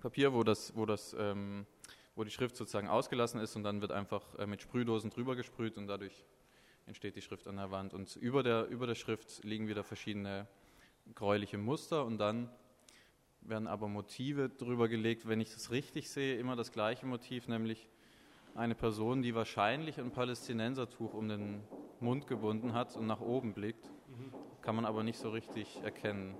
Papier, 0.00 0.34
wo, 0.34 0.42
das, 0.42 0.76
wo, 0.76 0.84
das, 0.84 1.16
ähm, 1.18 1.66
wo 2.14 2.24
die 2.24 2.30
Schrift 2.30 2.56
sozusagen 2.56 2.88
ausgelassen 2.88 3.40
ist 3.40 3.56
und 3.56 3.62
dann 3.62 3.80
wird 3.80 3.92
einfach 3.92 4.38
äh, 4.38 4.46
mit 4.46 4.60
Sprühdosen 4.60 5.10
drüber 5.10 5.34
gesprüht 5.34 5.78
und 5.78 5.86
dadurch 5.86 6.26
entsteht 6.86 7.16
die 7.16 7.22
Schrift 7.22 7.48
an 7.48 7.56
der 7.56 7.70
Wand. 7.70 7.94
Und 7.94 8.16
über 8.16 8.42
der, 8.42 8.66
über 8.66 8.86
der 8.86 8.94
Schrift 8.94 9.42
liegen 9.44 9.66
wieder 9.66 9.82
verschiedene 9.82 10.46
gräuliche 11.14 11.56
Muster 11.56 12.04
und 12.04 12.18
dann 12.18 12.50
werden 13.40 13.66
aber 13.66 13.88
Motive 13.88 14.50
drüber 14.50 14.88
gelegt, 14.88 15.26
wenn 15.26 15.40
ich 15.40 15.52
das 15.52 15.70
richtig 15.70 16.10
sehe, 16.10 16.38
immer 16.38 16.54
das 16.54 16.70
gleiche 16.70 17.06
Motiv, 17.06 17.48
nämlich 17.48 17.88
eine 18.54 18.74
Person, 18.74 19.22
die 19.22 19.34
wahrscheinlich 19.34 19.98
ein 19.98 20.10
Palästinensertuch 20.10 21.14
um 21.14 21.28
den 21.28 21.62
Mund 22.00 22.26
gebunden 22.26 22.74
hat 22.74 22.94
und 22.96 23.06
nach 23.06 23.20
oben 23.20 23.54
blickt 23.54 23.90
kann 24.66 24.74
man 24.74 24.84
aber 24.84 25.04
nicht 25.04 25.20
so 25.20 25.30
richtig 25.30 25.80
erkennen. 25.84 26.34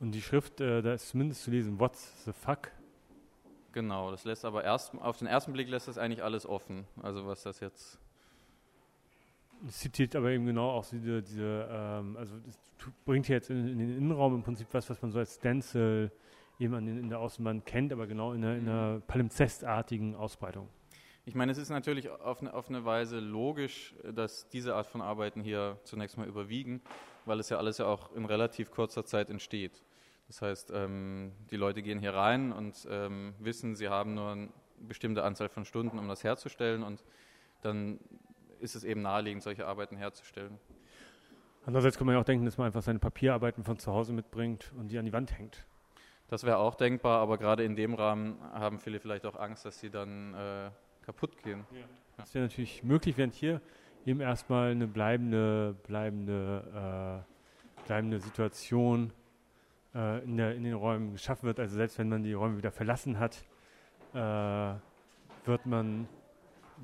Und 0.00 0.12
die 0.12 0.20
Schrift, 0.20 0.60
äh, 0.60 0.82
da 0.82 0.92
ist 0.92 1.08
zumindest 1.08 1.44
zu 1.44 1.50
lesen, 1.50 1.80
What's 1.80 2.26
the 2.26 2.32
fuck? 2.34 2.70
Genau, 3.72 4.10
das 4.10 4.24
lässt 4.24 4.44
aber 4.44 4.64
erst, 4.64 4.94
auf 4.96 5.16
den 5.16 5.26
ersten 5.26 5.54
Blick 5.54 5.70
lässt 5.70 5.88
das 5.88 5.96
eigentlich 5.96 6.22
alles 6.22 6.44
offen. 6.44 6.84
Also 7.02 7.26
was 7.26 7.42
das 7.42 7.60
jetzt. 7.60 7.98
Das 9.62 9.78
zitiert 9.78 10.14
aber 10.14 10.30
eben 10.30 10.44
genau 10.44 10.72
auch 10.72 10.84
diese, 10.84 11.22
diese 11.22 11.68
ähm, 11.70 12.18
also 12.18 12.36
das 12.44 12.58
bringt 13.06 13.24
hier 13.24 13.36
jetzt 13.36 13.48
in, 13.48 13.66
in, 13.66 13.78
den 13.78 13.96
Innenraum 13.96 14.34
im 14.34 14.42
Prinzip 14.42 14.66
was, 14.72 14.90
was 14.90 15.00
man 15.00 15.10
so 15.10 15.18
als 15.18 15.36
Stencil 15.36 16.12
eben 16.58 16.74
in, 16.74 16.98
in 16.98 17.08
der 17.08 17.18
Außenwand 17.18 17.64
kennt, 17.64 17.94
aber 17.94 18.06
genau 18.06 18.34
in 18.34 18.44
einer, 18.44 18.56
in 18.56 18.68
einer 18.68 19.00
palimpsestartigen 19.06 20.16
Ausbreitung. 20.16 20.68
Ich 21.24 21.34
meine, 21.34 21.50
es 21.52 21.56
ist 21.56 21.70
natürlich 21.70 22.10
auf 22.10 22.42
eine, 22.42 22.52
auf 22.52 22.68
eine 22.68 22.84
Weise 22.84 23.20
logisch, 23.20 23.94
dass 24.12 24.50
diese 24.50 24.74
Art 24.74 24.86
von 24.86 25.00
Arbeiten 25.00 25.40
hier 25.40 25.78
zunächst 25.84 26.18
mal 26.18 26.26
überwiegen, 26.26 26.82
weil 27.24 27.40
es 27.40 27.48
ja 27.48 27.58
alles 27.58 27.78
ja 27.78 27.86
auch 27.86 28.12
in 28.14 28.24
relativ 28.24 28.70
kurzer 28.70 29.04
Zeit 29.04 29.30
entsteht. 29.30 29.82
Das 30.28 30.42
heißt, 30.42 30.72
ähm, 30.74 31.32
die 31.50 31.56
Leute 31.56 31.82
gehen 31.82 31.98
hier 31.98 32.14
rein 32.14 32.52
und 32.52 32.86
ähm, 32.90 33.34
wissen, 33.38 33.76
sie 33.76 33.88
haben 33.88 34.14
nur 34.14 34.30
eine 34.30 34.48
bestimmte 34.78 35.24
Anzahl 35.24 35.48
von 35.48 35.64
Stunden, 35.64 35.98
um 35.98 36.08
das 36.08 36.24
herzustellen 36.24 36.82
und 36.82 37.04
dann 37.62 37.98
ist 38.60 38.74
es 38.74 38.84
eben 38.84 39.02
naheliegend, 39.02 39.42
solche 39.42 39.66
Arbeiten 39.66 39.96
herzustellen. 39.96 40.58
Andererseits 41.64 41.96
kann 41.96 42.06
man 42.06 42.14
ja 42.14 42.20
auch 42.20 42.24
denken, 42.24 42.44
dass 42.44 42.58
man 42.58 42.66
einfach 42.66 42.82
seine 42.82 42.98
Papierarbeiten 42.98 43.62
von 43.62 43.78
zu 43.78 43.92
Hause 43.92 44.12
mitbringt 44.12 44.72
und 44.76 44.88
die 44.88 44.98
an 44.98 45.04
die 45.04 45.12
Wand 45.12 45.38
hängt. 45.38 45.64
Das 46.28 46.44
wäre 46.44 46.56
auch 46.56 46.74
denkbar, 46.74 47.20
aber 47.20 47.38
gerade 47.38 47.62
in 47.62 47.76
dem 47.76 47.94
Rahmen 47.94 48.40
haben 48.52 48.80
viele 48.80 49.00
vielleicht 49.00 49.26
auch 49.26 49.36
Angst, 49.36 49.64
dass 49.64 49.78
sie 49.78 49.90
dann 49.90 50.34
äh, 50.34 50.70
kaputt 51.02 51.42
gehen. 51.42 51.66
Ja. 51.72 51.84
Das 52.16 52.34
wäre 52.34 52.44
natürlich 52.44 52.82
möglich, 52.82 53.16
während 53.16 53.34
hier 53.34 53.60
eben 54.06 54.20
erstmal 54.20 54.70
eine 54.70 54.86
bleibende, 54.86 55.76
bleibende, 55.86 57.24
äh, 57.24 57.86
bleibende 57.86 58.20
Situation 58.20 59.12
äh, 59.94 60.24
in, 60.24 60.36
der, 60.36 60.54
in 60.54 60.64
den 60.64 60.74
Räumen 60.74 61.12
geschaffen 61.12 61.46
wird. 61.46 61.60
Also 61.60 61.76
selbst 61.76 61.98
wenn 61.98 62.08
man 62.08 62.22
die 62.22 62.32
Räume 62.32 62.58
wieder 62.58 62.72
verlassen 62.72 63.18
hat, 63.18 63.44
äh, 64.14 64.74
wird 65.46 65.66
man 65.66 66.08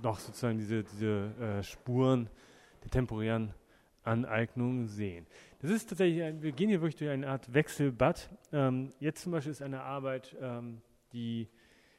noch 0.03 0.19
sozusagen 0.19 0.59
diese, 0.59 0.85
diese 0.85 1.33
äh, 1.41 1.63
Spuren 1.63 2.29
der 2.85 2.91
temporären 2.91 3.53
Aneignung 4.05 4.87
sehen. 4.87 5.27
Das 5.61 5.71
ist 5.71 5.89
tatsächlich, 5.89 6.23
ein, 6.23 6.43
wir 6.43 6.53
gehen 6.53 6.69
hier 6.69 6.81
wirklich 6.81 6.97
durch 6.97 7.11
eine 7.11 7.29
Art 7.29 7.53
Wechselbad. 7.53 8.31
Ähm, 8.53 8.93
jetzt 9.01 9.23
zum 9.23 9.33
Beispiel 9.33 9.53
ist 9.53 9.63
eine 9.63 9.83
Arbeit, 9.83 10.37
ähm, 10.41 10.81
die 11.13 11.49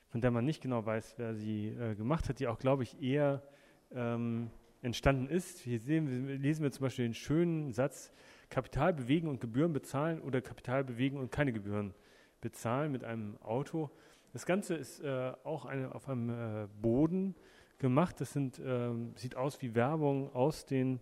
von 0.10 0.22
der 0.22 0.32
man 0.32 0.46
nicht 0.46 0.62
genau 0.62 0.86
weiß, 0.86 1.16
wer 1.18 1.36
sie 1.36 1.68
äh, 1.68 1.94
gemacht 1.96 2.30
hat, 2.30 2.40
die 2.40 2.48
auch, 2.48 2.58
glaube 2.58 2.84
ich, 2.84 3.00
eher 3.02 3.44
ähm, 3.92 4.50
entstanden 4.82 5.28
ist. 5.28 5.60
Hier 5.60 5.80
sehen, 5.80 6.28
lesen 6.42 6.64
wir 6.64 6.72
zum 6.72 6.84
Beispiel 6.84 7.06
den 7.06 7.14
schönen 7.14 7.74
Satz, 7.74 8.12
Kapital 8.50 8.94
bewegen 8.94 9.28
und 9.28 9.42
Gebühren 9.42 9.74
bezahlen 9.74 10.22
oder 10.22 10.42
Kapital 10.42 10.84
bewegen 10.84 11.18
und 11.18 11.32
keine 11.32 11.54
Gebühren 11.54 11.94
bezahlen 12.42 12.92
mit 12.92 13.04
einem 13.04 13.38
Auto. 13.42 13.90
Das 14.34 14.46
Ganze 14.46 14.76
ist 14.76 15.02
äh, 15.02 15.34
auch 15.44 15.66
eine, 15.66 15.94
auf 15.94 16.08
einem 16.08 16.30
äh, 16.30 16.68
Boden 16.82 17.36
gemacht. 17.78 18.22
Das 18.22 18.34
sind, 18.34 18.60
ähm, 18.64 19.14
sieht 19.16 19.36
aus 19.36 19.62
wie 19.62 19.76
Werbung 19.76 20.34
aus 20.34 20.66
den 20.66 21.00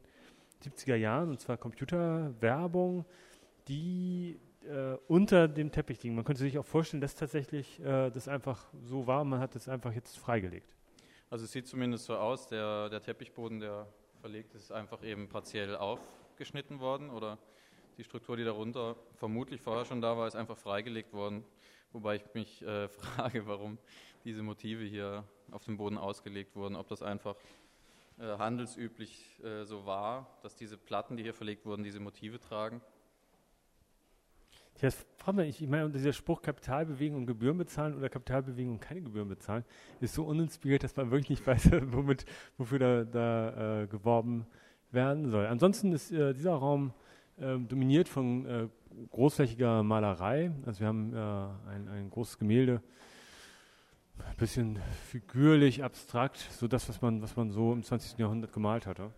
70er 0.64 0.96
Jahren, 0.96 1.30
und 1.30 1.40
zwar 1.40 1.58
Computerwerbung, 1.58 3.06
die 3.68 4.40
äh, 4.66 4.98
unter 5.08 5.48
dem 5.48 5.72
Teppich 5.72 6.02
liegen. 6.04 6.16
Man 6.16 6.26
könnte 6.26 6.42
sich 6.42 6.58
auch 6.58 6.66
vorstellen, 6.66 7.02
dass 7.02 7.16
tatsächlich 7.16 7.80
äh, 7.82 8.10
das 8.10 8.28
einfach 8.28 8.66
so 8.84 9.08
war. 9.08 9.24
Man 9.24 9.40
hat 9.40 9.56
es 9.56 9.68
einfach 9.70 9.94
jetzt 9.94 10.18
freigelegt. 10.18 10.77
Also 11.30 11.44
es 11.44 11.52
sieht 11.52 11.68
zumindest 11.68 12.06
so 12.06 12.16
aus, 12.16 12.48
der, 12.48 12.88
der 12.88 13.02
Teppichboden, 13.02 13.60
der 13.60 13.86
verlegt 14.22 14.56
ist, 14.56 14.72
einfach 14.72 15.04
eben 15.04 15.28
partiell 15.28 15.76
aufgeschnitten 15.76 16.80
worden 16.80 17.10
oder 17.10 17.38
Die 17.98 18.04
Struktur, 18.04 18.38
die 18.38 18.46
darunter 18.46 18.96
vermutlich 19.16 19.60
vorher 19.60 19.84
schon 19.84 20.02
da 20.02 20.16
war, 20.16 20.28
ist 20.28 20.36
einfach 20.36 20.58
freigelegt 20.58 21.12
worden. 21.12 21.44
Wobei 21.92 22.16
ich 22.16 22.34
mich 22.34 22.62
äh, 22.62 22.88
frage, 22.90 23.46
warum 23.46 23.78
diese 24.24 24.42
Motive 24.42 24.84
hier 24.84 25.26
auf 25.52 25.66
dem 25.66 25.78
Boden 25.78 25.98
ausgelegt 25.98 26.56
wurden. 26.56 26.76
Ob 26.76 26.88
das 26.88 27.02
einfach 27.02 27.36
äh, 28.20 28.38
handelsüblich 28.38 29.44
äh, 29.44 29.66
so 29.66 29.86
war, 29.86 30.38
dass 30.44 30.56
diese 30.56 30.78
Platten, 30.78 31.18
die 31.18 31.24
hier 31.24 31.34
verlegt 31.34 31.66
wurden, 31.66 31.84
diese 31.84 32.00
Motive 32.00 32.40
tragen. 32.40 32.82
Ja, 34.78 34.90
das 34.90 35.06
fragt 35.18 35.38
man, 35.38 35.46
ich, 35.46 35.62
ich 35.62 35.68
meine, 35.68 35.90
dieser 35.90 36.14
Spruch 36.14 36.42
Kapital 36.42 36.86
bewegen 36.86 37.16
und 37.16 37.26
Gebühren 37.26 37.58
bezahlen 37.58 37.96
oder 37.96 38.10
Kapital 38.10 38.44
bewegen 38.44 38.72
und 38.72 38.80
keine 38.80 39.02
Gebühren 39.02 39.28
bezahlen, 39.28 39.66
ist 40.00 40.14
so 40.14 40.24
uninspiriert, 40.24 40.84
dass 40.84 40.96
man 40.96 41.10
wirklich 41.10 41.30
nicht 41.32 41.48
weiß, 41.48 41.72
womit, 41.92 42.26
wofür 42.58 42.80
da, 42.80 43.04
da 43.04 43.82
äh, 43.82 43.88
geworben 43.88 44.46
werden 44.92 45.30
soll. 45.30 45.48
Ansonsten 45.48 45.92
ist 45.94 46.12
äh, 46.12 46.34
dieser 46.34 46.54
Raum 46.54 46.94
äh, 47.38 47.58
dominiert 47.58 48.08
von 48.08 48.46
äh, 48.46 48.68
großflächiger 49.12 49.82
Malerei. 49.84 50.52
Also 50.66 50.82
wir 50.82 50.88
haben 50.88 51.14
äh, 51.14 51.70
ein, 51.70 51.88
ein 51.88 52.10
großes 52.10 52.38
Gemälde, 52.38 52.82
ein 54.20 54.36
bisschen 54.38 54.80
figürlich, 55.10 55.84
abstrakt, 55.84 56.38
so 56.38 56.68
das, 56.68 56.88
was 56.88 57.02
man, 57.02 57.22
was 57.22 57.36
man 57.36 57.50
so 57.52 57.74
im 57.74 57.84
20. 57.84 58.18
Jahrhundert 58.20 58.54
gemalt 58.54 58.86
hatte. 58.86 59.12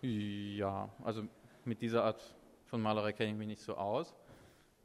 Ja, 0.00 0.88
also 1.02 1.24
mit 1.64 1.80
dieser 1.80 2.04
Art 2.04 2.34
von 2.64 2.80
Malerei 2.80 3.12
kenne 3.12 3.30
ich 3.30 3.36
mich 3.36 3.46
nicht 3.46 3.62
so 3.62 3.76
aus. 3.76 4.16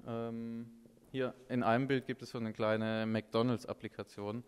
Ähm, 0.06 0.70
hier 1.12 1.34
in 1.50 1.64
einem 1.64 1.88
Bild 1.88 2.06
gibt 2.06 2.22
es 2.22 2.30
so 2.32 2.38
eine 2.38 2.52
kleine 2.54 3.06
McDonalds-Applikation. 3.06 4.44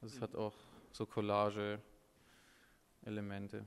Das 0.00 0.16
mhm. 0.16 0.20
hat 0.22 0.34
auch 0.34 0.54
so 0.92 1.04
Collage-Elemente. 1.06 3.64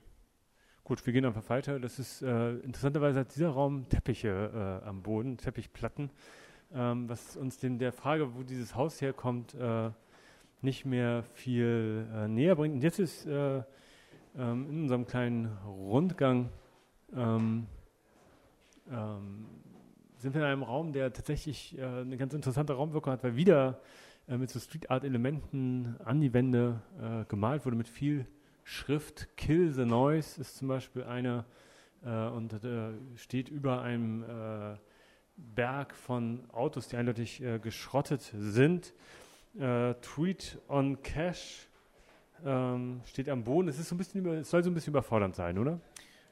Gut, 0.83 1.05
wir 1.05 1.13
gehen 1.13 1.25
einfach 1.25 1.47
weiter. 1.49 1.79
Das 1.79 1.99
ist 1.99 2.23
äh, 2.23 2.55
interessanterweise 2.55 3.19
hat 3.19 3.35
dieser 3.35 3.49
Raum 3.49 3.87
Teppiche 3.87 4.81
äh, 4.83 4.87
am 4.87 5.03
Boden, 5.03 5.37
Teppichplatten, 5.37 6.09
ähm, 6.73 7.07
was 7.07 7.37
uns 7.37 7.59
dem 7.59 7.77
der 7.77 7.93
Frage, 7.93 8.35
wo 8.35 8.41
dieses 8.43 8.75
Haus 8.75 8.99
herkommt, 8.99 9.53
äh, 9.53 9.91
nicht 10.61 10.85
mehr 10.85 11.23
viel 11.23 12.07
äh, 12.13 12.27
näher 12.27 12.55
bringt. 12.55 12.75
Und 12.75 12.81
jetzt 12.81 12.99
ist 12.99 13.25
äh, 13.27 13.63
ähm, 14.37 14.69
in 14.69 14.81
unserem 14.83 15.05
kleinen 15.05 15.57
Rundgang 15.65 16.49
ähm, 17.15 17.67
ähm 18.89 19.45
sind 20.21 20.33
wir 20.33 20.41
in 20.41 20.47
einem 20.47 20.63
Raum, 20.63 20.93
der 20.93 21.11
tatsächlich 21.11 21.77
äh, 21.77 21.83
eine 21.83 22.17
ganz 22.17 22.33
interessante 22.33 22.73
Raumwirkung 22.73 23.13
hat, 23.13 23.23
weil 23.23 23.35
wieder 23.35 23.79
äh, 24.27 24.37
mit 24.37 24.49
so 24.49 24.59
Street 24.59 24.89
Art 24.89 25.03
Elementen 25.03 25.95
an 26.03 26.21
die 26.21 26.33
Wände 26.33 26.81
äh, 27.01 27.25
gemalt 27.25 27.65
wurde 27.65 27.75
mit 27.75 27.87
viel 27.87 28.27
Schrift. 28.63 29.35
Kill 29.35 29.71
the 29.71 29.85
Noise 29.85 30.39
ist 30.39 30.57
zum 30.57 30.67
Beispiel 30.67 31.03
eine 31.03 31.45
äh, 32.05 32.27
und 32.27 32.53
äh, 32.63 32.91
steht 33.15 33.49
über 33.49 33.81
einem 33.81 34.23
äh, 34.23 34.77
Berg 35.37 35.95
von 35.95 36.49
Autos, 36.51 36.87
die 36.87 36.97
eindeutig 36.97 37.41
geschrottet 37.63 38.21
sind. 38.37 38.93
Tweet 39.55 40.59
on 40.67 41.01
Cash 41.01 41.67
ähm, 42.45 43.01
steht 43.05 43.27
am 43.27 43.43
Boden. 43.43 43.67
Es 43.67 43.79
ist 43.79 43.89
so 43.89 43.95
ein 43.95 43.97
bisschen 43.97 44.21
über, 44.21 44.33
es 44.33 44.49
soll 44.51 44.63
so 44.63 44.69
ein 44.69 44.73
bisschen 44.75 44.91
überfordernd 44.91 45.35
sein, 45.35 45.57
oder? 45.57 45.79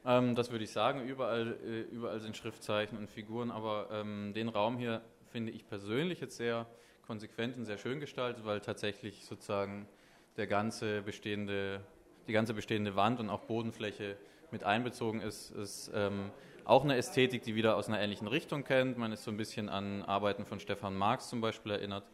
Ähm, 0.04 0.34
das 0.34 0.50
würde 0.50 0.64
ich 0.64 0.70
sagen. 0.70 1.06
Überall, 1.06 1.58
äh, 1.64 1.80
überall 1.94 2.20
sind 2.20 2.36
Schriftzeichen 2.36 2.98
und 2.98 3.10
Figuren, 3.10 3.50
aber 3.50 3.88
ähm, 3.92 4.32
den 4.34 4.48
Raum 4.48 4.78
hier 4.78 5.02
finde 5.30 5.52
ich 5.52 5.66
persönlich 5.66 6.20
jetzt 6.20 6.36
sehr 6.36 6.66
konsequent 7.06 7.56
und 7.56 7.64
sehr 7.64 7.78
schön 7.78 8.00
gestaltet, 8.00 8.44
weil 8.44 8.60
tatsächlich 8.60 9.24
sozusagen 9.24 9.88
der 10.36 10.46
ganze 10.46 11.02
bestehende, 11.02 11.80
die 12.28 12.32
ganze 12.32 12.54
bestehende 12.54 12.96
Wand 12.96 13.20
und 13.20 13.30
auch 13.30 13.40
Bodenfläche 13.40 14.16
mit 14.50 14.64
einbezogen 14.64 15.20
ist. 15.20 15.50
Ist 15.50 15.90
ähm, 15.94 16.30
auch 16.64 16.84
eine 16.84 16.96
Ästhetik, 16.96 17.42
die 17.42 17.54
wieder 17.54 17.76
aus 17.76 17.88
einer 17.88 18.00
ähnlichen 18.00 18.28
Richtung 18.28 18.64
kennt. 18.64 18.96
Man 18.96 19.12
ist 19.12 19.24
so 19.24 19.30
ein 19.30 19.36
bisschen 19.36 19.68
an 19.68 20.02
Arbeiten 20.02 20.44
von 20.44 20.60
Stefan 20.60 20.96
Marx 20.96 21.28
zum 21.28 21.40
Beispiel 21.40 21.72
erinnert. 21.72 22.04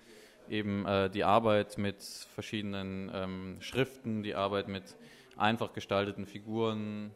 Eben 0.49 0.87
äh, 0.87 1.11
die 1.11 1.25
Arbeit 1.25 1.77
mit 1.77 2.03
verschiedenen 2.03 3.11
ähm, 3.13 3.57
Schriften, 3.61 4.23
die 4.23 4.35
Arbeit 4.35 4.69
mit 4.69 4.97
einfach 5.37 5.73
gestalteten 5.73 6.25
Figuren, 6.25 7.11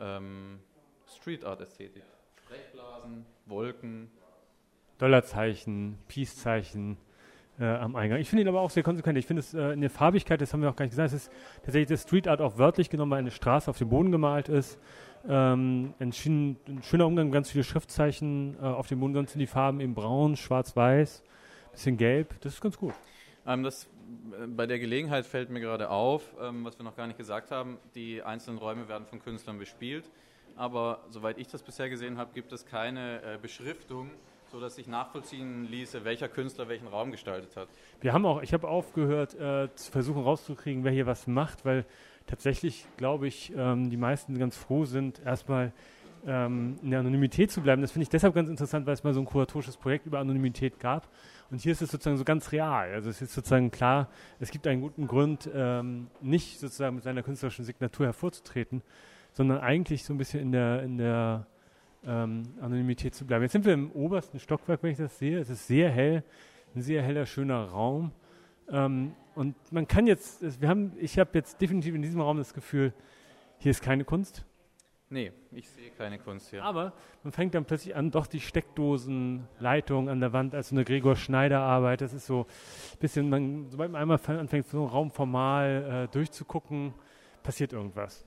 ähm, 0.00 0.58
Street 1.06 1.44
Art 1.44 1.60
Ästhetik. 1.60 2.02
Sprechblasen, 2.44 3.24
Wolken. 3.46 4.10
Dollarzeichen, 4.98 5.98
Peace-Zeichen 6.08 6.96
äh, 7.58 7.64
am 7.64 7.96
Eingang. 7.96 8.20
Ich 8.20 8.28
finde 8.28 8.42
ihn 8.42 8.48
aber 8.48 8.60
auch 8.60 8.70
sehr 8.70 8.82
konsequent. 8.82 9.18
Ich 9.18 9.26
finde 9.26 9.40
es 9.40 9.54
äh, 9.54 9.72
in 9.72 9.80
der 9.80 9.90
Farbigkeit, 9.90 10.40
das 10.40 10.52
haben 10.52 10.62
wir 10.62 10.70
auch 10.70 10.76
gar 10.76 10.84
nicht 10.84 10.92
gesagt, 10.92 11.08
es 11.12 11.24
ist 11.24 11.32
tatsächlich 11.62 11.88
das 11.88 12.02
Street 12.02 12.28
Art 12.28 12.40
auch 12.40 12.58
wörtlich 12.58 12.90
genommen, 12.90 13.12
weil 13.12 13.18
eine 13.18 13.30
Straße 13.30 13.70
auf 13.70 13.78
dem 13.78 13.88
Boden 13.88 14.12
gemalt 14.12 14.48
ist. 14.48 14.78
Ähm, 15.26 15.94
ein, 15.98 16.12
schön, 16.12 16.56
ein, 16.68 16.82
schöner 16.82 17.06
Umgang, 17.06 17.30
ganz 17.30 17.50
viele 17.50 17.64
Schriftzeichen 17.64 18.56
äh, 18.60 18.64
auf 18.64 18.88
dem 18.88 19.00
Boden, 19.00 19.14
sonst 19.14 19.32
sind 19.32 19.40
die 19.40 19.46
Farben 19.46 19.80
eben 19.80 19.94
braun, 19.94 20.36
schwarz-weiß, 20.36 21.22
bisschen 21.72 21.96
gelb. 21.96 22.40
Das 22.40 22.54
ist 22.54 22.60
ganz 22.60 22.76
gut. 22.76 22.92
Ähm, 23.46 23.62
das 23.62 23.88
bei 24.56 24.66
der 24.66 24.78
Gelegenheit 24.78 25.26
fällt 25.26 25.50
mir 25.50 25.60
gerade 25.60 25.90
auf, 25.90 26.22
ähm, 26.40 26.64
was 26.64 26.78
wir 26.78 26.84
noch 26.84 26.96
gar 26.96 27.06
nicht 27.06 27.18
gesagt 27.18 27.50
haben, 27.50 27.78
die 27.94 28.22
einzelnen 28.22 28.58
Räume 28.58 28.88
werden 28.88 29.06
von 29.06 29.20
Künstlern 29.20 29.58
bespielt, 29.58 30.10
aber 30.56 31.00
soweit 31.10 31.38
ich 31.38 31.48
das 31.48 31.62
bisher 31.62 31.88
gesehen 31.88 32.18
habe, 32.18 32.32
gibt 32.34 32.52
es 32.52 32.66
keine 32.66 33.22
äh, 33.22 33.38
Beschriftung, 33.40 34.10
sodass 34.50 34.76
sich 34.76 34.86
nachvollziehen 34.86 35.66
ließe, 35.68 36.04
welcher 36.04 36.28
Künstler 36.28 36.68
welchen 36.68 36.86
Raum 36.86 37.10
gestaltet 37.10 37.56
hat. 37.56 37.68
Wir 38.00 38.12
haben 38.12 38.24
auch, 38.24 38.42
ich 38.42 38.52
habe 38.52 38.68
aufgehört, 38.68 39.34
äh, 39.34 39.68
zu 39.74 39.90
versuchen 39.90 40.22
rauszukriegen, 40.22 40.84
wer 40.84 40.92
hier 40.92 41.06
was 41.06 41.26
macht, 41.26 41.64
weil 41.64 41.84
tatsächlich, 42.26 42.86
glaube 42.96 43.26
ich, 43.26 43.52
ähm, 43.56 43.90
die 43.90 43.96
meisten 43.96 44.38
ganz 44.38 44.56
froh 44.56 44.84
sind, 44.84 45.20
erstmal 45.24 45.72
ähm, 46.26 46.78
in 46.82 46.90
der 46.90 47.00
Anonymität 47.00 47.50
zu 47.50 47.60
bleiben. 47.60 47.82
Das 47.82 47.92
finde 47.92 48.04
ich 48.04 48.08
deshalb 48.08 48.34
ganz 48.34 48.48
interessant, 48.48 48.86
weil 48.86 48.94
es 48.94 49.04
mal 49.04 49.12
so 49.12 49.20
ein 49.20 49.26
kuratorisches 49.26 49.76
Projekt 49.76 50.06
über 50.06 50.18
Anonymität 50.20 50.78
gab. 50.78 51.08
Und 51.50 51.60
hier 51.60 51.72
ist 51.72 51.82
es 51.82 51.90
sozusagen 51.90 52.16
so 52.16 52.24
ganz 52.24 52.52
real. 52.52 52.92
Also 52.92 53.10
es 53.10 53.20
ist 53.22 53.34
sozusagen 53.34 53.70
klar, 53.70 54.08
es 54.40 54.50
gibt 54.50 54.66
einen 54.66 54.80
guten 54.80 55.06
Grund, 55.06 55.48
ähm, 55.54 56.08
nicht 56.20 56.58
sozusagen 56.58 56.96
mit 56.96 57.04
seiner 57.04 57.22
künstlerischen 57.22 57.64
Signatur 57.64 58.06
hervorzutreten, 58.06 58.82
sondern 59.32 59.58
eigentlich 59.58 60.04
so 60.04 60.14
ein 60.14 60.18
bisschen 60.18 60.40
in 60.40 60.52
der, 60.52 60.82
in 60.82 60.98
der 60.98 61.46
ähm, 62.06 62.42
Anonymität 62.60 63.14
zu 63.14 63.26
bleiben. 63.26 63.42
Jetzt 63.42 63.52
sind 63.52 63.64
wir 63.64 63.74
im 63.74 63.90
obersten 63.92 64.38
Stockwerk, 64.38 64.82
wenn 64.82 64.92
ich 64.92 64.98
das 64.98 65.18
sehe. 65.18 65.38
Es 65.38 65.50
ist 65.50 65.66
sehr 65.66 65.90
hell, 65.90 66.22
ein 66.74 66.82
sehr 66.82 67.02
heller, 67.02 67.26
schöner 67.26 67.64
Raum. 67.64 68.12
Ähm, 68.68 69.12
und 69.34 69.54
man 69.72 69.88
kann 69.88 70.06
jetzt, 70.06 70.60
wir 70.60 70.68
haben, 70.68 70.92
ich 70.98 71.18
habe 71.18 71.30
jetzt 71.34 71.60
definitiv 71.60 71.94
in 71.94 72.02
diesem 72.02 72.20
Raum 72.20 72.38
das 72.38 72.54
Gefühl, 72.54 72.92
hier 73.58 73.70
ist 73.70 73.82
keine 73.82 74.04
Kunst. 74.04 74.44
Nee, 75.14 75.30
ich 75.52 75.68
sehe 75.68 75.90
keine 75.92 76.18
Kunst 76.18 76.50
hier. 76.50 76.64
Aber 76.64 76.92
man 77.22 77.32
fängt 77.32 77.54
dann 77.54 77.64
plötzlich 77.64 77.94
an, 77.94 78.10
doch 78.10 78.26
die 78.26 78.40
Steckdosenleitung 78.40 80.08
an 80.08 80.18
der 80.18 80.32
Wand, 80.32 80.56
also 80.56 80.74
eine 80.74 80.84
Gregor 80.84 81.14
Schneider 81.14 81.60
Arbeit, 81.60 82.00
das 82.00 82.12
ist 82.12 82.26
so 82.26 82.48
ein 82.94 82.98
bisschen, 82.98 83.30
man, 83.30 83.70
sobald 83.70 83.92
man 83.92 84.02
einmal 84.02 84.18
anfängt, 84.26 84.66
so 84.66 84.78
einen 84.78 84.88
Raum 84.88 85.12
formal 85.12 86.08
äh, 86.08 86.12
durchzugucken, 86.12 86.94
passiert 87.44 87.72
irgendwas. 87.72 88.26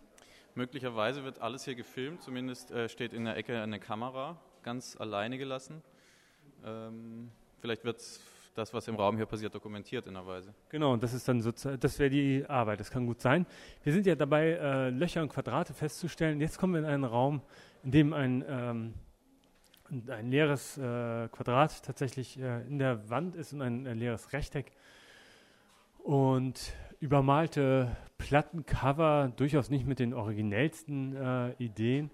Möglicherweise 0.56 1.26
wird 1.26 1.42
alles 1.42 1.66
hier 1.66 1.76
gefilmt, 1.76 2.22
zumindest 2.22 2.72
äh, 2.72 2.88
steht 2.88 3.12
in 3.12 3.26
der 3.26 3.36
Ecke 3.36 3.62
eine 3.62 3.82
Kamera, 3.82 4.38
ganz 4.64 4.96
alleine 4.96 5.38
gelassen. 5.38 5.84
Ähm, 6.64 7.32
vielleicht 7.60 7.84
wird 7.84 7.98
es 7.98 8.22
das, 8.58 8.74
was 8.74 8.88
im 8.88 8.96
Raum 8.96 9.18
hier 9.18 9.26
passiert, 9.26 9.54
dokumentiert 9.54 10.08
in 10.08 10.16
einer 10.16 10.26
Weise. 10.26 10.54
Genau, 10.70 10.94
und 10.94 11.04
das 11.04 11.14
ist 11.14 11.28
dann 11.28 11.42
sozusagen, 11.42 11.80
das 11.80 12.00
wäre 12.00 12.10
die 12.10 12.46
Arbeit, 12.48 12.80
das 12.80 12.90
kann 12.90 13.06
gut 13.06 13.22
sein. 13.22 13.46
Wir 13.84 13.94
sind 13.94 14.06
ja 14.06 14.16
dabei, 14.16 14.52
äh, 14.52 14.90
Löcher 14.90 15.22
und 15.22 15.30
Quadrate 15.30 15.74
festzustellen. 15.74 16.42
Jetzt 16.42 16.58
kommen 16.58 16.74
wir 16.74 16.80
in 16.80 16.86
einen 16.86 17.04
Raum, 17.04 17.42
in 17.84 17.92
dem 17.92 18.14
ein, 18.14 18.44
ähm, 18.48 18.94
ein 20.08 20.30
leeres 20.30 20.78
äh, 20.78 21.28
Quadrat 21.30 21.84
tatsächlich 21.84 22.40
äh, 22.40 22.62
in 22.68 22.80
der 22.80 23.10
Wand 23.10 23.36
ist 23.36 23.54
und 23.54 23.62
ein, 23.62 23.88
ein 23.88 23.98
leeres 23.98 24.34
Rechteck. 24.34 24.72
Und 26.00 26.74
übermalte 27.00 27.96
Plattencover, 28.18 29.32
durchaus 29.36 29.70
nicht 29.70 29.86
mit 29.86 30.00
den 30.00 30.14
originellsten 30.14 31.16
äh, 31.16 31.52
Ideen. 31.64 32.10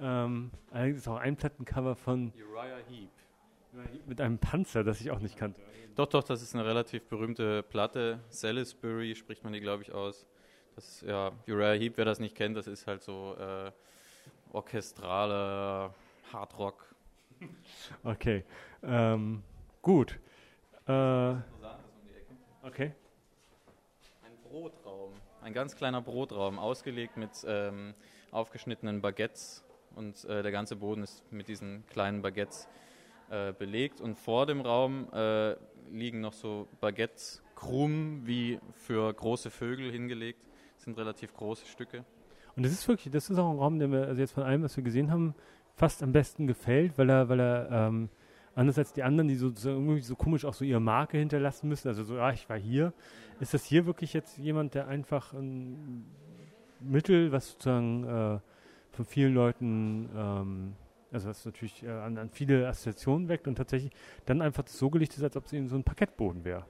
Ähm, 0.00 0.50
allerdings 0.70 0.98
ist 0.98 1.08
auch 1.08 1.16
ein 1.16 1.36
Plattencover 1.36 1.96
von 1.96 2.32
Uriah 2.36 2.78
Heep. 2.88 3.10
Mit 4.06 4.20
einem 4.20 4.38
Panzer, 4.38 4.84
das 4.84 5.00
ich 5.00 5.10
auch 5.10 5.20
nicht 5.20 5.36
kannte. 5.36 5.60
Doch, 5.94 6.06
doch, 6.06 6.22
das 6.22 6.42
ist 6.42 6.54
eine 6.54 6.64
relativ 6.64 7.04
berühmte 7.04 7.62
Platte. 7.62 8.20
Salisbury 8.28 9.14
spricht 9.14 9.44
man 9.44 9.52
die, 9.52 9.60
glaube 9.60 9.82
ich, 9.82 9.92
aus. 9.92 10.26
Das 10.74 10.88
ist, 10.88 11.02
ja, 11.02 11.32
Uriah 11.48 11.72
Heep, 11.72 11.96
wer 11.96 12.04
das 12.04 12.18
nicht 12.18 12.34
kennt, 12.34 12.56
das 12.56 12.66
ist 12.66 12.86
halt 12.86 13.02
so 13.02 13.36
äh, 13.38 13.70
orchestraler 14.52 15.94
Hardrock. 16.32 16.86
Okay, 18.04 18.44
ähm, 18.84 19.42
gut. 19.80 20.20
Äh, 20.86 21.34
okay. 22.62 22.92
Ein 24.22 24.36
Brotraum, 24.44 25.12
ein 25.42 25.52
ganz 25.52 25.74
kleiner 25.74 26.00
Brotraum, 26.00 26.60
ausgelegt 26.60 27.16
mit 27.16 27.30
ähm, 27.44 27.94
aufgeschnittenen 28.30 29.00
Baguettes 29.00 29.64
und 29.96 30.24
äh, 30.26 30.44
der 30.44 30.52
ganze 30.52 30.76
Boden 30.76 31.02
ist 31.02 31.24
mit 31.32 31.48
diesen 31.48 31.84
kleinen 31.88 32.22
Baguettes 32.22 32.68
äh, 33.32 33.54
belegt 33.58 34.02
und 34.02 34.18
vor 34.18 34.44
dem 34.44 34.60
Raum 34.60 35.08
äh, 35.12 35.54
liegen 35.90 36.20
noch 36.20 36.34
so 36.34 36.68
Baguettes 36.80 37.42
krumm 37.54 38.20
wie 38.26 38.58
für 38.74 39.10
große 39.12 39.50
Vögel 39.50 39.90
hingelegt. 39.90 40.46
Das 40.74 40.84
sind 40.84 40.98
relativ 40.98 41.32
große 41.32 41.64
Stücke. 41.66 42.04
Und 42.56 42.64
das 42.64 42.72
ist 42.72 42.86
wirklich, 42.86 43.10
das 43.10 43.30
ist 43.30 43.38
auch 43.38 43.50
ein 43.50 43.58
Raum, 43.58 43.78
der 43.78 43.90
wir, 43.90 44.06
also 44.06 44.20
jetzt 44.20 44.32
von 44.32 44.42
allem, 44.42 44.62
was 44.62 44.76
wir 44.76 44.84
gesehen 44.84 45.10
haben, 45.10 45.34
fast 45.76 46.02
am 46.02 46.12
besten 46.12 46.46
gefällt, 46.46 46.98
weil 46.98 47.08
er, 47.08 47.28
weil 47.30 47.40
er 47.40 47.68
ähm, 47.70 48.10
anders 48.54 48.76
als 48.76 48.92
die 48.92 49.02
anderen, 49.02 49.28
die 49.28 49.36
so, 49.36 49.50
so 49.54 49.70
irgendwie 49.70 50.00
so 50.00 50.14
komisch 50.14 50.44
auch 50.44 50.52
so 50.52 50.64
ihre 50.64 50.80
Marke 50.80 51.16
hinterlassen 51.16 51.68
müssen, 51.68 51.88
also 51.88 52.04
so, 52.04 52.18
ah, 52.18 52.32
ich 52.32 52.48
war 52.50 52.58
hier, 52.58 52.92
ist 53.40 53.54
das 53.54 53.64
hier 53.64 53.86
wirklich 53.86 54.12
jetzt 54.12 54.36
jemand, 54.36 54.74
der 54.74 54.88
einfach 54.88 55.32
ein 55.32 56.04
Mittel, 56.80 57.32
was 57.32 57.52
sozusagen 57.52 58.04
äh, 58.04 58.38
von 58.90 59.04
vielen 59.06 59.32
Leuten, 59.32 60.10
ähm, 60.14 60.72
also 61.12 61.28
was 61.28 61.44
natürlich 61.44 61.82
äh, 61.82 61.90
an, 61.90 62.18
an, 62.18 62.30
viele 62.30 62.66
Assoziationen 62.68 63.28
weckt 63.28 63.46
und 63.46 63.56
tatsächlich 63.56 63.92
dann 64.26 64.42
einfach 64.42 64.66
so 64.66 64.90
gelegt 64.90 65.14
ist, 65.14 65.22
als 65.22 65.36
ob 65.36 65.46
es 65.46 65.52
eben 65.52 65.68
so 65.68 65.76
ein 65.76 65.84
Parkettboden 65.84 66.44
wäre. 66.44 66.64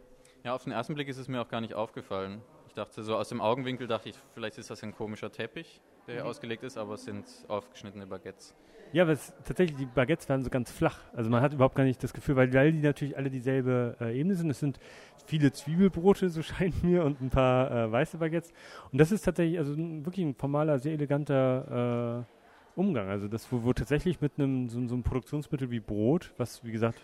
Ja, 0.45 0.55
auf 0.55 0.64
den 0.64 0.72
ersten 0.72 0.95
Blick 0.95 1.09
ist 1.09 1.18
es 1.18 1.28
mir 1.28 1.40
auch 1.40 1.49
gar 1.49 1.61
nicht 1.61 1.74
aufgefallen. 1.74 2.40
Ich 2.66 2.74
dachte 2.74 3.03
so 3.03 3.16
aus 3.16 3.28
dem 3.28 3.40
Augenwinkel 3.40 3.86
dachte 3.86 4.09
ich, 4.09 4.16
vielleicht 4.34 4.59
ist 4.59 4.70
das 4.70 4.82
ein 4.82 4.95
komischer 4.95 5.30
Teppich, 5.30 5.80
der 6.07 6.14
hier 6.14 6.24
mhm. 6.24 6.30
ausgelegt 6.30 6.62
ist, 6.64 6.78
aber 6.78 6.95
es 6.95 7.05
sind 7.05 7.26
aufgeschnittene 7.49 8.07
Baguettes. 8.07 8.55
Ja, 8.93 9.05
aber 9.05 9.12
es, 9.12 9.32
tatsächlich, 9.45 9.78
die 9.78 9.86
Baguettes 9.86 10.28
werden 10.28 10.43
so 10.43 10.51
ganz 10.51 10.70
flach. 10.70 10.99
Also 11.14 11.30
man 11.30 11.40
hat 11.40 11.55
überhaupt 11.55 11.74
gar 11.74 11.84
nicht 11.84 12.03
das 12.03 12.12
Gefühl, 12.12 12.36
weil, 12.36 12.53
weil 12.53 12.72
die 12.72 12.80
natürlich 12.80 13.16
alle 13.16 13.30
dieselbe 13.30 13.97
äh, 14.01 14.18
Ebene 14.18 14.34
sind. 14.34 14.51
Es 14.51 14.61
sind 14.61 14.78
viele 15.24 15.51
Zwiebelbrote, 15.53 16.28
so 16.28 16.43
scheint 16.43 16.82
mir, 16.82 17.05
und 17.05 17.20
ein 17.20 17.30
paar 17.30 17.70
äh, 17.70 17.93
weiße 17.93 18.18
Baguettes. 18.18 18.53
Und 18.90 19.01
das 19.01 19.12
ist 19.12 19.22
tatsächlich 19.22 19.59
also 19.59 19.76
wirklich 19.76 20.26
ein 20.26 20.34
formaler, 20.34 20.78
sehr 20.78 20.93
eleganter 20.93 22.24
äh, 22.26 22.41
Umgang. 22.77 23.09
Also 23.09 23.29
das, 23.29 23.51
wo, 23.53 23.62
wo 23.64 23.73
tatsächlich 23.73 24.20
mit 24.20 24.33
einem 24.39 24.68
so, 24.68 24.87
so, 24.87 24.95
einem 24.95 25.03
Produktionsmittel 25.03 25.70
wie 25.70 25.81
Brot, 25.81 26.33
was 26.39 26.64
wie 26.64 26.73
gesagt 26.73 27.03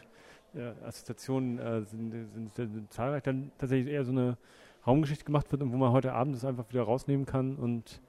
äh, 0.55 0.73
Assoziationen 0.87 1.59
äh, 1.59 1.83
sind, 1.83 2.12
sind, 2.33 2.55
sind, 2.55 2.93
zahlreich, 2.93 3.23
dann 3.23 3.51
tatsächlich 3.59 3.93
eher 3.93 4.05
so 4.05 4.12
eine 4.12 4.37
Raumgeschichte 4.87 5.25
gemacht 5.25 5.51
wird 5.53 5.62
und 5.62 5.73
wo 5.73 5.77
man 5.77 5.93
heute 5.93 6.12
Abend 6.12 6.35
das 6.35 6.45
einfach 6.45 6.69
wieder 6.71 6.83
rausnehmen 6.83 7.27
kann 7.27 7.57
und 7.57 8.01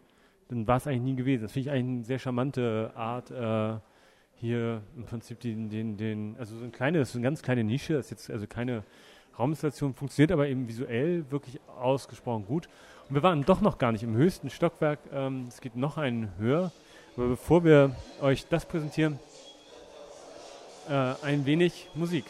dann 0.50 0.68
war 0.68 0.78
es 0.78 0.88
eigentlich 0.88 1.02
nie 1.02 1.16
gewesen. 1.16 1.44
Das 1.44 1.52
finde 1.52 1.70
ich 1.70 1.76
eigentlich 1.76 1.98
eine 1.98 2.04
sehr 2.06 2.20
charmante 2.20 2.92
Art, 2.96 3.32
äh, 3.32 3.80
hier 4.40 4.82
im 4.96 5.04
Prinzip 5.04 5.40
den, 5.42 5.70
den, 5.70 5.98
den, 5.98 6.36
also 6.40 6.58
so 6.58 6.64
ein 6.64 6.72
kleines, 6.72 7.12
so 7.12 7.18
eine 7.18 7.24
ganz 7.24 7.42
kleine 7.42 7.64
Nische, 7.64 7.94
das 7.94 8.06
ist 8.06 8.12
jetzt 8.12 8.32
also 8.32 8.48
keine 8.48 8.84
Rauminstallation, 9.38 9.94
funktioniert 9.94 10.32
aber 10.32 10.48
eben 10.48 10.68
visuell 10.68 11.30
wirklich 11.30 11.60
ausgesprochen 11.68 12.46
gut. 12.46 12.70
Und 13.10 13.16
wir 13.16 13.24
waren 13.24 13.44
doch 13.44 13.62
noch 13.62 13.78
gar 13.78 13.92
nicht 13.92 14.04
im 14.04 14.16
höchsten 14.16 14.50
Stockwerk, 14.50 15.00
ähm, 15.12 15.46
es 15.48 15.62
geht 15.62 15.76
noch 15.76 15.98
einen 15.98 16.32
höher. 16.38 16.72
Aber 17.20 17.28
bevor 17.28 17.66
wir 17.66 17.94
euch 18.22 18.48
das 18.48 18.64
präsentieren, 18.64 19.20
äh, 20.88 21.16
ein 21.22 21.46
wenig 21.46 21.88
Musik. 21.94 22.24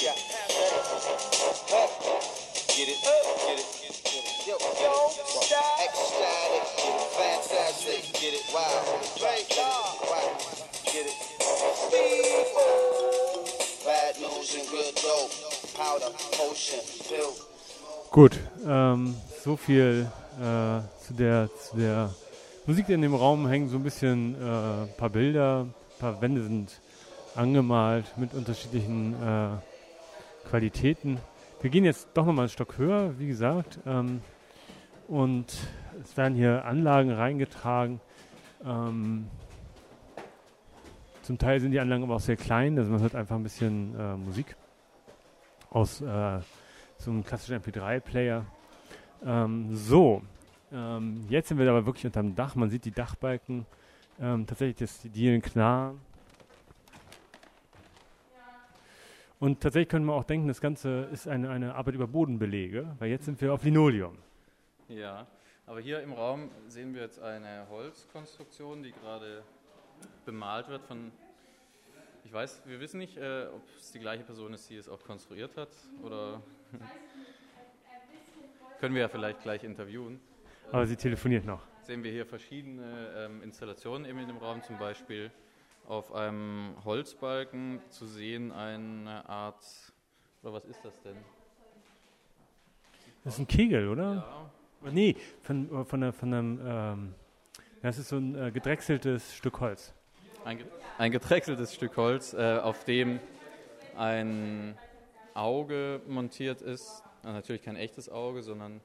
get 0.00 0.27
Gut, 18.10 18.38
ähm, 18.66 19.14
so 19.44 19.56
viel 19.56 20.06
äh, 20.40 21.04
zu, 21.04 21.14
der, 21.14 21.48
zu 21.54 21.76
der 21.76 22.10
Musik, 22.66 22.86
die 22.86 22.94
in 22.94 23.02
dem 23.02 23.14
Raum 23.14 23.46
hängt. 23.46 23.70
So 23.70 23.76
ein 23.76 23.82
bisschen 23.82 24.34
ein 24.34 24.84
äh, 24.84 24.86
paar 24.98 25.10
Bilder, 25.10 25.62
ein 25.62 25.74
paar 26.00 26.20
Wände 26.20 26.42
sind 26.42 26.80
angemalt 27.34 28.16
mit 28.16 28.34
unterschiedlichen 28.34 29.14
äh, 29.14 30.48
Qualitäten. 30.48 31.18
Wir 31.60 31.70
gehen 31.70 31.84
jetzt 31.84 32.08
doch 32.14 32.26
nochmal 32.26 32.46
ein 32.46 32.50
Stock 32.50 32.78
höher, 32.78 33.18
wie 33.18 33.28
gesagt. 33.28 33.78
Ähm, 33.86 34.20
und 35.06 35.46
es 36.02 36.16
werden 36.16 36.34
hier 36.34 36.64
Anlagen 36.64 37.10
reingetragen. 37.10 38.00
Ähm, 38.64 39.28
zum 41.22 41.38
Teil 41.38 41.60
sind 41.60 41.72
die 41.72 41.80
Anlagen 41.80 42.04
aber 42.04 42.16
auch 42.16 42.20
sehr 42.20 42.36
klein, 42.36 42.78
also 42.78 42.90
man 42.90 43.00
hört 43.00 43.14
einfach 43.14 43.36
ein 43.36 43.42
bisschen 43.42 43.94
äh, 43.98 44.16
Musik 44.16 44.56
aus 45.70 46.00
äh, 46.00 46.40
so 46.98 47.10
einem 47.10 47.24
klassischen 47.24 47.62
MP3-Player. 47.62 48.44
Ähm, 49.24 49.74
so, 49.74 50.22
ähm, 50.72 51.26
jetzt 51.28 51.48
sind 51.48 51.58
wir 51.58 51.68
aber 51.68 51.86
wirklich 51.86 52.06
unterm 52.06 52.34
Dach. 52.34 52.54
Man 52.54 52.70
sieht 52.70 52.84
die 52.84 52.90
Dachbalken. 52.90 53.66
Ähm, 54.20 54.46
tatsächlich 54.46 54.76
das, 54.76 55.00
die 55.00 55.10
Dielen 55.10 55.42
klar. 55.42 55.94
Und 59.40 59.60
tatsächlich 59.60 59.88
könnte 59.88 60.06
man 60.06 60.16
auch 60.16 60.24
denken, 60.24 60.48
das 60.48 60.60
Ganze 60.60 61.04
ist 61.12 61.28
eine, 61.28 61.50
eine 61.50 61.76
Arbeit 61.76 61.94
über 61.94 62.08
Bodenbelege, 62.08 62.96
weil 62.98 63.10
jetzt 63.10 63.24
sind 63.24 63.40
wir 63.40 63.54
auf 63.54 63.62
Linoleum. 63.62 64.18
Ja, 64.88 65.28
aber 65.64 65.80
hier 65.80 66.02
im 66.02 66.12
Raum 66.12 66.50
sehen 66.66 66.94
wir 66.94 67.02
jetzt 67.02 67.20
eine 67.20 67.66
Holzkonstruktion, 67.70 68.82
die 68.82 68.90
gerade 68.90 69.44
bemalt 70.24 70.68
wird 70.68 70.82
von. 70.82 71.12
Ich 72.24 72.32
weiß, 72.32 72.62
wir 72.66 72.80
wissen 72.80 72.98
nicht, 72.98 73.16
äh, 73.16 73.46
ob 73.46 73.62
es 73.78 73.92
die 73.92 73.98
gleiche 73.98 74.24
Person 74.24 74.52
ist, 74.52 74.68
die 74.68 74.76
es 74.76 74.88
auch 74.88 75.02
konstruiert 75.02 75.56
hat 75.56 75.70
oder. 76.02 76.42
Können 78.80 78.94
wir 78.94 79.02
ja 79.02 79.08
vielleicht 79.08 79.42
gleich 79.42 79.64
interviewen. 79.64 80.20
Aber 80.70 80.86
sie 80.86 80.94
telefoniert 80.96 81.44
noch. 81.44 81.62
Sehen 81.82 82.04
wir 82.04 82.12
hier 82.12 82.26
verschiedene 82.26 83.12
ähm, 83.16 83.42
Installationen 83.42 84.06
eben 84.06 84.18
in 84.20 84.28
dem 84.28 84.36
Raum, 84.36 84.62
zum 84.62 84.78
Beispiel 84.78 85.32
auf 85.88 86.12
einem 86.12 86.74
Holzbalken 86.84 87.80
zu 87.88 88.06
sehen 88.06 88.52
eine 88.52 89.28
Art, 89.28 89.64
oder 90.42 90.52
was 90.52 90.66
ist 90.66 90.84
das 90.84 91.00
denn? 91.02 91.16
Das 93.24 93.34
ist 93.34 93.40
ein 93.40 93.48
Kegel, 93.48 93.88
oder? 93.88 94.50
Ja. 94.82 94.90
Nee, 94.92 95.16
von, 95.42 95.84
von, 95.86 96.00
der, 96.00 96.12
von 96.12 96.32
einem, 96.32 96.60
ähm, 96.62 97.14
das 97.82 97.98
ist 97.98 98.10
so 98.10 98.16
ein 98.16 98.34
äh, 98.34 98.52
gedrechseltes 98.52 99.34
Stück 99.34 99.58
Holz. 99.60 99.94
Ein, 100.44 100.64
ein 100.98 101.12
gedrechseltes 101.12 101.74
Stück 101.74 101.96
Holz, 101.96 102.32
äh, 102.32 102.58
auf 102.58 102.84
dem 102.84 103.20
ein 103.96 104.78
Auge 105.34 106.00
montiert 106.06 106.62
ist, 106.62 107.02
natürlich 107.22 107.62
kein 107.62 107.76
echtes 107.76 108.08
Auge, 108.08 108.42
sondern 108.42 108.80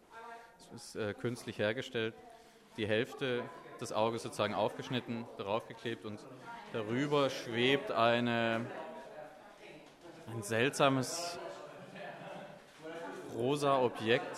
es 0.57 0.93
ist 0.93 0.95
äh, 0.95 1.13
künstlich 1.13 1.59
hergestellt. 1.59 2.15
Die 2.77 2.87
Hälfte 2.87 3.43
des 3.79 3.93
Auges 3.93 4.23
sozusagen 4.23 4.53
aufgeschnitten, 4.53 5.25
darauf 5.37 5.67
geklebt 5.67 6.05
und 6.05 6.19
darüber 6.73 7.29
schwebt 7.29 7.91
eine, 7.91 8.65
ein 10.27 10.41
seltsames 10.41 11.37
rosa 13.35 13.79
Objekt. 13.79 14.37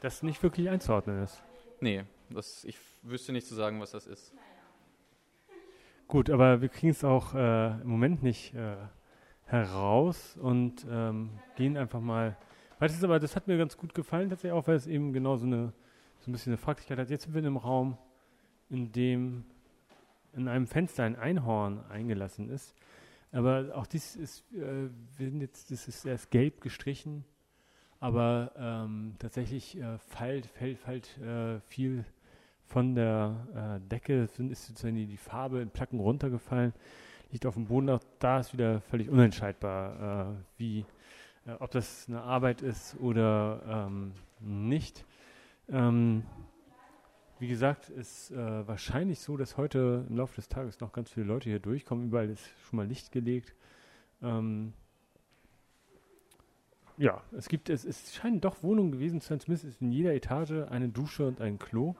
Das 0.00 0.22
nicht 0.22 0.42
wirklich 0.42 0.68
einzuordnen 0.68 1.22
ist. 1.22 1.42
Nee, 1.80 2.04
das, 2.30 2.64
ich 2.64 2.78
wüsste 3.02 3.32
nicht 3.32 3.46
zu 3.46 3.54
sagen, 3.54 3.80
was 3.80 3.92
das 3.92 4.06
ist. 4.06 4.32
Gut, 6.08 6.30
aber 6.30 6.60
wir 6.60 6.68
kriegen 6.68 6.90
es 6.90 7.04
auch 7.04 7.34
äh, 7.34 7.80
im 7.80 7.88
Moment 7.88 8.22
nicht 8.22 8.54
äh, 8.54 8.76
heraus 9.44 10.36
und 10.36 10.86
ähm, 10.90 11.30
gehen 11.56 11.76
einfach 11.76 12.00
mal. 12.00 12.36
Weil 12.78 12.90
aber, 13.02 13.18
das 13.20 13.36
hat 13.36 13.46
mir 13.46 13.58
ganz 13.58 13.76
gut 13.76 13.94
gefallen, 13.94 14.30
tatsächlich 14.30 14.52
auch, 14.52 14.66
weil 14.66 14.76
es 14.76 14.86
eben 14.86 15.12
genau 15.12 15.36
so 15.36 15.46
eine 15.46 15.72
so 16.20 16.30
ein 16.30 16.32
bisschen 16.32 16.52
eine 16.52 16.58
Fraglichkeit 16.58 16.98
hat. 16.98 17.10
Jetzt 17.10 17.24
sind 17.24 17.34
wir 17.34 17.40
in 17.40 17.46
einem 17.46 17.56
Raum, 17.56 17.96
in 18.68 18.92
dem 18.92 19.44
in 20.32 20.46
einem 20.46 20.66
Fenster 20.66 21.02
ein 21.04 21.16
Einhorn 21.16 21.84
eingelassen 21.88 22.50
ist. 22.50 22.74
Aber 23.32 23.72
auch 23.74 23.86
dies 23.86 24.16
ist, 24.16 24.44
äh, 24.52 24.88
wir 25.16 25.30
sind 25.30 25.40
jetzt, 25.40 25.70
das 25.70 25.88
ist 25.88 26.04
erst 26.04 26.30
gelb 26.30 26.60
gestrichen, 26.60 27.24
aber 27.98 28.52
ähm, 28.56 29.14
tatsächlich 29.18 29.76
äh, 29.78 29.98
fällt, 29.98 30.46
fällt, 30.46 30.78
fällt 30.78 31.18
äh, 31.18 31.60
viel 31.60 32.04
von 32.70 32.94
der 32.94 33.80
äh, 33.82 33.88
Decke, 33.88 34.26
sind, 34.28 34.50
ist 34.50 34.66
sozusagen 34.66 34.96
die, 34.96 35.06
die 35.06 35.16
Farbe 35.16 35.60
in 35.60 35.70
Placken 35.70 36.00
runtergefallen 36.00 36.72
liegt 37.32 37.46
auf 37.46 37.54
dem 37.54 37.66
Boden. 37.66 37.90
Auch 37.90 38.02
da 38.18 38.40
ist 38.40 38.52
wieder 38.52 38.80
völlig 38.80 39.08
unentscheidbar, 39.08 40.32
äh, 40.32 40.58
wie, 40.58 40.84
äh, 41.46 41.52
ob 41.58 41.70
das 41.70 42.06
eine 42.08 42.22
Arbeit 42.22 42.62
ist 42.62 42.96
oder 43.00 43.88
ähm, 43.88 44.12
nicht. 44.40 45.04
Ähm, 45.68 46.24
wie 47.38 47.48
gesagt, 47.48 47.88
ist 47.88 48.32
äh, 48.32 48.68
wahrscheinlich 48.68 49.20
so, 49.20 49.36
dass 49.36 49.56
heute 49.56 50.04
im 50.08 50.16
Laufe 50.16 50.34
des 50.34 50.48
Tages 50.48 50.80
noch 50.80 50.92
ganz 50.92 51.10
viele 51.10 51.26
Leute 51.26 51.48
hier 51.48 51.60
durchkommen. 51.60 52.08
Überall 52.08 52.28
ist 52.28 52.50
schon 52.68 52.76
mal 52.76 52.86
Licht 52.86 53.12
gelegt. 53.12 53.54
Ähm, 54.22 54.74
ja, 56.98 57.22
es 57.32 57.48
gibt, 57.48 57.70
es, 57.70 57.86
es 57.86 58.14
scheinen 58.14 58.42
doch 58.42 58.62
Wohnungen 58.62 58.92
gewesen 58.92 59.22
zu 59.22 59.28
sein, 59.28 59.40
zumindest 59.40 59.64
ist 59.68 59.80
in 59.80 59.90
jeder 59.90 60.12
Etage 60.12 60.66
eine 60.68 60.90
Dusche 60.90 61.26
und 61.26 61.40
ein 61.40 61.58
Klo, 61.58 61.94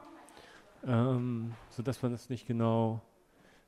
ähm, 0.87 1.55
sodass 1.71 2.03
man 2.03 2.13
das 2.13 2.29
nicht 2.29 2.47
genau 2.47 3.01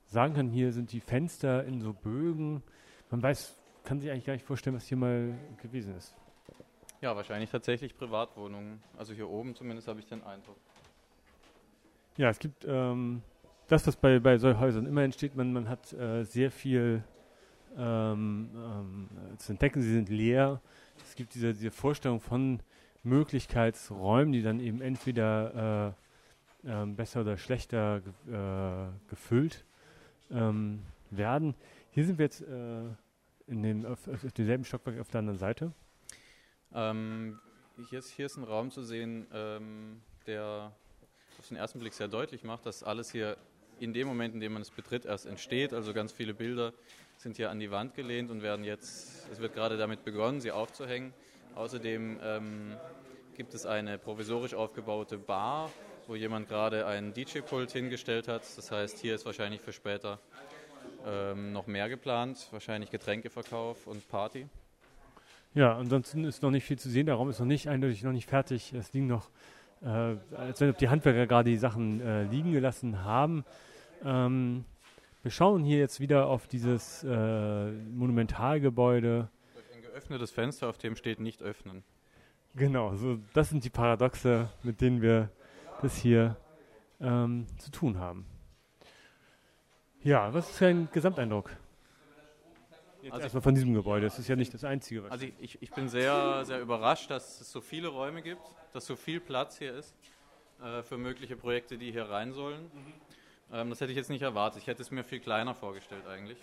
sagen 0.07 0.35
kann, 0.35 0.49
hier 0.49 0.73
sind 0.73 0.93
die 0.93 1.01
Fenster 1.01 1.65
in 1.65 1.81
so 1.81 1.93
Bögen. 1.93 2.63
Man 3.11 3.23
weiß 3.23 3.63
kann 3.85 4.01
sich 4.01 4.11
eigentlich 4.11 4.25
gar 4.25 4.35
nicht 4.35 4.47
vorstellen, 4.47 4.77
was 4.77 4.87
hier 4.87 4.97
mal 4.97 5.35
gewesen 5.61 5.97
ist. 5.97 6.15
Ja, 7.01 7.17
wahrscheinlich 7.17 7.51
tatsächlich 7.51 7.97
Privatwohnungen. 7.97 8.81
Also 8.97 9.13
hier 9.13 9.29
oben 9.29 9.55
zumindest 9.55 9.89
habe 9.89 10.01
ich 10.01 10.07
den 10.07 10.23
Eindruck. 10.23 10.57
Ja, 12.17 12.31
es 12.31 12.39
gibt 12.39 12.65
ähm, 12.69 13.23
das, 13.67 13.87
was 13.87 13.97
bei, 13.97 14.21
bei 14.21 14.39
solchen 14.39 14.61
Häusern 14.61 14.87
immer 14.87 15.03
entsteht, 15.03 15.35
man, 15.35 15.53
man 15.53 15.69
hat 15.69 15.93
äh, 15.95 16.23
sehr 16.25 16.51
viel 16.51 17.03
ähm, 17.77 18.51
ähm, 18.55 19.09
zu 19.39 19.53
entdecken, 19.53 19.81
sie 19.81 19.93
sind 19.93 20.09
leer. 20.09 20.61
Es 21.03 21.15
gibt 21.17 21.35
diese, 21.35 21.55
diese 21.55 21.71
Vorstellung 21.71 22.21
von 22.21 22.61
Möglichkeitsräumen, 23.03 24.33
die 24.33 24.43
dann 24.43 24.61
eben 24.61 24.81
entweder 24.81 25.89
äh, 25.89 25.93
äh, 26.65 26.87
besser 26.87 27.23
oder 27.23 27.37
schlechter 27.37 28.03
äh, 28.27 29.11
gefüllt 29.11 29.65
ähm, 30.31 30.83
werden. 31.11 31.55
Hier 31.91 32.05
sind 32.05 32.19
wir 32.19 32.27
jetzt 32.27 32.43
äh, 32.43 32.83
in 33.47 33.63
dem, 33.63 33.87
auf, 33.87 34.09
auf 34.09 34.33
demselben 34.33 34.65
Stockwerk 34.65 35.01
auf 35.01 35.09
der 35.09 35.21
anderen 35.21 35.39
Seite. 35.39 35.73
Ähm, 36.75 37.39
hier, 37.91 37.99
ist, 37.99 38.11
hier 38.11 38.27
ist 38.27 38.37
ein 38.37 38.45
Raum 38.45 38.71
zu 38.71 38.83
sehen, 38.83 39.27
ähm, 39.33 40.01
der 40.27 40.73
auf 41.39 41.49
den 41.49 41.57
ersten 41.57 41.81
Blick 41.81 41.93
sehr 41.93 42.09
deutlich 42.09 42.45
macht, 42.45 42.67
dass 42.67 42.83
alles 42.83 43.11
hier 43.11 43.37
in 43.81 43.93
dem 43.93 44.07
Moment, 44.07 44.35
in 44.35 44.41
dem 44.41 44.53
man 44.53 44.63
es 44.63 44.71
betritt, 44.71 45.05
erst 45.05 45.27
entsteht. 45.27 45.73
Also 45.73 45.93
ganz 45.93 46.13
viele 46.13 46.35
Bilder 46.35 46.73
sind 47.17 47.37
hier 47.37 47.51
an 47.51 47.59
die 47.59 47.71
Wand 47.71 47.95
gelehnt 47.95 48.31
und 48.31 48.43
werden 48.43 48.65
jetzt, 48.65 49.29
es 49.31 49.41
wird 49.41 49.55
gerade 49.55 49.77
damit 49.77 50.05
begonnen, 50.05 50.41
sie 50.41 50.53
aufzuhängen. 50.53 51.13
Außerdem 51.55 52.19
ähm, 52.23 52.77
gibt 53.37 53.55
es 53.55 53.67
eine 53.67 53.99
provisorisch 53.99 54.55
aufgebaute 54.55 55.19
Bar, 55.19 55.71
wo 56.07 56.15
jemand 56.15 56.49
gerade 56.49 56.87
einen 56.87 57.13
DJ-Pult 57.13 57.73
hingestellt 57.73 58.29
hat. 58.29 58.43
Das 58.57 58.71
heißt, 58.71 58.99
hier 58.99 59.15
ist 59.15 59.27
wahrscheinlich 59.27 59.61
für 59.61 59.73
später 59.73 60.19
ähm, 61.07 61.53
noch 61.53 61.67
mehr 61.67 61.89
geplant, 61.89 62.49
wahrscheinlich 62.51 62.91
Getränkeverkauf 62.91 63.87
und 63.87 64.09
Party. 64.09 64.47
Ja, 65.55 65.77
ansonsten 65.77 66.25
ist 66.25 66.43
noch 66.43 66.51
nicht 66.51 66.65
viel 66.65 66.79
zu 66.79 66.89
sehen. 66.89 67.07
Der 67.07 67.17
Raum 67.17 67.29
ist 67.29 67.39
noch 67.39 67.47
nicht 67.47 67.69
eindeutig 67.69 68.03
noch 68.03 68.13
nicht 68.13 68.29
fertig. 68.29 68.73
Es 68.73 68.93
liegen 68.93 69.07
noch, 69.07 69.29
äh, 69.83 70.17
als 70.35 70.61
wenn 70.61 70.75
die 70.75 70.89
Handwerker 70.89 71.27
gerade 71.27 71.51
die 71.51 71.59
Sachen 71.59 72.01
äh, 72.01 72.25
liegen 72.25 72.53
gelassen 72.53 73.05
haben. 73.05 73.45
Ähm, 74.05 74.65
wir 75.23 75.31
schauen 75.31 75.63
hier 75.63 75.79
jetzt 75.79 76.01
wieder 76.01 76.27
auf 76.27 76.47
dieses 76.49 77.05
äh, 77.05 77.71
Monumentalgebäude. 77.71 79.29
Durch 79.55 79.77
ein 79.77 79.83
geöffnetes 79.83 80.31
Fenster, 80.31 80.69
auf 80.69 80.79
dem 80.79 80.97
steht 80.97 81.21
nicht 81.21 81.43
öffnen. 81.43 81.85
Genau, 82.55 82.97
so 82.97 83.19
das 83.33 83.51
sind 83.51 83.65
die 83.65 83.71
Paradoxe, 83.71 84.49
mit 84.63 84.81
denen 84.81 85.01
wir 85.01 85.31
das 85.83 85.97
hier 85.97 86.37
ähm, 87.01 87.47
zu 87.59 87.71
tun 87.71 87.99
haben. 87.99 88.27
Ja, 90.03 90.33
was 90.35 90.51
ist 90.51 90.61
dein 90.61 90.89
Gesamteindruck? 90.93 91.51
Jetzt 93.03 93.13
Also 93.15 93.23
erstmal 93.25 93.43
von 93.43 93.55
diesem 93.55 93.75
Gebäude. 93.75 94.07
Es 94.07 94.19
ist 94.19 94.29
ja 94.29 94.37
nicht 94.37 94.55
das 94.55 94.65
einzige. 94.65 95.03
Was 95.03 95.13
Also 95.13 95.27
ich, 95.41 95.61
ich 95.61 95.71
bin 95.73 95.89
sehr, 95.89 96.45
sehr 96.45 96.61
überrascht, 96.61 97.11
dass 97.11 97.41
es 97.41 97.51
so 97.51 97.61
viele 97.61 97.89
Räume 97.89 98.23
gibt, 98.23 98.43
dass 98.73 98.87
so 98.87 98.95
viel 98.95 99.21
Platz 99.21 99.59
hier 99.59 99.75
ist 99.75 99.95
äh, 100.63 100.83
für 100.83 100.99
mögliche 100.99 101.37
Projekte, 101.37 101.79
die 101.79 101.91
hier 101.91 102.09
rein 102.09 102.33
sollen. 102.33 102.71
Ähm, 103.53 103.71
das 103.71 103.81
hätte 103.81 103.91
ich 103.91 103.97
jetzt 103.97 104.11
nicht 104.11 104.23
erwartet. 104.23 104.63
Ich 104.63 104.69
hätte 104.69 104.83
es 104.83 104.91
mir 104.91 105.03
viel 105.03 105.21
kleiner 105.21 105.55
vorgestellt 105.55 106.07
eigentlich. 106.07 106.39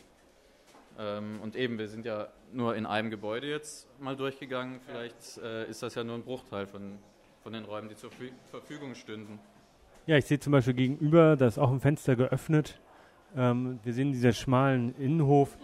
Ähm, 0.97 1.39
und 1.41 1.55
eben, 1.55 1.77
wir 1.77 1.87
sind 1.87 2.05
ja 2.05 2.27
nur 2.51 2.75
in 2.75 2.85
einem 2.85 3.09
Gebäude 3.09 3.47
jetzt 3.47 3.87
mal 3.99 4.17
durchgegangen. 4.17 4.81
Vielleicht 4.81 5.37
äh, 5.37 5.65
ist 5.69 5.81
das 5.81 5.95
ja 5.95 6.03
nur 6.03 6.15
ein 6.15 6.23
Bruchteil 6.23 6.67
von, 6.67 6.99
von 7.43 7.53
den 7.53 7.65
Räumen, 7.65 7.89
die 7.89 7.95
zur 7.95 8.09
Fü- 8.09 8.31
Verfügung 8.51 8.95
stünden. 8.95 9.39
Ja, 10.05 10.17
ich 10.17 10.25
sehe 10.25 10.39
zum 10.39 10.51
Beispiel 10.51 10.73
gegenüber, 10.73 11.35
da 11.35 11.47
ist 11.47 11.57
auch 11.57 11.71
ein 11.71 11.79
Fenster 11.79 12.15
geöffnet. 12.15 12.79
Ähm, 13.35 13.79
wir 13.83 13.93
sehen 13.93 14.11
diesen 14.11 14.33
schmalen 14.33 14.95
Innenhof. 14.97 15.55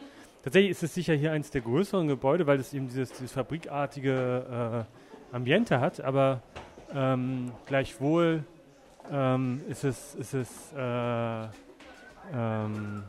Tatsächlich 0.43 0.71
ist 0.71 0.83
es 0.83 0.93
sicher 0.93 1.15
hier 1.15 1.31
eines 1.31 1.49
der 1.49 1.61
größeren 1.61 2.07
Gebäude, 2.07 2.45
weil 2.45 2.59
es 2.59 2.73
eben 2.73 2.87
dieses, 2.87 3.11
dieses 3.11 3.31
fabrikartige 3.31 4.85
äh, 5.31 5.35
Ambiente 5.35 5.79
hat, 5.79 5.99
aber 6.01 6.43
ähm, 6.93 7.51
gleichwohl 7.65 8.43
ähm, 9.11 9.61
ist 9.67 9.83
es, 9.83 10.13
ist 10.15 10.33
es 10.35 10.73
äh, 10.77 11.47
ähm, 12.33 13.03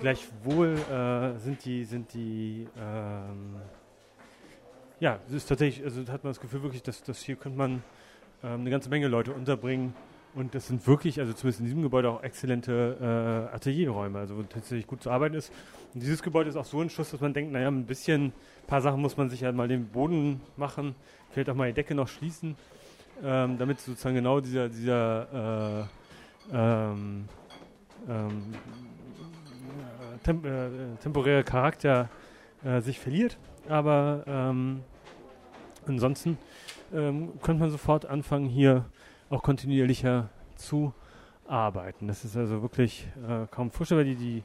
gleichwohl 0.00 0.74
äh, 0.90 1.38
sind 1.38 1.64
die, 1.64 1.84
sind 1.84 2.12
die 2.14 2.66
ähm, 2.76 3.56
ja, 5.00 5.18
es 5.28 5.32
ist 5.32 5.46
tatsächlich, 5.46 5.84
also 5.84 6.00
hat 6.12 6.24
man 6.24 6.30
das 6.30 6.40
Gefühl 6.40 6.62
wirklich, 6.62 6.82
dass, 6.82 7.02
dass 7.02 7.22
hier 7.22 7.36
könnte 7.36 7.56
man 7.56 7.82
ähm, 8.42 8.60
eine 8.60 8.70
ganze 8.70 8.88
Menge 8.88 9.08
Leute 9.08 9.32
unterbringen. 9.32 9.94
Und 10.34 10.54
das 10.54 10.68
sind 10.68 10.86
wirklich, 10.86 11.18
also 11.20 11.32
zumindest 11.32 11.60
in 11.60 11.66
diesem 11.66 11.82
Gebäude 11.82 12.10
auch 12.10 12.22
exzellente 12.22 13.48
äh, 13.50 13.54
Atelierräume, 13.54 14.18
also 14.18 14.36
wo 14.36 14.42
tatsächlich 14.42 14.86
gut 14.86 15.02
zu 15.02 15.10
arbeiten 15.10 15.34
ist. 15.34 15.52
Und 15.94 16.02
dieses 16.02 16.22
Gebäude 16.22 16.50
ist 16.50 16.56
auch 16.56 16.64
so 16.64 16.80
ein 16.80 16.90
Schuss, 16.90 17.10
dass 17.10 17.20
man 17.20 17.32
denkt, 17.32 17.52
naja, 17.52 17.68
ein 17.68 17.86
bisschen, 17.86 18.26
ein 18.26 18.32
paar 18.66 18.82
Sachen 18.82 19.00
muss 19.00 19.16
man 19.16 19.30
sich 19.30 19.42
halt 19.42 19.56
mal 19.56 19.68
den 19.68 19.86
Boden 19.86 20.40
machen, 20.56 20.94
vielleicht 21.30 21.48
auch 21.48 21.54
mal 21.54 21.68
die 21.68 21.74
Decke 21.74 21.94
noch 21.94 22.08
schließen, 22.08 22.56
ähm, 23.24 23.56
damit 23.58 23.80
sozusagen 23.80 24.16
genau 24.16 24.40
dieser, 24.40 24.68
dieser 24.68 25.88
äh, 26.52 26.56
ähm, 26.56 27.24
ähm, 28.08 28.52
äh, 28.52 28.97
temp 30.28 30.44
äh, 30.44 30.68
temporäre 31.02 31.42
Charakter 31.42 32.08
äh, 32.62 32.80
sich 32.80 32.98
verliert. 32.98 33.38
Aber 33.68 34.24
ähm, 34.26 34.82
ansonsten 35.86 36.38
ähm, 36.92 37.32
könnte 37.42 37.60
man 37.60 37.70
sofort 37.70 38.06
anfangen, 38.06 38.46
hier 38.46 38.84
auch 39.30 39.42
kontinuierlicher 39.42 40.28
zu 40.56 40.92
arbeiten. 41.46 42.08
Das 42.08 42.24
ist 42.24 42.36
also 42.36 42.62
wirklich 42.62 43.08
äh, 43.26 43.46
kaum 43.50 43.70
vorstellbar. 43.70 44.04
Die, 44.04 44.16
die, 44.16 44.42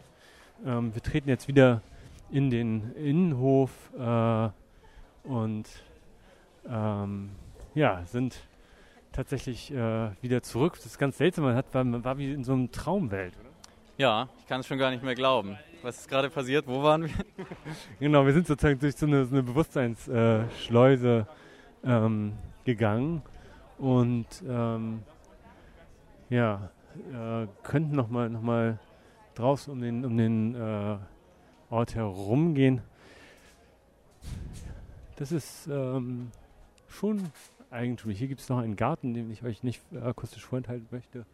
ähm, 0.66 0.94
wir 0.94 1.02
treten 1.02 1.30
jetzt 1.30 1.48
wieder 1.48 1.82
in 2.32 2.50
den 2.50 2.94
Innenhof 2.94 3.72
äh, 3.98 4.50
und 5.28 5.68
ähm, 6.68 7.32
ja, 7.76 8.04
sind 8.06 8.38
tatsächlich 9.12 9.72
äh, 9.72 10.12
wieder 10.22 10.42
zurück. 10.44 10.76
Das 10.76 10.86
ist 10.86 10.98
ganz 10.98 11.18
seltsam. 11.18 11.44
Man, 11.46 11.56
hat, 11.56 11.74
man 11.74 12.04
war 12.04 12.18
wie 12.18 12.32
in 12.32 12.44
so 12.44 12.54
einem 12.54 12.72
Traumwelt. 12.72 13.34
Ja, 13.98 14.28
ich 14.40 14.48
kann 14.48 14.62
es 14.62 14.68
schon 14.68 14.80
gar 14.80 14.90
nicht 14.90 15.04
mehr 15.04 15.14
glauben. 15.14 15.56
Was 15.84 16.00
ist 16.00 16.10
gerade 16.10 16.30
passiert? 16.32 16.66
Wo 16.66 16.82
waren 16.82 17.04
wir? 17.04 17.10
Genau, 18.00 18.26
wir 18.26 18.34
sind 18.34 18.48
sozusagen 18.48 18.80
durch 18.80 18.96
so 18.96 19.06
eine, 19.06 19.26
so 19.26 19.36
eine 19.36 19.44
Bewusstseinsschleuse 19.44 21.28
ähm, 21.84 22.34
gegangen 22.66 23.22
und 23.78 24.26
ähm, 24.48 25.04
ja, 26.30 26.72
äh, 27.12 27.48
könnten 27.62 27.96
nochmal 27.96 28.32
noch 28.32 28.42
mal 28.42 28.80
draußen 29.36 29.72
um 29.72 29.80
den, 29.80 30.04
um 30.06 30.18
den 30.18 30.56
äh, 30.56 30.98
Ort 31.70 31.94
herumgehen. 31.94 32.82
Das 35.18 35.32
ist 35.32 35.68
ähm, 35.68 36.32
schon 36.88 37.30
eigentümlich. 37.70 38.18
Hier 38.18 38.28
gibt 38.28 38.42
es 38.42 38.50
noch 38.50 38.58
einen 38.58 38.76
Garten, 38.76 39.14
den 39.14 39.30
ich 39.32 39.44
euch 39.44 39.62
nicht 39.62 39.84
äh, 39.92 40.00
akustisch 40.00 40.44
vorenthalten 40.44 40.88
möchte. 40.90 41.28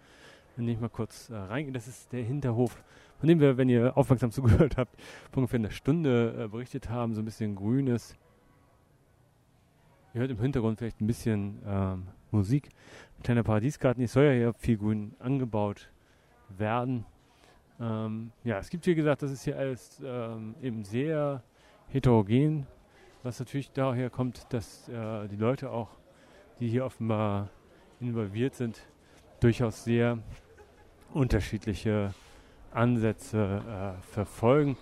Wenn 0.60 0.68
ich 0.68 0.78
mal 0.78 0.90
kurz 0.90 1.30
äh, 1.30 1.38
reingehe, 1.38 1.72
das 1.72 1.88
ist 1.88 2.12
der 2.12 2.22
Hinterhof, 2.22 2.84
von 3.18 3.30
dem 3.30 3.40
wir, 3.40 3.56
wenn 3.56 3.70
ihr 3.70 3.96
aufmerksam 3.96 4.30
zugehört 4.34 4.76
habt, 4.76 4.94
vor 5.32 5.38
ungefähr 5.38 5.58
einer 5.58 5.72
Stunde 5.72 6.36
äh, 6.38 6.48
berichtet 6.50 6.90
haben, 6.90 7.14
so 7.14 7.22
ein 7.22 7.26
bisschen 7.26 7.56
grünes. 7.56 8.14
Ihr 10.14 10.20
hört 10.20 10.32
im 10.32 10.42
Hintergrund 10.42 10.78
vielleicht 10.78 11.00
ein 11.00 11.08
bisschen 11.08 11.62
ähm, 11.66 12.08
Musik. 12.32 12.72
Ein 13.18 13.24
kleiner 13.24 13.44
Paradiesgarten, 13.44 14.04
es 14.04 14.12
soll 14.12 14.26
ja 14.26 14.34
hier 14.34 14.54
viel 14.54 14.78
grün 14.78 15.16
angebaut 15.20 15.90
werden. 16.50 17.06
Ähm, 17.80 18.34
ja, 18.44 18.58
es 18.58 18.70
gibt 18.70 18.86
wie 18.86 18.96
gesagt, 18.96 19.22
das 19.22 19.32
ist 19.32 19.46
hier 19.46 19.58
alles 19.58 20.02
ähm, 20.04 20.56
eben 20.62 20.84
sehr 20.84 21.42
heterogen, 21.88 22.68
was 23.24 23.40
natürlich 23.40 23.72
daher 23.72 24.10
kommt, 24.10 24.46
dass 24.52 24.90
äh, 24.90 25.30
die 25.30 25.38
Leute 25.38 25.72
auch, 25.72 25.92
die 26.60 26.68
hier 26.68 26.84
offenbar 26.84 27.50
involviert 28.02 28.56
sind, 28.56 28.82
durchaus 29.40 29.86
sehr 29.86 30.20
unterschiedliche 31.14 32.14
Ansätze 32.72 33.62
äh, 33.68 34.02
verfolgen. 34.14 34.78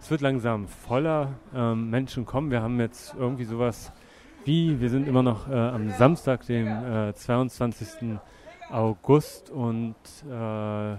Es 0.00 0.10
wird 0.10 0.20
langsam 0.20 0.68
voller, 0.68 1.34
ähm, 1.54 1.90
Menschen 1.90 2.26
kommen. 2.26 2.50
Wir 2.50 2.62
haben 2.62 2.80
jetzt 2.80 3.14
irgendwie 3.14 3.44
sowas 3.44 3.92
wie, 4.44 4.80
wir 4.80 4.90
sind 4.90 5.06
immer 5.06 5.22
noch 5.22 5.48
äh, 5.48 5.54
am 5.54 5.90
Samstag, 5.90 6.44
dem 6.46 6.66
äh, 6.66 7.14
22. 7.14 8.18
August 8.70 9.50
und 9.50 9.94
äh, 10.28 10.92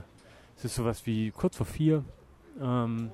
es 0.55 0.65
ist 0.65 0.75
sowas 0.75 1.05
wie 1.05 1.31
kurz 1.31 1.57
vor 1.57 1.65
vier. 1.65 2.03
Ähm, 2.61 3.11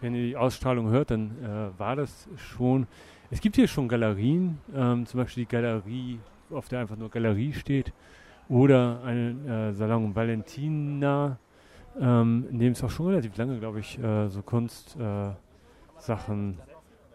wenn 0.00 0.14
ihr 0.14 0.22
die 0.22 0.36
Ausstrahlung 0.36 0.90
hört, 0.90 1.10
dann 1.10 1.32
äh, 1.42 1.78
war 1.78 1.96
das 1.96 2.28
schon. 2.36 2.86
Es 3.30 3.40
gibt 3.40 3.56
hier 3.56 3.68
schon 3.68 3.88
Galerien, 3.88 4.58
ähm, 4.74 5.06
zum 5.06 5.20
Beispiel 5.20 5.44
die 5.44 5.50
Galerie, 5.50 6.18
auf 6.50 6.68
der 6.68 6.80
einfach 6.80 6.96
nur 6.96 7.10
Galerie 7.10 7.52
steht, 7.52 7.92
oder 8.52 9.02
einen 9.02 9.48
äh, 9.48 9.72
Salon 9.72 10.14
Valentina, 10.14 11.38
ähm, 11.98 12.46
in 12.50 12.58
dem 12.58 12.72
es 12.72 12.84
auch 12.84 12.90
schon 12.90 13.06
relativ 13.06 13.34
lange, 13.38 13.58
glaube 13.58 13.80
ich, 13.80 13.98
äh, 13.98 14.28
so 14.28 14.42
Kunstsachen 14.42 15.38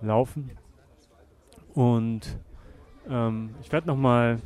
laufen. 0.02 0.50
Und 1.76 2.40
ähm, 3.08 3.52
ich 3.62 3.72
werde 3.72 3.86
nochmal 3.86 4.40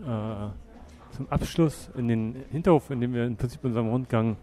äh, 0.00 1.14
zum 1.14 1.28
Abschluss 1.28 1.90
in 1.94 2.08
den 2.08 2.36
Hinterhof, 2.50 2.88
in 2.88 3.02
dem 3.02 3.12
wir 3.12 3.26
im 3.26 3.36
Prinzip 3.36 3.62
unserem 3.62 3.88
Rundgang 3.88 4.38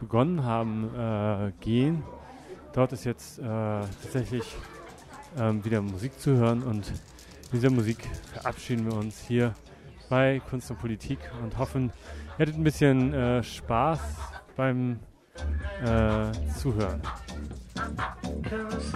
begonnen 0.00 0.42
haben, 0.42 0.88
äh, 0.96 1.52
gehen. 1.60 2.02
Dort 2.72 2.94
ist 2.94 3.04
jetzt 3.04 3.40
äh, 3.40 3.42
tatsächlich 3.42 4.56
ähm, 5.38 5.62
wieder 5.62 5.82
Musik 5.82 6.18
zu 6.18 6.34
hören 6.34 6.62
und 6.62 6.90
mit 7.52 7.52
dieser 7.52 7.70
Musik 7.70 8.08
verabschieden 8.32 8.86
wir 8.86 8.94
uns 8.94 9.20
hier 9.20 9.54
bei 10.08 10.40
Kunst 10.50 10.70
und 10.70 10.78
Politik 10.78 11.18
und 11.42 11.56
hoffen, 11.58 11.92
ihr 12.38 12.42
hattet 12.42 12.56
ein 12.56 12.64
bisschen 12.64 13.12
äh, 13.12 13.42
Spaß 13.42 14.00
beim 14.56 14.98
äh, 15.84 16.32
Zuhören. 16.58 17.00
Cause 18.42 18.92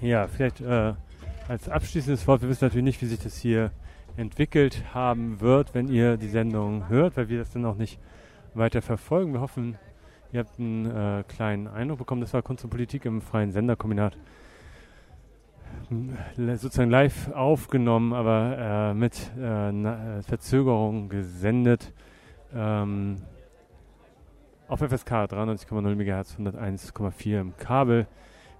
Ja, 0.00 0.28
vielleicht 0.28 0.60
äh, 0.60 0.94
als 1.48 1.68
abschließendes 1.68 2.26
Wort, 2.28 2.42
wir 2.42 2.48
wissen 2.48 2.64
natürlich 2.64 2.84
nicht, 2.84 3.02
wie 3.02 3.06
sich 3.06 3.18
das 3.18 3.36
hier 3.36 3.72
entwickelt 4.16 4.84
haben 4.94 5.40
wird, 5.40 5.74
wenn 5.74 5.88
ihr 5.88 6.16
die 6.16 6.28
Sendung 6.28 6.88
hört, 6.88 7.16
weil 7.16 7.28
wir 7.28 7.38
das 7.38 7.50
dann 7.50 7.64
auch 7.64 7.74
nicht 7.74 7.98
weiter 8.54 8.80
verfolgen. 8.80 9.32
Wir 9.32 9.40
hoffen, 9.40 9.76
ihr 10.32 10.40
habt 10.40 10.58
einen 10.58 10.86
äh, 10.86 11.24
kleinen 11.26 11.66
Eindruck 11.66 11.98
bekommen. 11.98 12.20
Das 12.20 12.32
war 12.32 12.42
Kunst 12.42 12.62
und 12.62 12.70
Politik 12.70 13.06
im 13.06 13.20
freien 13.20 13.50
Senderkombinat. 13.50 14.16
Sozusagen 16.36 16.90
live 16.90 17.32
aufgenommen, 17.32 18.12
aber 18.12 18.92
äh, 18.92 18.94
mit 18.94 19.14
äh, 19.36 20.22
Verzögerung 20.22 21.08
gesendet. 21.08 21.92
Ähm, 22.54 23.16
auf 24.68 24.80
FSK 24.80 25.12
93,0 25.12 25.94
MHz, 25.94 26.36
101,4 26.38 27.40
im 27.40 27.56
Kabel. 27.56 28.06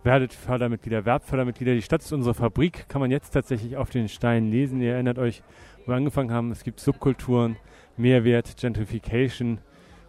Werdet 0.04 0.32
Fördermitglieder, 0.32 1.04
Werbfördermitglieder. 1.04 1.74
Die 1.74 1.82
Stadt 1.82 2.02
ist 2.02 2.12
unsere 2.12 2.34
Fabrik, 2.34 2.88
kann 2.88 3.00
man 3.00 3.10
jetzt 3.10 3.30
tatsächlich 3.30 3.76
auf 3.76 3.90
den 3.90 4.08
Steinen 4.08 4.50
lesen. 4.50 4.80
Ihr 4.80 4.94
erinnert 4.94 5.18
euch, 5.18 5.42
wo 5.84 5.92
wir 5.92 5.96
angefangen 5.96 6.32
haben. 6.32 6.50
Es 6.50 6.62
gibt 6.62 6.80
Subkulturen, 6.80 7.56
Mehrwert, 7.96 8.56
Gentrification 8.56 9.58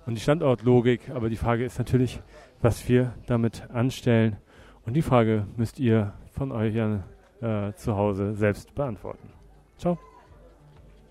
und 0.05 0.15
die 0.15 0.21
Standortlogik. 0.21 1.09
Aber 1.09 1.29
die 1.29 1.35
Frage 1.35 1.65
ist 1.65 1.79
natürlich, 1.79 2.21
was 2.61 2.87
wir 2.87 3.13
damit 3.27 3.69
anstellen. 3.71 4.37
Und 4.85 4.93
die 4.93 5.01
Frage 5.01 5.47
müsst 5.57 5.79
ihr 5.79 6.13
von 6.31 6.51
euch 6.51 6.75
äh, 6.75 7.73
zu 7.75 7.95
Hause 7.95 8.35
selbst 8.35 8.73
beantworten. 8.75 9.29
Ciao. 9.77 9.97